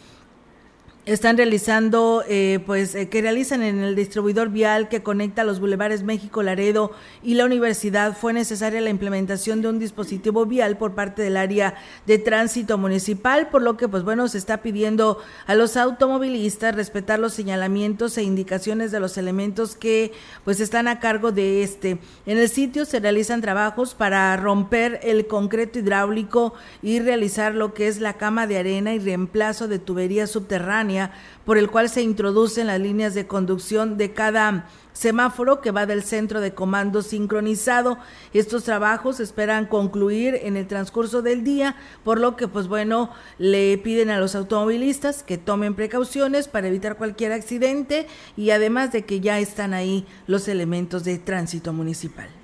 están 1.12 1.38
realizando, 1.38 2.22
eh, 2.28 2.60
pues, 2.66 2.94
eh, 2.94 3.08
que 3.08 3.22
realizan 3.22 3.62
en 3.62 3.78
el 3.78 3.96
distribuidor 3.96 4.50
vial 4.50 4.90
que 4.90 5.02
conecta 5.02 5.42
los 5.42 5.58
bulevares 5.58 6.02
México, 6.02 6.42
Laredo 6.42 6.92
y 7.22 7.34
la 7.34 7.46
universidad, 7.46 8.14
fue 8.14 8.34
necesaria 8.34 8.82
la 8.82 8.90
implementación 8.90 9.62
de 9.62 9.68
un 9.68 9.78
dispositivo 9.78 10.44
vial 10.44 10.76
por 10.76 10.94
parte 10.94 11.22
del 11.22 11.38
área 11.38 11.76
de 12.06 12.18
tránsito 12.18 12.76
municipal, 12.76 13.48
por 13.48 13.62
lo 13.62 13.78
que, 13.78 13.88
pues, 13.88 14.02
bueno, 14.02 14.28
se 14.28 14.36
está 14.36 14.58
pidiendo 14.58 15.18
a 15.46 15.54
los 15.54 15.78
automovilistas 15.78 16.74
respetar 16.74 17.18
los 17.18 17.32
señalamientos 17.32 18.18
e 18.18 18.22
indicaciones 18.22 18.92
de 18.92 19.00
los 19.00 19.16
elementos 19.16 19.76
que, 19.76 20.12
pues, 20.44 20.60
están 20.60 20.88
a 20.88 21.00
cargo 21.00 21.32
de 21.32 21.62
este. 21.62 21.98
En 22.26 22.36
el 22.36 22.50
sitio 22.50 22.84
se 22.84 23.00
realizan 23.00 23.40
trabajos 23.40 23.94
para 23.94 24.36
romper 24.36 25.00
el 25.02 25.26
concreto 25.26 25.78
hidráulico 25.78 26.52
y 26.82 27.00
realizar 27.00 27.54
lo 27.54 27.72
que 27.72 27.88
es 27.88 27.98
la 27.98 28.12
cama 28.14 28.46
de 28.46 28.58
arena 28.58 28.92
y 28.92 28.98
reemplazo 28.98 29.68
de 29.68 29.78
tubería 29.78 30.26
subterránea 30.26 30.97
por 31.44 31.58
el 31.58 31.70
cual 31.70 31.88
se 31.88 32.02
introducen 32.02 32.66
las 32.66 32.80
líneas 32.80 33.14
de 33.14 33.26
conducción 33.26 33.96
de 33.96 34.12
cada 34.12 34.68
semáforo 34.92 35.60
que 35.60 35.70
va 35.70 35.86
del 35.86 36.02
centro 36.02 36.40
de 36.40 36.54
comando 36.54 37.02
sincronizado. 37.02 37.98
Estos 38.32 38.64
trabajos 38.64 39.20
esperan 39.20 39.66
concluir 39.66 40.38
en 40.42 40.56
el 40.56 40.66
transcurso 40.66 41.22
del 41.22 41.44
día, 41.44 41.76
por 42.04 42.18
lo 42.20 42.36
que 42.36 42.48
pues 42.48 42.66
bueno, 42.66 43.10
le 43.38 43.78
piden 43.78 44.10
a 44.10 44.18
los 44.18 44.34
automovilistas 44.34 45.22
que 45.22 45.38
tomen 45.38 45.74
precauciones 45.74 46.48
para 46.48 46.68
evitar 46.68 46.96
cualquier 46.96 47.32
accidente 47.32 48.06
y 48.36 48.50
además 48.50 48.92
de 48.92 49.04
que 49.04 49.20
ya 49.20 49.38
están 49.38 49.72
ahí 49.74 50.06
los 50.26 50.48
elementos 50.48 51.04
de 51.04 51.18
tránsito 51.18 51.72
municipal. 51.72 52.37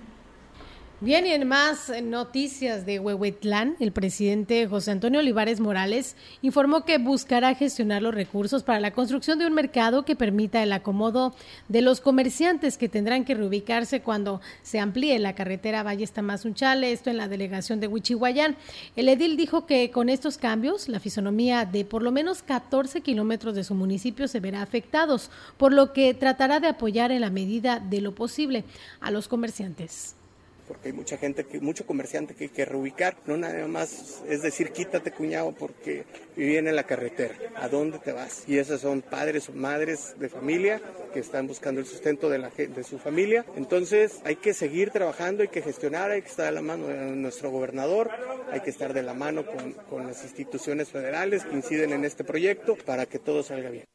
Bien, 1.00 1.26
y 1.26 1.32
en 1.32 1.46
más 1.48 1.92
noticias 2.04 2.86
de 2.86 3.00
Huehuetlán, 3.00 3.74
el 3.80 3.90
presidente 3.90 4.68
José 4.68 4.92
Antonio 4.92 5.18
Olivares 5.18 5.58
Morales 5.58 6.14
informó 6.40 6.84
que 6.84 6.98
buscará 6.98 7.56
gestionar 7.56 8.00
los 8.00 8.14
recursos 8.14 8.62
para 8.62 8.78
la 8.78 8.92
construcción 8.92 9.40
de 9.40 9.46
un 9.46 9.54
mercado 9.54 10.04
que 10.04 10.14
permita 10.14 10.62
el 10.62 10.72
acomodo 10.72 11.34
de 11.68 11.82
los 11.82 12.00
comerciantes 12.00 12.78
que 12.78 12.88
tendrán 12.88 13.24
que 13.24 13.34
reubicarse 13.34 14.02
cuando 14.02 14.40
se 14.62 14.78
amplíe 14.78 15.18
la 15.18 15.34
carretera 15.34 15.82
Valle 15.82 16.06
Tamazunchale, 16.06 16.92
esto 16.92 17.10
en 17.10 17.16
la 17.16 17.26
delegación 17.26 17.80
de 17.80 17.88
Huichihuayán. 17.88 18.56
El 18.94 19.08
edil 19.08 19.36
dijo 19.36 19.66
que 19.66 19.90
con 19.90 20.08
estos 20.08 20.38
cambios, 20.38 20.88
la 20.88 21.00
fisonomía 21.00 21.66
de 21.66 21.84
por 21.84 22.02
lo 22.04 22.12
menos 22.12 22.42
14 22.44 23.00
kilómetros 23.00 23.56
de 23.56 23.64
su 23.64 23.74
municipio 23.74 24.28
se 24.28 24.38
verá 24.38 24.62
afectados, 24.62 25.32
por 25.56 25.72
lo 25.72 25.92
que 25.92 26.14
tratará 26.14 26.60
de 26.60 26.68
apoyar 26.68 27.10
en 27.10 27.22
la 27.22 27.30
medida 27.30 27.80
de 27.80 28.00
lo 28.00 28.14
posible 28.14 28.62
a 29.00 29.10
los 29.10 29.26
comerciantes 29.26 30.14
porque 30.66 30.88
hay 30.88 30.94
mucha 30.94 31.16
gente, 31.16 31.44
que, 31.44 31.60
mucho 31.60 31.86
comerciante 31.86 32.34
que 32.34 32.44
hay 32.44 32.50
que 32.50 32.64
reubicar. 32.64 33.16
No 33.26 33.36
nada 33.36 33.66
más 33.68 34.22
es 34.28 34.42
decir, 34.42 34.70
quítate 34.70 35.10
cuñado 35.10 35.52
porque 35.52 36.04
viven 36.36 36.68
en 36.68 36.76
la 36.76 36.84
carretera. 36.84 37.34
¿A 37.56 37.68
dónde 37.68 37.98
te 37.98 38.12
vas? 38.12 38.44
Y 38.46 38.58
esos 38.58 38.80
son 38.80 39.02
padres 39.02 39.48
o 39.48 39.52
madres 39.52 40.14
de 40.18 40.28
familia 40.28 40.80
que 41.12 41.20
están 41.20 41.46
buscando 41.46 41.80
el 41.80 41.86
sustento 41.86 42.28
de, 42.28 42.38
la, 42.38 42.50
de 42.50 42.84
su 42.84 42.98
familia. 42.98 43.44
Entonces 43.56 44.20
hay 44.24 44.36
que 44.36 44.54
seguir 44.54 44.90
trabajando, 44.90 45.42
hay 45.42 45.48
que 45.48 45.62
gestionar, 45.62 46.10
hay 46.10 46.22
que 46.22 46.28
estar 46.28 46.46
a 46.46 46.50
la 46.50 46.62
mano 46.62 46.88
de 46.88 46.96
nuestro 47.16 47.50
gobernador, 47.50 48.10
hay 48.50 48.60
que 48.60 48.70
estar 48.70 48.92
de 48.92 49.02
la 49.02 49.14
mano 49.14 49.46
con, 49.46 49.72
con 49.72 50.06
las 50.06 50.22
instituciones 50.24 50.88
federales 50.88 51.44
que 51.44 51.54
inciden 51.54 51.92
en 51.92 52.04
este 52.04 52.24
proyecto 52.24 52.76
para 52.84 53.06
que 53.06 53.18
todo 53.18 53.42
salga 53.42 53.70
bien. 53.70 53.93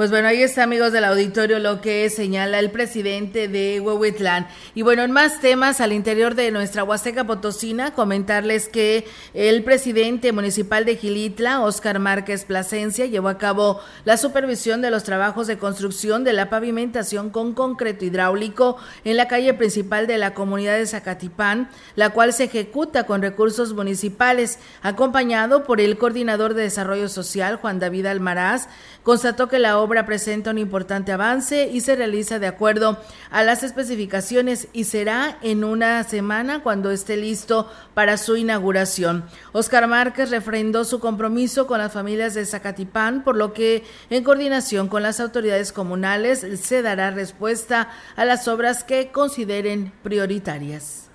Pues 0.00 0.10
bueno, 0.10 0.28
ahí 0.28 0.42
está, 0.42 0.62
amigos 0.62 0.92
del 0.92 1.04
auditorio, 1.04 1.58
lo 1.58 1.82
que 1.82 2.08
señala 2.08 2.58
el 2.58 2.70
presidente 2.70 3.48
de 3.48 3.80
Huehuetlán. 3.80 4.48
Y 4.74 4.80
bueno, 4.80 5.02
en 5.02 5.10
más 5.10 5.42
temas 5.42 5.82
al 5.82 5.92
interior 5.92 6.34
de 6.34 6.50
nuestra 6.50 6.84
Huasteca 6.84 7.24
Potosina, 7.24 7.92
comentarles 7.92 8.70
que 8.70 9.06
el 9.34 9.62
presidente 9.62 10.32
municipal 10.32 10.86
de 10.86 10.96
Gilitla, 10.96 11.60
Oscar 11.60 11.98
Márquez 11.98 12.46
Plasencia, 12.46 13.04
llevó 13.04 13.28
a 13.28 13.36
cabo 13.36 13.82
la 14.06 14.16
supervisión 14.16 14.80
de 14.80 14.90
los 14.90 15.04
trabajos 15.04 15.46
de 15.46 15.58
construcción 15.58 16.24
de 16.24 16.32
la 16.32 16.48
pavimentación 16.48 17.28
con 17.28 17.52
concreto 17.52 18.06
hidráulico 18.06 18.78
en 19.04 19.18
la 19.18 19.28
calle 19.28 19.52
principal 19.52 20.06
de 20.06 20.16
la 20.16 20.32
comunidad 20.32 20.78
de 20.78 20.86
Zacatipán, 20.86 21.68
la 21.94 22.08
cual 22.08 22.32
se 22.32 22.44
ejecuta 22.44 23.04
con 23.04 23.20
recursos 23.20 23.74
municipales, 23.74 24.60
acompañado 24.80 25.64
por 25.64 25.78
el 25.78 25.98
coordinador 25.98 26.54
de 26.54 26.62
desarrollo 26.62 27.10
social, 27.10 27.56
Juan 27.56 27.80
David 27.80 28.06
Almaraz, 28.06 28.66
constató 29.02 29.48
que 29.48 29.58
la 29.58 29.78
obra 29.78 29.89
presenta 30.06 30.50
un 30.50 30.58
importante 30.58 31.12
avance 31.12 31.68
y 31.68 31.80
se 31.80 31.96
realiza 31.96 32.38
de 32.38 32.46
acuerdo 32.46 32.98
a 33.30 33.42
las 33.42 33.62
especificaciones 33.62 34.68
y 34.72 34.84
será 34.84 35.36
en 35.42 35.64
una 35.64 36.02
semana 36.04 36.62
cuando 36.62 36.90
esté 36.90 37.16
listo 37.16 37.70
para 37.92 38.16
su 38.16 38.36
inauguración. 38.36 39.24
Oscar 39.52 39.86
Márquez 39.88 40.30
refrendó 40.30 40.84
su 40.84 41.00
compromiso 41.00 41.66
con 41.66 41.78
las 41.78 41.92
familias 41.92 42.34
de 42.34 42.46
Zacatipán, 42.46 43.24
por 43.24 43.36
lo 43.36 43.52
que 43.52 43.84
en 44.08 44.24
coordinación 44.24 44.88
con 44.88 45.02
las 45.02 45.20
autoridades 45.20 45.72
comunales 45.72 46.46
se 46.60 46.82
dará 46.82 47.10
respuesta 47.10 47.90
a 48.16 48.24
las 48.24 48.48
obras 48.48 48.84
que 48.84 49.10
consideren 49.12 49.92
prioritarias. 50.02 51.09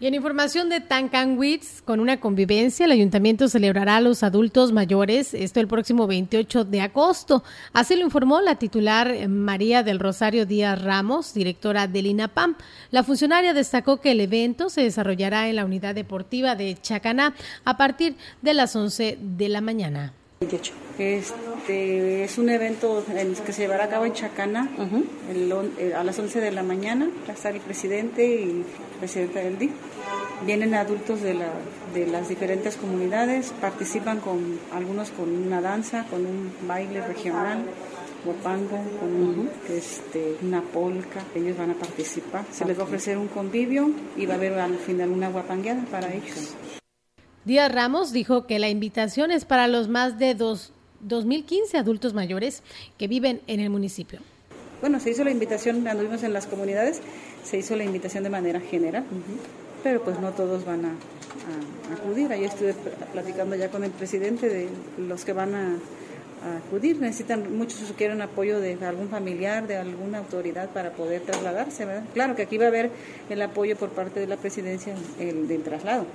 Y 0.00 0.06
en 0.06 0.14
información 0.14 0.68
de 0.68 0.80
Tancanwitz, 0.80 1.82
con 1.82 1.98
una 1.98 2.20
convivencia, 2.20 2.86
el 2.86 2.92
ayuntamiento 2.92 3.48
celebrará 3.48 3.96
a 3.96 4.00
los 4.00 4.22
adultos 4.22 4.70
mayores, 4.70 5.34
esto 5.34 5.58
el 5.58 5.66
próximo 5.66 6.06
28 6.06 6.64
de 6.64 6.82
agosto. 6.82 7.42
Así 7.72 7.96
lo 7.96 8.04
informó 8.04 8.40
la 8.40 8.54
titular 8.54 9.28
María 9.28 9.82
del 9.82 9.98
Rosario 9.98 10.46
Díaz 10.46 10.80
Ramos, 10.80 11.34
directora 11.34 11.88
del 11.88 12.06
INAPAM. 12.06 12.54
La 12.92 13.02
funcionaria 13.02 13.54
destacó 13.54 14.00
que 14.00 14.12
el 14.12 14.20
evento 14.20 14.70
se 14.70 14.82
desarrollará 14.82 15.48
en 15.48 15.56
la 15.56 15.64
unidad 15.64 15.96
deportiva 15.96 16.54
de 16.54 16.78
Chacaná 16.80 17.34
a 17.64 17.76
partir 17.76 18.14
de 18.40 18.54
las 18.54 18.76
11 18.76 19.18
de 19.20 19.48
la 19.48 19.60
mañana. 19.60 20.12
Este 20.40 22.22
es 22.22 22.38
un 22.38 22.48
evento 22.48 23.04
que 23.44 23.52
se 23.52 23.62
llevará 23.62 23.84
a 23.84 23.88
cabo 23.88 24.04
en 24.04 24.12
Chacana 24.12 24.70
eh, 25.28 25.94
a 25.94 26.04
las 26.04 26.16
11 26.16 26.40
de 26.40 26.52
la 26.52 26.62
mañana. 26.62 27.10
Va 27.26 27.32
a 27.32 27.34
estar 27.34 27.52
el 27.54 27.60
presidente 27.60 28.24
y 28.24 28.64
presidenta 29.00 29.40
del 29.40 29.58
DIF. 29.58 29.72
Vienen 30.46 30.74
adultos 30.74 31.22
de, 31.22 31.34
la, 31.34 31.50
de 31.92 32.06
las 32.06 32.28
diferentes 32.28 32.76
comunidades, 32.76 33.52
participan 33.60 34.20
con 34.20 34.60
algunos 34.72 35.10
con 35.10 35.28
una 35.28 35.60
danza, 35.60 36.04
con 36.04 36.24
un 36.24 36.52
baile 36.68 37.04
regional, 37.04 37.64
guapango, 38.24 38.78
con 39.00 39.50
este, 39.68 40.36
una 40.42 40.62
polca, 40.62 41.20
ellos 41.34 41.58
van 41.58 41.72
a 41.72 41.74
participar. 41.74 42.44
Se 42.52 42.64
les 42.64 42.78
va 42.78 42.82
a 42.82 42.86
ofrecer 42.86 43.18
un 43.18 43.26
convivio 43.26 43.90
y 44.16 44.26
va 44.26 44.34
a 44.34 44.36
haber 44.36 44.52
al 44.58 44.78
final 44.78 45.10
una 45.10 45.30
guapangueada 45.30 45.84
para 45.90 46.12
ellos. 46.14 46.54
Díaz 47.44 47.72
Ramos 47.72 48.12
dijo 48.12 48.46
que 48.46 48.58
la 48.58 48.68
invitación 48.68 49.30
es 49.30 49.44
para 49.44 49.68
los 49.68 49.88
más 49.88 50.18
de 50.18 50.34
dos, 50.34 50.72
2.015 51.06 51.76
adultos 51.76 52.14
mayores 52.14 52.62
que 52.98 53.08
viven 53.08 53.40
en 53.46 53.60
el 53.60 53.70
municipio. 53.70 54.20
Bueno, 54.80 55.00
se 55.00 55.10
hizo 55.10 55.24
la 55.24 55.30
invitación, 55.30 55.86
anduvimos 55.88 56.22
en 56.22 56.32
las 56.32 56.46
comunidades, 56.46 57.00
se 57.44 57.58
hizo 57.58 57.74
la 57.74 57.84
invitación 57.84 58.22
de 58.22 58.30
manera 58.30 58.60
general, 58.60 59.04
pero 59.82 60.02
pues 60.02 60.20
no 60.20 60.30
todos 60.32 60.64
van 60.64 60.84
a, 60.84 60.92
acudir. 61.92 62.30
Ahí 62.30 62.44
estuve 62.44 62.74
platicando 63.12 63.56
ya 63.56 63.70
con 63.70 63.82
el 63.82 63.90
presidente 63.90 64.48
de 64.48 64.68
los 64.98 65.24
que 65.24 65.32
van 65.32 65.54
a, 65.54 65.76
acudir. 66.66 67.00
Necesitan, 67.00 67.56
muchos 67.56 67.92
quieren 67.96 68.22
apoyo 68.22 68.60
de 68.60 68.78
algún 68.86 69.08
familiar, 69.08 69.66
de 69.66 69.76
alguna 69.76 70.18
autoridad 70.18 70.70
para 70.70 70.92
poder 70.92 71.22
trasladarse, 71.22 71.84
¿verdad? 71.84 72.04
Claro 72.14 72.36
que 72.36 72.42
aquí 72.42 72.58
va 72.58 72.66
a 72.66 72.68
haber 72.68 72.90
el 73.28 73.42
apoyo 73.42 73.74
por 73.74 73.88
parte 73.88 74.20
de 74.20 74.28
la 74.28 74.36
presidencia 74.36 74.94
el, 75.18 75.48
del 75.48 75.62
traslado. 75.64 76.06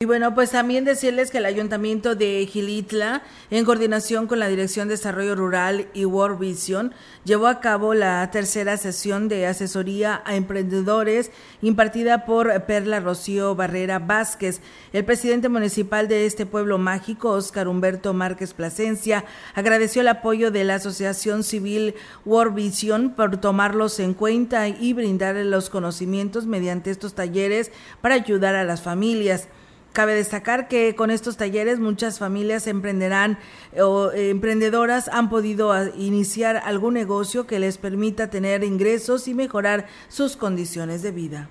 Y 0.00 0.06
bueno, 0.06 0.32
pues 0.32 0.52
también 0.52 0.84
decirles 0.84 1.32
que 1.32 1.38
el 1.38 1.44
Ayuntamiento 1.44 2.14
de 2.14 2.46
Gilitla, 2.46 3.24
en 3.50 3.64
coordinación 3.64 4.28
con 4.28 4.38
la 4.38 4.46
Dirección 4.46 4.86
de 4.86 4.94
Desarrollo 4.94 5.34
Rural 5.34 5.88
y 5.92 6.04
World 6.04 6.38
Vision, 6.38 6.94
llevó 7.24 7.48
a 7.48 7.58
cabo 7.58 7.94
la 7.94 8.30
tercera 8.30 8.76
sesión 8.76 9.26
de 9.26 9.48
asesoría 9.48 10.22
a 10.24 10.36
emprendedores 10.36 11.32
impartida 11.62 12.26
por 12.26 12.62
Perla 12.66 13.00
Rocío 13.00 13.56
Barrera 13.56 13.98
Vázquez. 13.98 14.60
El 14.92 15.04
presidente 15.04 15.48
municipal 15.48 16.06
de 16.06 16.26
este 16.26 16.46
pueblo 16.46 16.78
mágico, 16.78 17.30
Óscar 17.30 17.66
Humberto 17.66 18.14
Márquez 18.14 18.54
Plasencia, 18.54 19.24
agradeció 19.56 20.02
el 20.02 20.08
apoyo 20.08 20.52
de 20.52 20.62
la 20.62 20.76
Asociación 20.76 21.42
Civil 21.42 21.96
World 22.24 22.54
Vision 22.54 23.16
por 23.16 23.36
tomarlos 23.38 23.98
en 23.98 24.14
cuenta 24.14 24.68
y 24.68 24.92
brindarles 24.92 25.46
los 25.46 25.70
conocimientos 25.70 26.46
mediante 26.46 26.92
estos 26.92 27.14
talleres 27.14 27.72
para 28.00 28.14
ayudar 28.14 28.54
a 28.54 28.62
las 28.62 28.80
familias. 28.80 29.48
Cabe 29.92 30.14
destacar 30.14 30.68
que 30.68 30.94
con 30.94 31.10
estos 31.10 31.36
talleres 31.36 31.80
muchas 31.80 32.18
familias 32.18 32.66
emprenderán 32.66 33.38
o 33.80 34.10
eh, 34.12 34.30
emprendedoras 34.30 35.08
han 35.08 35.28
podido 35.28 35.72
ah, 35.72 35.86
iniciar 35.96 36.56
algún 36.56 36.94
negocio 36.94 37.46
que 37.46 37.58
les 37.58 37.78
permita 37.78 38.30
tener 38.30 38.62
ingresos 38.62 39.26
y 39.26 39.34
mejorar 39.34 39.86
sus 40.08 40.36
condiciones 40.36 41.02
de 41.02 41.10
vida. 41.10 41.48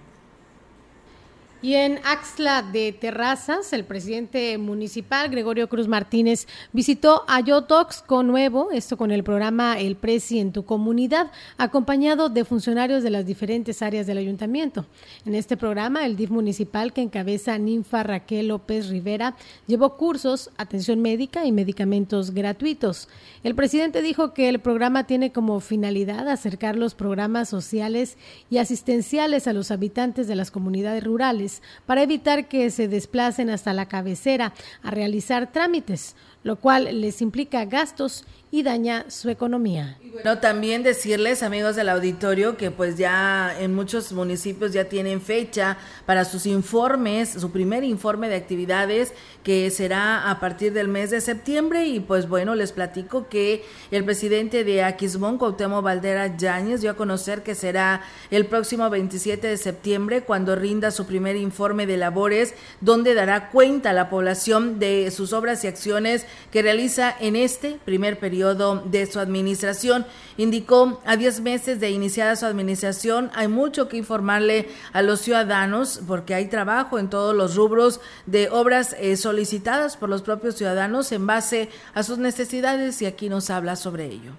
Y 1.59 1.73
en 1.73 1.99
Axla 2.03 2.61
de 2.61 2.91
Terrazas, 2.91 3.73
el 3.73 3.83
presidente 3.83 4.59
municipal, 4.59 5.27
Gregorio 5.29 5.67
Cruz 5.67 5.87
Martínez, 5.87 6.47
visitó 6.71 7.23
a 7.27 7.39
Yotox 7.39 8.03
con 8.03 8.27
nuevo, 8.27 8.69
esto 8.71 8.95
con 8.95 9.09
el 9.09 9.23
programa 9.23 9.79
El 9.79 9.95
Presi 9.95 10.37
en 10.37 10.51
tu 10.51 10.65
comunidad, 10.65 11.31
acompañado 11.57 12.29
de 12.29 12.45
funcionarios 12.45 13.01
de 13.01 13.09
las 13.09 13.25
diferentes 13.25 13.81
áreas 13.81 14.05
del 14.05 14.19
ayuntamiento. 14.19 14.85
En 15.25 15.33
este 15.33 15.57
programa, 15.57 16.05
el 16.05 16.15
DIF 16.15 16.29
municipal 16.29 16.93
que 16.93 17.01
encabeza 17.01 17.57
Ninfa 17.57 18.03
Raquel 18.03 18.49
López 18.49 18.89
Rivera 18.89 19.35
llevó 19.65 19.97
cursos, 19.97 20.51
atención 20.57 21.01
médica 21.01 21.45
y 21.45 21.51
medicamentos 21.51 22.35
gratuitos. 22.35 23.09
El 23.43 23.55
presidente 23.55 24.03
dijo 24.03 24.31
que 24.35 24.47
el 24.47 24.59
programa 24.59 25.05
tiene 25.05 25.31
como 25.31 25.59
finalidad 25.59 26.29
acercar 26.29 26.75
los 26.75 26.93
programas 26.93 27.49
sociales 27.49 28.15
y 28.51 28.59
asistenciales 28.59 29.47
a 29.47 29.53
los 29.53 29.71
habitantes 29.71 30.27
de 30.27 30.35
las 30.35 30.51
comunidades 30.51 31.03
rurales 31.03 31.46
para 31.85 32.03
evitar 32.03 32.47
que 32.47 32.69
se 32.71 32.87
desplacen 32.87 33.49
hasta 33.49 33.73
la 33.73 33.87
cabecera 33.87 34.53
a 34.81 34.91
realizar 34.91 35.51
trámites, 35.51 36.15
lo 36.43 36.57
cual 36.57 37.01
les 37.01 37.21
implica 37.21 37.65
gastos 37.65 38.25
y 38.57 38.63
daña 38.63 39.05
su 39.07 39.29
economía. 39.29 39.99
Bueno, 40.11 40.39
también 40.39 40.81
decirles, 40.81 41.43
amigos 41.43 41.75
del 41.75 41.89
auditorio, 41.89 42.57
que 42.57 42.71
pues 42.71 42.97
ya 42.97 43.55
en 43.59 43.75
muchos 43.75 44.11
municipios 44.11 44.73
ya 44.73 44.85
tienen 44.85 45.21
fecha 45.21 45.77
para 46.07 46.25
sus 46.25 46.47
informes, 46.47 47.29
su 47.29 47.51
primer 47.51 47.83
informe 47.83 48.29
de 48.29 48.35
actividades 48.35 49.13
que 49.43 49.69
será 49.69 50.31
a 50.31 50.39
partir 50.39 50.73
del 50.73 50.87
mes 50.87 51.11
de 51.11 51.21
septiembre 51.21 51.85
y 51.85 51.99
pues 51.99 52.27
bueno, 52.27 52.55
les 52.55 52.71
platico 52.71 53.27
que 53.29 53.63
el 53.91 54.03
presidente 54.03 54.63
de 54.63 54.81
Aquismón, 54.81 55.37
Cuauhtémoc 55.37 55.83
Valdera 55.83 56.35
Yáñez, 56.35 56.81
dio 56.81 56.89
a 56.89 56.95
conocer 56.95 57.43
que 57.43 57.53
será 57.53 58.01
el 58.31 58.47
próximo 58.47 58.89
27 58.89 59.45
de 59.45 59.57
septiembre 59.57 60.23
cuando 60.23 60.55
rinda 60.55 60.89
su 60.89 61.05
primer 61.05 61.35
informe 61.35 61.85
de 61.85 61.97
labores 61.97 62.55
donde 62.81 63.13
dará 63.13 63.51
cuenta 63.51 63.91
a 63.91 63.93
la 63.93 64.09
población 64.09 64.79
de 64.79 65.11
sus 65.11 65.31
obras 65.31 65.63
y 65.63 65.67
acciones 65.67 66.25
que 66.51 66.63
realiza 66.63 67.15
en 67.19 67.35
este 67.35 67.77
primer 67.85 68.17
periodo 68.17 68.46
de 68.55 69.05
su 69.05 69.19
administración. 69.19 70.05
Indicó, 70.37 71.01
a 71.05 71.17
10 71.17 71.41
meses 71.41 71.79
de 71.79 71.89
iniciada 71.89 72.35
su 72.35 72.45
administración, 72.45 73.31
hay 73.33 73.47
mucho 73.47 73.87
que 73.87 73.97
informarle 73.97 74.69
a 74.93 75.01
los 75.01 75.21
ciudadanos 75.21 76.01
porque 76.07 76.35
hay 76.35 76.47
trabajo 76.47 76.99
en 76.99 77.09
todos 77.09 77.35
los 77.35 77.55
rubros 77.55 77.99
de 78.25 78.49
obras 78.49 78.95
eh, 78.99 79.17
solicitadas 79.17 79.97
por 79.97 80.09
los 80.09 80.21
propios 80.21 80.55
ciudadanos 80.55 81.11
en 81.11 81.25
base 81.25 81.69
a 81.93 82.03
sus 82.03 82.17
necesidades 82.17 83.01
y 83.01 83.05
aquí 83.05 83.29
nos 83.29 83.49
habla 83.49 83.75
sobre 83.75 84.05
ello. 84.05 84.31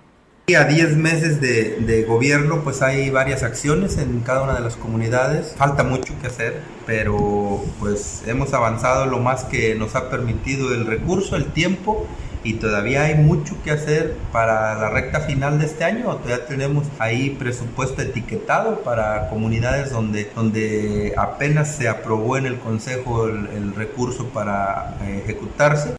A 0.57 0.65
10 0.65 0.97
meses 0.97 1.43
de, 1.43 1.77
de, 1.81 2.05
gobierno, 2.05 2.65
pues 2.65 2.81
hay 2.81 3.11
varias 3.11 3.43
acciones 3.43 3.99
en 3.99 4.21
cada 4.21 4.45
una 4.45 4.55
de 4.55 4.63
las 4.63 4.77
comunidades. 4.77 5.55
Falta 5.59 5.85
mucho 5.85 6.15
que 6.23 6.29
hacer, 6.29 6.63
pero 6.87 7.63
pues 7.79 8.23
hemos 8.27 8.55
avanzado 8.55 9.05
lo 9.05 9.19
más 9.19 9.45
que 9.45 9.75
nos 9.75 9.95
ha 9.95 10.09
permitido 10.09 10.73
el 10.73 10.87
recurso, 10.87 11.37
el 11.37 11.53
tiempo 11.53 12.07
y 12.49 12.55
todavía 12.55 13.03
hay 13.03 13.15
mucho 13.15 13.55
que 13.63 13.73
hacer 13.73 14.17
para 14.33 14.75
la 14.75 14.89
recta 14.89 15.21
final 15.21 15.59
de 15.59 15.67
este 15.67 15.85
año. 15.85 16.05
Todavía 16.17 16.47
tenemos 16.47 16.87
ahí 16.99 17.29
presupuesto 17.29 18.01
etiquetado 18.01 18.81
para 18.81 19.29
comunidades 19.29 19.91
donde, 19.91 20.31
donde 20.35 21.13
apenas 21.19 21.77
se 21.77 21.89
aprobó 21.89 22.39
en 22.39 22.47
el 22.47 22.59
Consejo 22.59 23.27
el, 23.27 23.75
recurso 23.75 24.29
para 24.29 24.97
eh, 25.03 25.21
ejecutarse. 25.25 25.97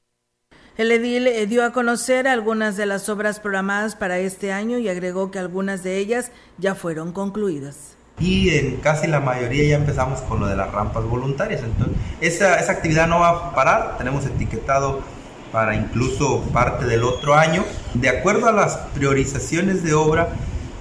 El 0.76 0.91
edil 0.91 1.28
eh, 1.28 1.45
dio 1.45 1.64
a 1.64 1.72
conocer 1.72 2.28
algunas 2.28 2.78
de 2.78 2.88
las 2.88 3.10
obras 3.10 3.39
programadas 3.39 3.95
para 3.95 4.18
este 4.18 4.52
año 4.52 4.80
y 4.80 4.89
agregó 4.89 5.30
que 5.30 5.38
algunas 5.38 5.84
de 5.84 5.97
ellas 5.97 6.32
ya 6.58 6.74
fueron 6.74 7.12
concluidas 7.12 7.95
y 8.20 8.50
en 8.50 8.78
casi 8.78 9.08
la 9.08 9.22
mayoría 9.22 9.64
ya 9.64 9.76
empezamos 9.78 10.20
con 10.22 10.41
lo 10.41 10.47
de 10.47 10.58
las 10.58 10.70
rampas 10.74 11.06
voluntarias. 11.06 11.62
Entonces, 11.64 11.95
esa, 12.20 12.60
esa 12.60 12.74
actividad 12.74 13.08
no 13.08 13.22
va 13.22 13.30
a 13.30 13.56
parar, 13.56 13.97
tenemos 13.97 14.26
etiquetado 14.26 15.00
para 15.52 15.76
incluso 15.76 16.41
parte 16.54 16.86
del 16.86 17.04
otro 17.04 17.36
año. 17.36 17.64
De 17.93 18.10
acuerdo 18.10 18.47
a 18.47 18.52
las 18.52 18.78
priorizaciones 18.93 19.84
de 19.84 19.93
obra, 19.93 20.30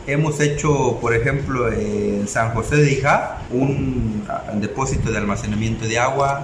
hemos 0.07 0.41
hecho, 0.41 0.99
por 1.01 1.15
ejemplo, 1.15 1.73
en 1.73 2.27
San 2.29 2.55
José 2.55 2.77
de 2.77 2.93
Ijá, 2.93 3.43
un 3.51 4.25
depósito 4.55 5.11
de 5.11 5.19
almacenamiento 5.19 5.87
de 5.87 5.99
agua, 5.99 6.43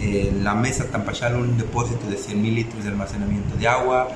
en 0.00 0.44
la 0.44 0.54
mesa 0.54 0.86
Tampachal 0.90 1.36
un 1.36 1.56
depósito 1.56 2.06
de 2.08 2.16
100 2.16 2.42
mil 2.42 2.54
litros 2.54 2.82
de 2.84 2.90
almacenamiento 2.90 3.56
de 3.56 3.68
agua. 3.68 4.08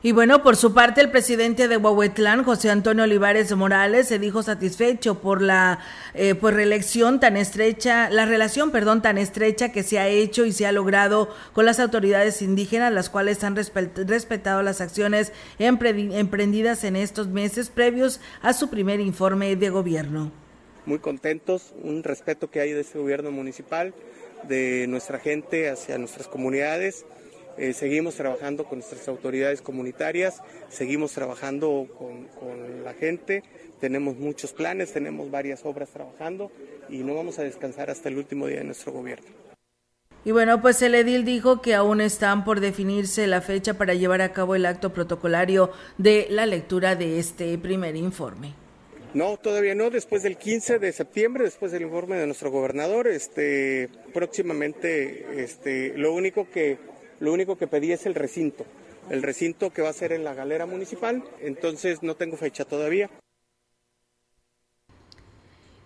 Y 0.00 0.12
bueno, 0.12 0.44
por 0.44 0.54
su 0.54 0.74
parte, 0.74 1.00
el 1.00 1.10
presidente 1.10 1.66
de 1.66 1.76
Huahuetlán, 1.76 2.44
José 2.44 2.70
Antonio 2.70 3.02
Olivares 3.02 3.52
Morales, 3.56 4.06
se 4.06 4.20
dijo 4.20 4.44
satisfecho 4.44 5.20
por 5.20 5.42
la 5.42 5.80
eh, 6.14 6.36
pues, 6.36 6.54
reelección 6.54 7.18
tan 7.18 7.36
estrecha, 7.36 8.08
la 8.08 8.24
relación, 8.24 8.70
perdón, 8.70 9.02
tan 9.02 9.18
estrecha 9.18 9.72
que 9.72 9.82
se 9.82 9.98
ha 9.98 10.06
hecho 10.06 10.46
y 10.46 10.52
se 10.52 10.66
ha 10.66 10.72
logrado 10.72 11.34
con 11.52 11.66
las 11.66 11.80
autoridades 11.80 12.42
indígenas, 12.42 12.92
las 12.92 13.10
cuales 13.10 13.42
han 13.42 13.56
respetado 13.56 14.62
las 14.62 14.80
acciones 14.80 15.32
emprendidas 15.58 16.84
en 16.84 16.94
estos 16.94 17.26
meses 17.26 17.68
previos 17.68 18.20
a 18.40 18.52
su 18.52 18.70
primer 18.70 19.00
informe 19.00 19.56
de 19.56 19.68
gobierno. 19.68 20.30
Muy 20.86 21.00
contentos, 21.00 21.74
un 21.82 22.04
respeto 22.04 22.48
que 22.48 22.60
hay 22.60 22.70
de 22.70 22.82
este 22.82 23.00
gobierno 23.00 23.32
municipal, 23.32 23.92
de 24.44 24.86
nuestra 24.88 25.18
gente 25.18 25.68
hacia 25.68 25.98
nuestras 25.98 26.28
comunidades 26.28 27.04
eh, 27.58 27.72
seguimos 27.72 28.14
trabajando 28.14 28.64
con 28.64 28.78
nuestras 28.78 29.08
autoridades 29.08 29.62
comunitarias, 29.62 30.42
seguimos 30.68 31.12
trabajando 31.12 31.86
con, 31.98 32.28
la 32.84 32.94
gente, 32.94 33.42
tenemos 33.80 34.16
muchos 34.16 34.52
planes, 34.52 34.92
tenemos 34.92 35.30
varias 35.30 35.64
obras 35.64 35.90
trabajando 35.90 36.50
y 36.88 36.98
no 36.98 37.14
vamos 37.14 37.38
a 37.38 37.42
descansar 37.42 37.90
hasta 37.90 38.08
el 38.08 38.18
último 38.18 38.46
día 38.46 38.58
de 38.58 38.64
nuestro 38.64 38.92
gobierno. 38.92 39.26
Y 40.24 40.32
bueno, 40.32 40.60
pues 40.62 40.82
el 40.82 40.94
edil 40.94 41.24
dijo 41.24 41.60
que 41.60 41.74
aún 41.74 42.00
están 42.00 42.44
por 42.44 42.60
definirse 42.60 43.26
la 43.26 43.40
fecha 43.40 43.74
para 43.74 43.94
llevar 43.94 44.20
a 44.20 44.32
cabo 44.32 44.54
el 44.54 44.66
acto 44.66 44.92
protocolario 44.92 45.70
de 45.96 46.26
la 46.30 46.46
lectura 46.46 46.96
de 46.96 47.18
este 47.18 47.56
primer 47.58 47.96
informe. 47.96 48.54
No, 49.14 49.38
todavía 49.38 49.74
no, 49.74 49.88
después 49.90 50.22
del 50.22 50.36
15 50.36 50.78
de 50.78 50.92
septiembre, 50.92 51.44
después 51.44 51.72
del 51.72 51.82
informe 51.82 52.16
de 52.16 52.26
nuestro 52.26 52.50
gobernador, 52.50 53.08
este 53.08 53.88
próximamente 54.12 55.42
este 55.42 55.96
lo 55.96 56.12
único 56.12 56.48
que 56.50 56.76
lo 57.20 57.32
único 57.32 57.56
que 57.56 57.66
pedí 57.66 57.92
es 57.92 58.06
el 58.06 58.14
recinto, 58.14 58.64
el 59.10 59.22
recinto 59.22 59.70
que 59.70 59.82
va 59.82 59.88
a 59.88 59.94
ser 59.94 60.12
en 60.12 60.24
la 60.24 60.34
galera 60.34 60.66
municipal, 60.66 61.22
entonces 61.40 62.02
no 62.02 62.14
tengo 62.14 62.36
fecha 62.36 62.64
todavía. 62.64 63.10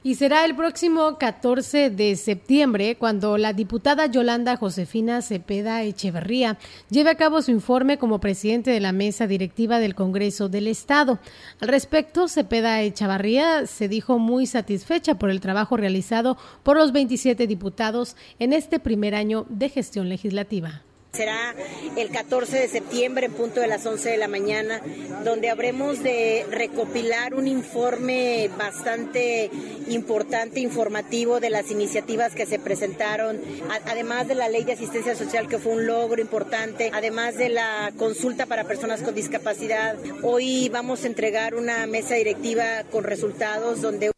Y 0.05 0.17
será 0.17 0.45
el 0.45 0.57
próximo 0.57 1.17
14 1.17 1.91
de 1.91 2.17
septiembre 2.17 2.97
cuando 2.97 3.39
la 3.39 3.53
diputada 3.53 4.07
Yolanda 4.07 4.57
Josefina 4.57 5.23
Cepeda 5.23 5.85
Echeverría 5.85 6.59
lleve 6.91 7.11
a 7.11 7.15
cabo 7.15 7.41
su 7.41 7.53
informe 7.53 7.99
como 7.99 8.19
presidente 8.19 8.73
de 8.73 8.81
la 8.81 8.91
mesa 8.91 9.29
directiva 9.29 9.79
del 9.79 9.95
Congreso 9.95 10.49
del 10.49 10.67
Estado. 10.67 11.21
Al 11.61 11.69
respecto, 11.69 12.27
Cepeda 12.27 12.83
Echeverría 12.83 13.69
se 13.69 13.87
dijo 13.87 14.19
muy 14.19 14.47
satisfecha 14.47 15.21
por 15.21 15.31
el 15.31 15.41
trabajo 15.41 15.77
realizado 15.77 16.37
por 16.65 16.77
los 16.77 16.91
27 16.91 17.47
diputados 17.47 18.17
en 18.41 18.53
este 18.53 18.81
primer 18.81 19.15
año 19.15 19.47
de 19.51 19.69
gestión 19.69 20.09
legislativa 20.09 20.83
Será 21.15 21.55
el 21.95 22.09
14 22.09 22.59
de 22.59 22.69
septiembre 22.69 23.27
en 23.27 23.35
punto 23.35 23.61
de 23.61 23.67
las 23.67 23.85
11 23.85 24.09
de 24.09 24.17
la 24.17 24.29
mañana, 24.29 24.81
donde 25.25 25.51
habremos 25.51 26.03
de 26.03 26.47
recopilar 26.51 27.35
un 27.35 27.47
informe 27.47 28.49
bastante 28.57 29.51
importante, 29.89 30.61
informativo 30.61 31.39
de 31.39 31.51
las 31.51 31.71
iniciativas 31.71 32.35
que 32.35 32.47
se 32.47 32.59
presentaron, 32.59 33.39
además 33.85 34.27
de 34.27 34.37
la 34.37 34.49
ley 34.49 34.65
de 34.65 34.73
asistencia 34.73 35.15
social 35.15 35.49
que 35.49 35.59
fue 35.59 35.73
un 35.73 35.87
logro 35.87 36.23
importante, 36.23 36.91
además 36.95 37.37
de 37.37 37.51
la 37.51 37.93
consulta 37.99 38.47
para 38.47 38.65
personas 38.65 39.03
con 39.03 39.15
discapacidad. 39.15 39.99
Hoy 40.23 40.71
vamos 40.71 41.05
a 41.05 41.09
entregar 41.09 41.55
una 41.55 41.87
mesa 41.87 42.15
directiva 42.15 42.85
con 42.91 43.05
resultados 43.05 43.83
donde 43.83 44.12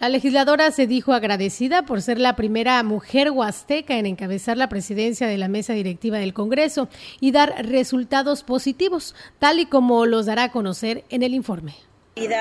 la 0.00 0.08
legisladora 0.08 0.70
se 0.70 0.86
dijo 0.86 1.12
agradecida 1.12 1.82
por 1.82 2.00
ser 2.00 2.18
la 2.18 2.34
primera 2.34 2.82
mujer 2.82 3.30
huasteca 3.30 3.98
en 3.98 4.06
encabezar 4.06 4.56
la 4.56 4.70
presidencia 4.70 5.26
de 5.26 5.36
la 5.36 5.48
mesa 5.48 5.74
directiva 5.74 6.18
del 6.18 6.32
Congreso 6.32 6.88
y 7.20 7.32
dar 7.32 7.66
resultados 7.66 8.42
positivos, 8.42 9.14
tal 9.38 9.60
y 9.60 9.66
como 9.66 10.06
los 10.06 10.24
dará 10.24 10.44
a 10.44 10.52
conocer 10.52 11.04
en 11.10 11.22
el 11.22 11.34
informe 11.34 11.74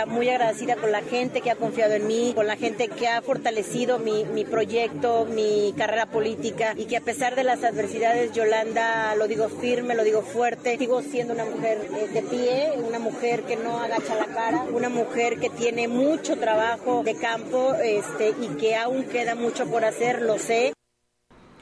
muy 0.07 0.30
agradecida 0.30 0.76
con 0.76 0.91
la 0.91 1.01
gente 1.01 1.41
que 1.41 1.51
ha 1.51 1.55
confiado 1.55 1.93
en 1.93 2.07
mí, 2.07 2.34
con 2.36 2.47
la 2.47 2.57
gente 2.57 2.89
que 2.89 3.07
ha 3.07 3.22
fortalecido 3.22 3.97
mi, 3.99 4.26
mi, 4.26 4.43
proyecto, 4.43 5.26
mi 5.26 5.74
carrera 5.78 6.05
política 6.05 6.74
y 6.76 6.86
que 6.86 6.97
a 6.97 7.01
pesar 7.01 7.36
de 7.36 7.43
las 7.43 7.63
adversidades, 7.63 8.34
Yolanda, 8.34 9.15
lo 9.15 9.28
digo 9.28 9.47
firme, 9.47 9.95
lo 9.95 10.03
digo 10.03 10.22
fuerte, 10.22 10.78
sigo 10.78 11.01
siendo 11.01 11.34
una 11.34 11.45
mujer 11.45 11.88
eh, 11.95 12.07
de 12.07 12.22
pie, 12.24 12.74
una 12.78 12.99
mujer 12.99 13.43
que 13.43 13.55
no 13.55 13.80
agacha 13.80 14.15
la 14.15 14.26
cara, 14.26 14.65
una 14.74 14.89
mujer 14.89 15.39
que 15.39 15.49
tiene 15.49 15.88
mucho 15.88 16.38
trabajo 16.38 17.03
de 17.03 17.15
campo 17.15 17.74
este, 17.76 18.34
y 18.41 18.47
que 18.57 18.76
aún 18.76 19.03
queda 19.03 19.36
mucho 19.36 19.65
por 19.67 19.86
hacer, 19.86 20.22
lo 20.22 20.38
sé. 20.39 20.74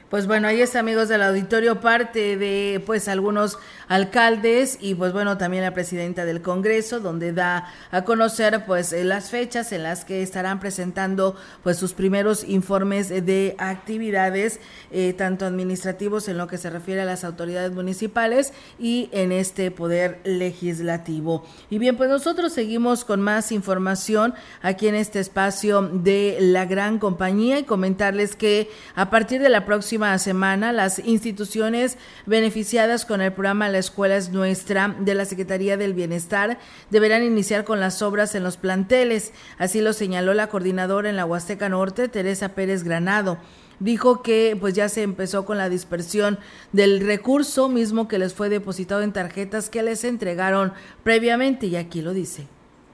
Pues 0.09 0.25
bueno, 0.25 0.47
ahí 0.47 0.61
está, 0.61 0.79
amigos 0.79 1.09
del 1.09 1.21
auditorio, 1.21 1.81
parte 1.81 2.37
de 2.37 2.81
pues 2.85 3.09
algunos 3.09 3.59
alcaldes 3.89 4.77
y 4.79 4.95
pues 4.95 5.11
bueno, 5.11 5.37
también 5.37 5.63
la 5.63 5.73
presidenta 5.73 6.23
del 6.23 6.41
Congreso, 6.41 7.01
donde 7.01 7.33
da 7.33 7.67
a 7.91 8.05
conocer 8.05 8.63
pues 8.65 8.93
eh, 8.93 9.03
las 9.03 9.29
fechas 9.31 9.73
en 9.73 9.83
las 9.83 10.05
que 10.05 10.23
estarán 10.23 10.61
presentando 10.61 11.35
pues 11.61 11.75
sus 11.75 11.91
primeros 11.91 12.45
informes 12.45 13.09
de 13.09 13.55
actividades, 13.57 14.61
eh, 14.91 15.11
tanto 15.11 15.45
administrativos 15.45 16.29
en 16.29 16.37
lo 16.37 16.47
que 16.47 16.57
se 16.57 16.69
refiere 16.69 17.01
a 17.01 17.05
las 17.05 17.25
autoridades 17.25 17.73
municipales 17.73 18.53
y 18.79 19.09
en 19.11 19.33
este 19.33 19.71
poder 19.71 20.21
legislativo. 20.23 21.45
Y 21.69 21.79
bien, 21.79 21.97
pues 21.97 22.09
nosotros 22.09 22.53
seguimos 22.53 23.03
con 23.03 23.19
más 23.19 23.51
información 23.51 24.33
aquí 24.61 24.87
en 24.87 24.95
este 24.95 25.19
espacio 25.19 25.81
de 25.81 26.37
la 26.39 26.63
gran 26.63 26.97
compañía 26.97 27.59
y 27.59 27.63
comentarles 27.63 28.37
que 28.37 28.69
a 28.95 29.09
partir 29.09 29.41
de 29.41 29.49
la 29.49 29.65
próxima 29.65 29.96
semana, 30.19 30.71
las 30.71 30.99
instituciones 30.99 31.97
beneficiadas 32.25 33.05
con 33.05 33.21
el 33.21 33.33
programa 33.33 33.69
La 33.69 33.79
Escuela 33.79 34.15
es 34.15 34.29
Nuestra 34.29 34.95
de 34.99 35.15
la 35.15 35.25
Secretaría 35.25 35.75
del 35.75 35.93
Bienestar 35.93 36.59
deberán 36.89 37.23
iniciar 37.23 37.63
con 37.63 37.79
las 37.79 38.01
obras 38.01 38.35
en 38.35 38.43
los 38.43 38.57
planteles. 38.57 39.33
Así 39.57 39.81
lo 39.81 39.93
señaló 39.93 40.33
la 40.33 40.47
coordinadora 40.47 41.09
en 41.09 41.15
la 41.15 41.25
Huasteca 41.25 41.67
Norte, 41.69 42.07
Teresa 42.07 42.49
Pérez 42.49 42.83
Granado 42.83 43.37
dijo 43.79 44.23
que 44.23 44.57
pues 44.59 44.73
ya 44.73 44.89
se 44.89 45.03
empezó 45.03 45.45
con 45.45 45.57
la 45.57 45.69
dispersión 45.69 46.39
del 46.71 46.99
recurso 46.99 47.69
mismo 47.69 48.07
que 48.07 48.17
les 48.17 48.33
fue 48.33 48.49
depositado 48.49 49.01
en 49.01 49.13
tarjetas 49.13 49.69
que 49.69 49.83
les 49.83 50.03
entregaron 50.03 50.73
previamente 51.03 51.67
y 51.67 51.75
aquí 51.75 52.01
lo 52.01 52.13
dice 52.13 52.47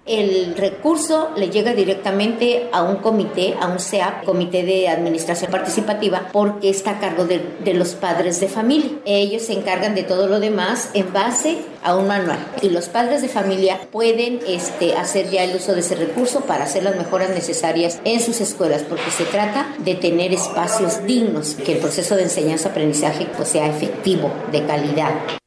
el 0.06 0.56
recurso 0.58 1.30
le 1.38 1.50
llega 1.50 1.74
directamente 1.74 2.68
a 2.74 2.84
un 2.84 2.98
comité, 2.98 3.56
a 3.60 3.68
un 3.68 3.80
CEAP, 3.80 4.26
Comité 4.26 4.64
de 4.64 4.90
Administración 4.90 5.50
Participativa, 5.50 6.28
porque 6.34 6.70
está 6.70 6.92
a 6.92 7.00
cargo 7.00 7.26
de, 7.26 7.74
los 7.74 7.96
padres 7.96 8.40
de 8.42 8.50
familia. 8.50 8.92
Ellos 9.06 9.44
se 9.44 9.54
encargan 9.54 9.96
de 9.96 10.04
todo 10.04 10.28
lo 10.28 10.40
demás 10.40 10.90
en 10.94 11.14
base 11.14 11.60
a 11.84 11.96
un 11.96 12.08
manual. 12.08 12.40
Y 12.62 12.70
los 12.70 12.90
padres 12.90 13.22
de 13.22 13.30
familia 13.30 13.80
pueden 13.92 14.42
este, 14.46 14.96
hacer 14.96 15.30
ya 15.30 15.44
el 15.44 15.56
uso 15.56 15.74
de 15.74 15.80
ese 15.80 15.96
recurso 15.96 16.42
para 16.42 16.66
hacer 16.66 16.84
las 16.84 16.98
mejoras 16.98 17.30
necesarias 17.30 18.00
en 18.04 18.20
sus 18.20 18.42
escuelas, 18.42 18.84
porque 18.84 19.10
se 19.10 19.24
trata 19.26 19.74
de 19.80 19.96
tener 19.96 20.34
espacios 20.34 21.06
dignos, 21.06 21.56
que 21.56 21.74
el 21.74 21.80
proceso 21.80 22.16
de 22.16 22.24
enseñanza-aprendizaje 22.24 23.28
pues, 23.38 23.50
sea 23.50 23.68
efectivo, 23.68 24.32
de 24.52 24.66
calidad. 24.66 25.43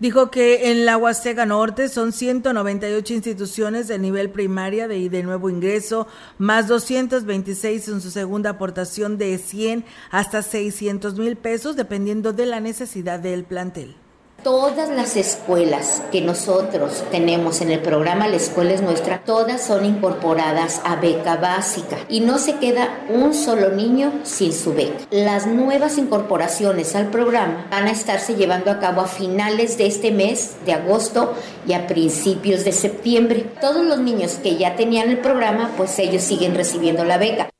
Dijo 0.00 0.30
que 0.30 0.70
en 0.70 0.86
la 0.86 0.96
Huasteca 0.96 1.44
Norte 1.44 1.90
son 1.90 2.12
198 2.12 3.12
instituciones 3.12 3.86
de 3.86 3.98
nivel 3.98 4.30
primaria 4.30 4.88
de, 4.88 5.10
de 5.10 5.22
nuevo 5.22 5.50
ingreso, 5.50 6.06
más 6.38 6.68
226 6.68 7.88
en 7.88 8.00
su 8.00 8.10
segunda 8.10 8.48
aportación 8.48 9.18
de 9.18 9.36
100 9.36 9.84
hasta 10.10 10.40
600 10.40 11.18
mil 11.18 11.36
pesos, 11.36 11.76
dependiendo 11.76 12.32
de 12.32 12.46
la 12.46 12.60
necesidad 12.60 13.20
del 13.20 13.44
plantel. 13.44 13.94
Todas 14.42 14.88
las 14.88 15.16
escuelas 15.16 16.02
que 16.10 16.22
nosotros 16.22 17.04
tenemos 17.10 17.60
en 17.60 17.70
el 17.70 17.80
programa 17.80 18.26
La 18.26 18.36
Escuela 18.36 18.72
es 18.72 18.80
Nuestra, 18.80 19.22
todas 19.22 19.62
son 19.62 19.84
incorporadas 19.84 20.80
a 20.82 20.96
beca 20.96 21.36
básica 21.36 21.98
y 22.08 22.20
no 22.20 22.38
se 22.38 22.54
queda 22.54 23.04
un 23.10 23.34
solo 23.34 23.68
niño 23.68 24.12
sin 24.22 24.54
su 24.54 24.72
beca. 24.72 25.04
Las 25.10 25.46
nuevas 25.46 25.98
incorporaciones 25.98 26.96
al 26.96 27.10
programa 27.10 27.66
van 27.70 27.84
a 27.84 27.90
estarse 27.90 28.34
llevando 28.34 28.70
a 28.70 28.78
cabo 28.78 29.02
a 29.02 29.06
finales 29.06 29.76
de 29.76 29.86
este 29.86 30.10
mes 30.10 30.56
de 30.64 30.72
agosto 30.72 31.34
y 31.66 31.74
a 31.74 31.86
principios 31.86 32.64
de 32.64 32.72
septiembre. 32.72 33.44
Todos 33.60 33.84
los 33.84 33.98
niños 33.98 34.38
que 34.42 34.56
ya 34.56 34.74
tenían 34.74 35.10
el 35.10 35.18
programa, 35.18 35.70
pues 35.76 35.98
ellos 35.98 36.22
siguen 36.22 36.54
recibiendo 36.54 37.04
la 37.04 37.18
beca. 37.18 37.50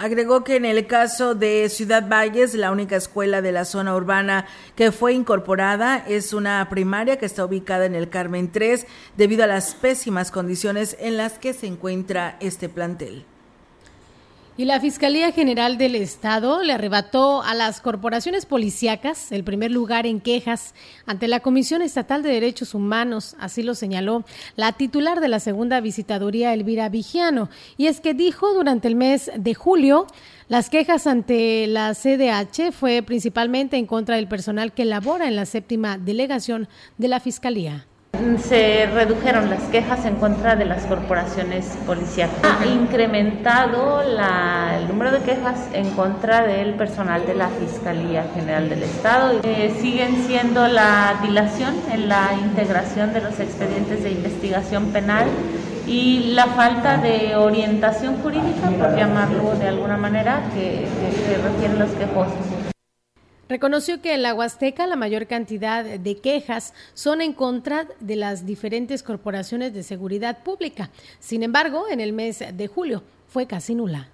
Agregó 0.00 0.44
que 0.44 0.54
en 0.54 0.64
el 0.64 0.86
caso 0.86 1.34
de 1.34 1.68
Ciudad 1.68 2.08
Valles, 2.08 2.54
la 2.54 2.70
única 2.70 2.94
escuela 2.94 3.42
de 3.42 3.50
la 3.50 3.64
zona 3.64 3.96
urbana 3.96 4.46
que 4.76 4.92
fue 4.92 5.12
incorporada 5.12 6.04
es 6.06 6.32
una 6.32 6.68
primaria 6.70 7.18
que 7.18 7.26
está 7.26 7.44
ubicada 7.44 7.84
en 7.84 7.96
el 7.96 8.08
Carmen 8.08 8.52
3 8.52 8.86
debido 9.16 9.42
a 9.42 9.48
las 9.48 9.74
pésimas 9.74 10.30
condiciones 10.30 10.96
en 11.00 11.16
las 11.16 11.40
que 11.40 11.52
se 11.52 11.66
encuentra 11.66 12.36
este 12.38 12.68
plantel. 12.68 13.24
Y 14.58 14.64
la 14.64 14.80
Fiscalía 14.80 15.30
General 15.30 15.78
del 15.78 15.94
Estado 15.94 16.64
le 16.64 16.72
arrebató 16.72 17.42
a 17.42 17.54
las 17.54 17.80
corporaciones 17.80 18.44
policíacas 18.44 19.30
el 19.30 19.44
primer 19.44 19.70
lugar 19.70 20.04
en 20.04 20.20
quejas 20.20 20.74
ante 21.06 21.28
la 21.28 21.38
Comisión 21.38 21.80
Estatal 21.80 22.24
de 22.24 22.30
Derechos 22.30 22.74
Humanos, 22.74 23.36
así 23.38 23.62
lo 23.62 23.76
señaló 23.76 24.24
la 24.56 24.72
titular 24.72 25.20
de 25.20 25.28
la 25.28 25.38
segunda 25.38 25.80
visitaduría, 25.80 26.52
Elvira 26.52 26.88
Vigiano. 26.88 27.50
Y 27.76 27.86
es 27.86 28.00
que 28.00 28.14
dijo 28.14 28.52
durante 28.52 28.88
el 28.88 28.96
mes 28.96 29.30
de 29.36 29.54
julio, 29.54 30.08
las 30.48 30.70
quejas 30.70 31.06
ante 31.06 31.68
la 31.68 31.94
CDH 31.94 32.72
fue 32.72 33.04
principalmente 33.04 33.76
en 33.76 33.86
contra 33.86 34.16
del 34.16 34.26
personal 34.26 34.72
que 34.72 34.84
labora 34.84 35.28
en 35.28 35.36
la 35.36 35.46
séptima 35.46 35.98
delegación 35.98 36.66
de 36.96 37.06
la 37.06 37.20
Fiscalía 37.20 37.87
se 38.42 38.86
redujeron 38.86 39.50
las 39.50 39.62
quejas 39.64 40.04
en 40.04 40.16
contra 40.16 40.56
de 40.56 40.64
las 40.64 40.84
corporaciones 40.84 41.76
policiales. 41.86 42.34
Ha 42.42 42.66
incrementado 42.66 44.02
el 44.02 44.88
número 44.88 45.12
de 45.12 45.20
quejas 45.20 45.68
en 45.72 45.90
contra 45.90 46.46
del 46.46 46.74
personal 46.74 47.26
de 47.26 47.34
la 47.34 47.48
Fiscalía 47.48 48.26
General 48.34 48.68
del 48.68 48.82
Estado. 48.82 49.40
Eh, 49.42 49.74
siguen 49.80 50.24
siendo 50.26 50.66
la 50.68 51.18
dilación 51.22 51.74
en 51.92 52.08
la 52.08 52.30
integración 52.40 53.12
de 53.12 53.20
los 53.20 53.38
expedientes 53.40 54.02
de 54.02 54.10
investigación 54.10 54.86
penal 54.86 55.26
y 55.86 56.34
la 56.34 56.46
falta 56.46 56.98
de 56.98 57.34
orientación 57.36 58.16
jurídica, 58.16 58.68
por 58.78 58.94
llamarlo 58.96 59.54
de 59.58 59.68
alguna 59.68 59.96
manera, 59.96 60.42
que, 60.54 60.86
que, 60.86 61.22
que 61.22 61.42
refieren 61.42 61.78
los 61.78 61.90
quejosos. 61.90 62.57
Reconoció 63.48 64.02
que 64.02 64.12
en 64.12 64.22
la 64.22 64.34
Huasteca 64.34 64.86
la 64.86 64.96
mayor 64.96 65.26
cantidad 65.26 65.82
de 65.82 66.16
quejas 66.18 66.74
son 66.92 67.22
en 67.22 67.32
contra 67.32 67.86
de 67.98 68.16
las 68.16 68.44
diferentes 68.44 69.02
corporaciones 69.02 69.72
de 69.72 69.82
seguridad 69.82 70.42
pública. 70.42 70.90
Sin 71.18 71.42
embargo, 71.42 71.86
en 71.90 72.00
el 72.00 72.12
mes 72.12 72.44
de 72.52 72.66
julio 72.66 73.02
fue 73.26 73.46
casi 73.46 73.74
nula. 73.74 74.08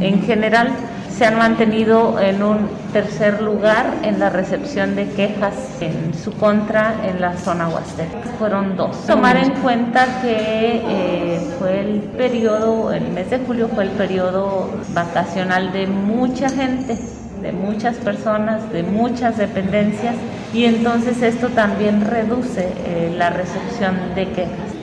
En 0.00 0.22
general, 0.22 0.68
se 1.10 1.24
han 1.24 1.38
mantenido 1.38 2.20
en 2.20 2.42
un 2.42 2.68
tercer 2.92 3.40
lugar 3.40 3.94
en 4.02 4.18
la 4.18 4.28
recepción 4.28 4.94
de 4.94 5.08
quejas 5.08 5.54
en 5.80 6.12
su 6.12 6.32
contra 6.32 7.08
en 7.08 7.20
la 7.22 7.36
zona 7.38 7.68
huasteca. 7.68 8.20
Fueron 8.38 8.76
dos. 8.76 9.06
Tomar 9.06 9.38
en 9.38 9.52
cuenta 9.62 10.20
que 10.20 10.82
eh, 10.86 11.40
fue 11.58 11.80
el 11.80 12.00
periodo, 12.00 12.92
el 12.92 13.08
mes 13.08 13.30
de 13.30 13.38
julio 13.38 13.68
fue 13.68 13.84
el 13.84 13.90
periodo 13.90 14.70
vacacional 14.92 15.72
de 15.72 15.86
mucha 15.86 16.50
gente 16.50 16.98
de 17.42 17.52
muchas 17.52 17.96
personas, 17.96 18.72
de 18.72 18.82
muchas 18.82 19.36
dependencias 19.36 20.14
y 20.52 20.64
entonces 20.64 21.22
esto 21.22 21.48
también 21.48 22.00
reduce 22.02 22.68
eh, 22.86 23.14
la 23.16 23.30
recepción 23.30 24.14
de 24.14 24.28
quejas. 24.28 24.75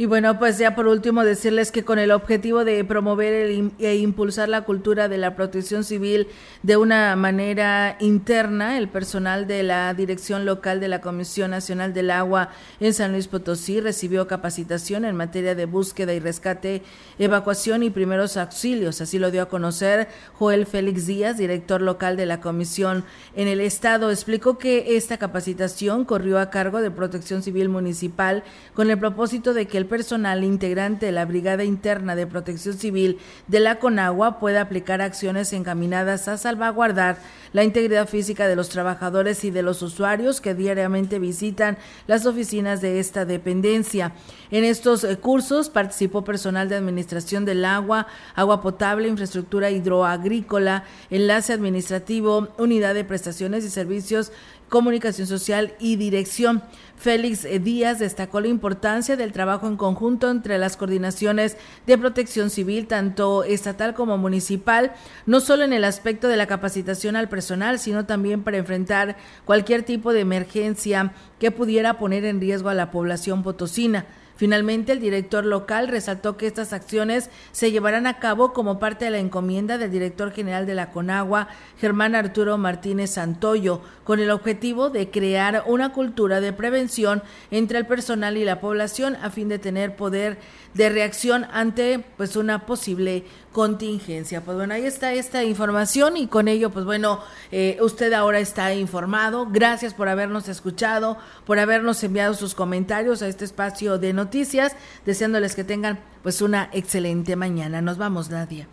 Y 0.00 0.06
bueno, 0.06 0.38
pues 0.38 0.56
ya 0.56 0.74
por 0.74 0.86
último 0.86 1.24
decirles 1.24 1.70
que 1.70 1.84
con 1.84 1.98
el 1.98 2.10
objetivo 2.10 2.64
de 2.64 2.82
promover 2.86 3.34
e 3.78 3.96
impulsar 3.96 4.48
la 4.48 4.62
cultura 4.62 5.10
de 5.10 5.18
la 5.18 5.36
protección 5.36 5.84
civil 5.84 6.26
de 6.62 6.78
una 6.78 7.14
manera 7.16 7.98
interna, 8.00 8.78
el 8.78 8.88
personal 8.88 9.46
de 9.46 9.62
la 9.62 9.92
Dirección 9.92 10.46
Local 10.46 10.80
de 10.80 10.88
la 10.88 11.02
Comisión 11.02 11.50
Nacional 11.50 11.92
del 11.92 12.10
Agua 12.10 12.48
en 12.80 12.94
San 12.94 13.12
Luis 13.12 13.28
Potosí 13.28 13.78
recibió 13.82 14.26
capacitación 14.26 15.04
en 15.04 15.16
materia 15.16 15.54
de 15.54 15.66
búsqueda 15.66 16.14
y 16.14 16.18
rescate, 16.18 16.80
evacuación 17.18 17.82
y 17.82 17.90
primeros 17.90 18.38
auxilios. 18.38 19.02
Así 19.02 19.18
lo 19.18 19.30
dio 19.30 19.42
a 19.42 19.50
conocer 19.50 20.08
Joel 20.32 20.64
Félix 20.64 21.08
Díaz, 21.08 21.36
director 21.36 21.82
local 21.82 22.16
de 22.16 22.24
la 22.24 22.40
Comisión 22.40 23.04
en 23.36 23.48
el 23.48 23.60
Estado. 23.60 24.10
Explicó 24.10 24.56
que 24.56 24.96
esta 24.96 25.18
capacitación 25.18 26.06
corrió 26.06 26.38
a 26.38 26.48
cargo 26.48 26.80
de 26.80 26.90
Protección 26.90 27.42
Civil 27.42 27.68
Municipal 27.68 28.44
con 28.72 28.88
el 28.90 28.98
propósito 28.98 29.52
de 29.52 29.66
que 29.66 29.76
el 29.76 29.89
personal 29.90 30.44
integrante 30.44 31.06
de 31.06 31.12
la 31.12 31.26
Brigada 31.26 31.64
Interna 31.64 32.16
de 32.16 32.26
Protección 32.26 32.78
Civil 32.78 33.18
de 33.48 33.60
la 33.60 33.80
CONAGUA 33.80 34.38
pueda 34.38 34.62
aplicar 34.62 35.02
acciones 35.02 35.52
encaminadas 35.52 36.28
a 36.28 36.38
salvaguardar 36.38 37.18
la 37.52 37.64
integridad 37.64 38.08
física 38.08 38.46
de 38.46 38.56
los 38.56 38.68
trabajadores 38.68 39.44
y 39.44 39.50
de 39.50 39.62
los 39.62 39.82
usuarios 39.82 40.40
que 40.40 40.54
diariamente 40.54 41.18
visitan 41.18 41.76
las 42.06 42.24
oficinas 42.24 42.80
de 42.80 43.00
esta 43.00 43.24
dependencia. 43.24 44.12
En 44.52 44.64
estos 44.64 45.02
eh, 45.02 45.16
cursos 45.18 45.68
participó 45.68 46.22
personal 46.22 46.68
de 46.68 46.76
Administración 46.76 47.44
del 47.44 47.64
Agua, 47.64 48.06
Agua 48.36 48.62
Potable, 48.62 49.08
Infraestructura 49.08 49.70
Hidroagrícola, 49.70 50.84
Enlace 51.10 51.52
Administrativo, 51.52 52.48
Unidad 52.56 52.94
de 52.94 53.04
Prestaciones 53.04 53.64
y 53.64 53.70
Servicios 53.70 54.30
Comunicación 54.70 55.26
Social 55.26 55.74
y 55.80 55.96
Dirección. 55.96 56.62
Félix 56.96 57.46
Díaz 57.62 57.98
destacó 57.98 58.40
la 58.40 58.48
importancia 58.48 59.16
del 59.16 59.32
trabajo 59.32 59.66
en 59.66 59.76
conjunto 59.76 60.30
entre 60.30 60.58
las 60.58 60.76
coordinaciones 60.76 61.56
de 61.86 61.98
protección 61.98 62.50
civil, 62.50 62.86
tanto 62.86 63.42
estatal 63.42 63.94
como 63.94 64.16
municipal, 64.16 64.92
no 65.26 65.40
solo 65.40 65.64
en 65.64 65.72
el 65.72 65.84
aspecto 65.84 66.28
de 66.28 66.36
la 66.36 66.46
capacitación 66.46 67.16
al 67.16 67.28
personal, 67.28 67.78
sino 67.78 68.06
también 68.06 68.44
para 68.44 68.58
enfrentar 68.58 69.16
cualquier 69.44 69.82
tipo 69.82 70.12
de 70.12 70.20
emergencia 70.20 71.12
que 71.40 71.50
pudiera 71.50 71.98
poner 71.98 72.24
en 72.24 72.40
riesgo 72.40 72.68
a 72.68 72.74
la 72.74 72.92
población 72.92 73.42
potosina. 73.42 74.06
Finalmente, 74.40 74.92
el 74.92 75.00
director 75.00 75.44
local 75.44 75.88
resaltó 75.88 76.38
que 76.38 76.46
estas 76.46 76.72
acciones 76.72 77.28
se 77.52 77.72
llevarán 77.72 78.06
a 78.06 78.20
cabo 78.20 78.54
como 78.54 78.78
parte 78.78 79.04
de 79.04 79.10
la 79.10 79.18
encomienda 79.18 79.76
del 79.76 79.90
director 79.90 80.32
general 80.32 80.64
de 80.64 80.74
la 80.74 80.92
CONAGUA, 80.92 81.48
Germán 81.78 82.14
Arturo 82.14 82.56
Martínez 82.56 83.10
Santoyo, 83.10 83.82
con 84.02 84.18
el 84.18 84.30
objetivo 84.30 84.88
de 84.88 85.10
crear 85.10 85.64
una 85.66 85.92
cultura 85.92 86.40
de 86.40 86.54
prevención 86.54 87.22
entre 87.50 87.76
el 87.76 87.86
personal 87.86 88.38
y 88.38 88.46
la 88.46 88.62
población 88.62 89.14
a 89.16 89.28
fin 89.28 89.50
de 89.50 89.58
tener 89.58 89.94
poder 89.94 90.38
de 90.72 90.88
reacción 90.88 91.46
ante 91.52 92.02
pues 92.16 92.34
una 92.34 92.64
posible 92.64 93.24
contingencia. 93.52 94.42
Pues 94.42 94.56
bueno, 94.56 94.74
ahí 94.74 94.86
está 94.86 95.12
esta 95.12 95.44
información 95.44 96.16
y 96.16 96.26
con 96.26 96.48
ello, 96.48 96.70
pues 96.70 96.84
bueno, 96.84 97.20
eh, 97.50 97.78
usted 97.80 98.12
ahora 98.12 98.38
está 98.38 98.74
informado. 98.74 99.46
Gracias 99.50 99.94
por 99.94 100.08
habernos 100.08 100.48
escuchado, 100.48 101.18
por 101.46 101.58
habernos 101.58 102.02
enviado 102.04 102.34
sus 102.34 102.54
comentarios 102.54 103.22
a 103.22 103.28
este 103.28 103.44
espacio 103.44 103.98
de 103.98 104.12
noticias, 104.12 104.76
deseándoles 105.04 105.54
que 105.54 105.64
tengan 105.64 106.00
pues 106.22 106.42
una 106.42 106.70
excelente 106.72 107.36
mañana. 107.36 107.80
Nos 107.80 107.98
vamos, 107.98 108.30
Nadia. 108.30 108.66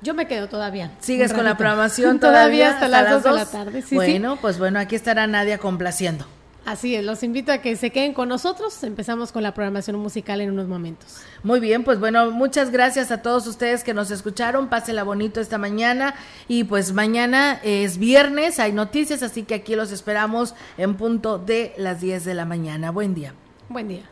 Yo 0.00 0.14
me 0.14 0.28
quedo 0.28 0.48
todavía. 0.48 0.92
¿Sigues 1.00 1.32
con 1.32 1.44
la 1.44 1.56
programación 1.56 2.20
todavía? 2.20 2.70
hasta, 2.70 2.88
las 2.88 3.10
2 3.10 3.22
de 3.24 3.32
la 3.32 3.46
tarde. 3.46 3.84
bueno, 3.90 4.38
pues 4.40 4.58
bueno, 4.58 4.78
aquí 4.78 4.94
estará 4.94 5.26
Nadia 5.26 5.58
complaciendo. 5.58 6.26
Así 6.68 6.94
es, 6.94 7.02
los 7.02 7.22
invito 7.22 7.50
a 7.50 7.62
que 7.62 7.76
se 7.76 7.88
queden 7.88 8.12
con 8.12 8.28
nosotros. 8.28 8.84
Empezamos 8.84 9.32
con 9.32 9.42
la 9.42 9.54
programación 9.54 9.96
musical 9.96 10.42
en 10.42 10.50
unos 10.50 10.68
momentos. 10.68 11.16
Muy 11.42 11.60
bien, 11.60 11.82
pues 11.82 11.98
bueno, 11.98 12.30
muchas 12.30 12.70
gracias 12.70 13.10
a 13.10 13.22
todos 13.22 13.46
ustedes 13.46 13.82
que 13.82 13.94
nos 13.94 14.10
escucharon. 14.10 14.68
Pásela 14.68 15.02
bonito 15.02 15.40
esta 15.40 15.56
mañana. 15.56 16.14
Y 16.46 16.64
pues 16.64 16.92
mañana 16.92 17.58
es 17.64 17.96
viernes, 17.96 18.58
hay 18.58 18.72
noticias, 18.72 19.22
así 19.22 19.44
que 19.44 19.54
aquí 19.54 19.76
los 19.76 19.92
esperamos 19.92 20.54
en 20.76 20.96
punto 20.96 21.38
de 21.38 21.72
las 21.78 22.02
10 22.02 22.26
de 22.26 22.34
la 22.34 22.44
mañana. 22.44 22.90
Buen 22.90 23.14
día. 23.14 23.32
Buen 23.70 23.88
día. 23.88 24.02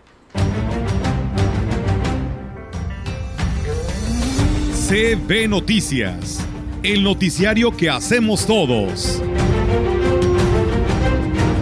CB 4.88 5.46
Noticias, 5.46 6.40
el 6.82 7.02
noticiario 7.02 7.76
que 7.76 7.90
hacemos 7.90 8.46
todos. 8.46 9.20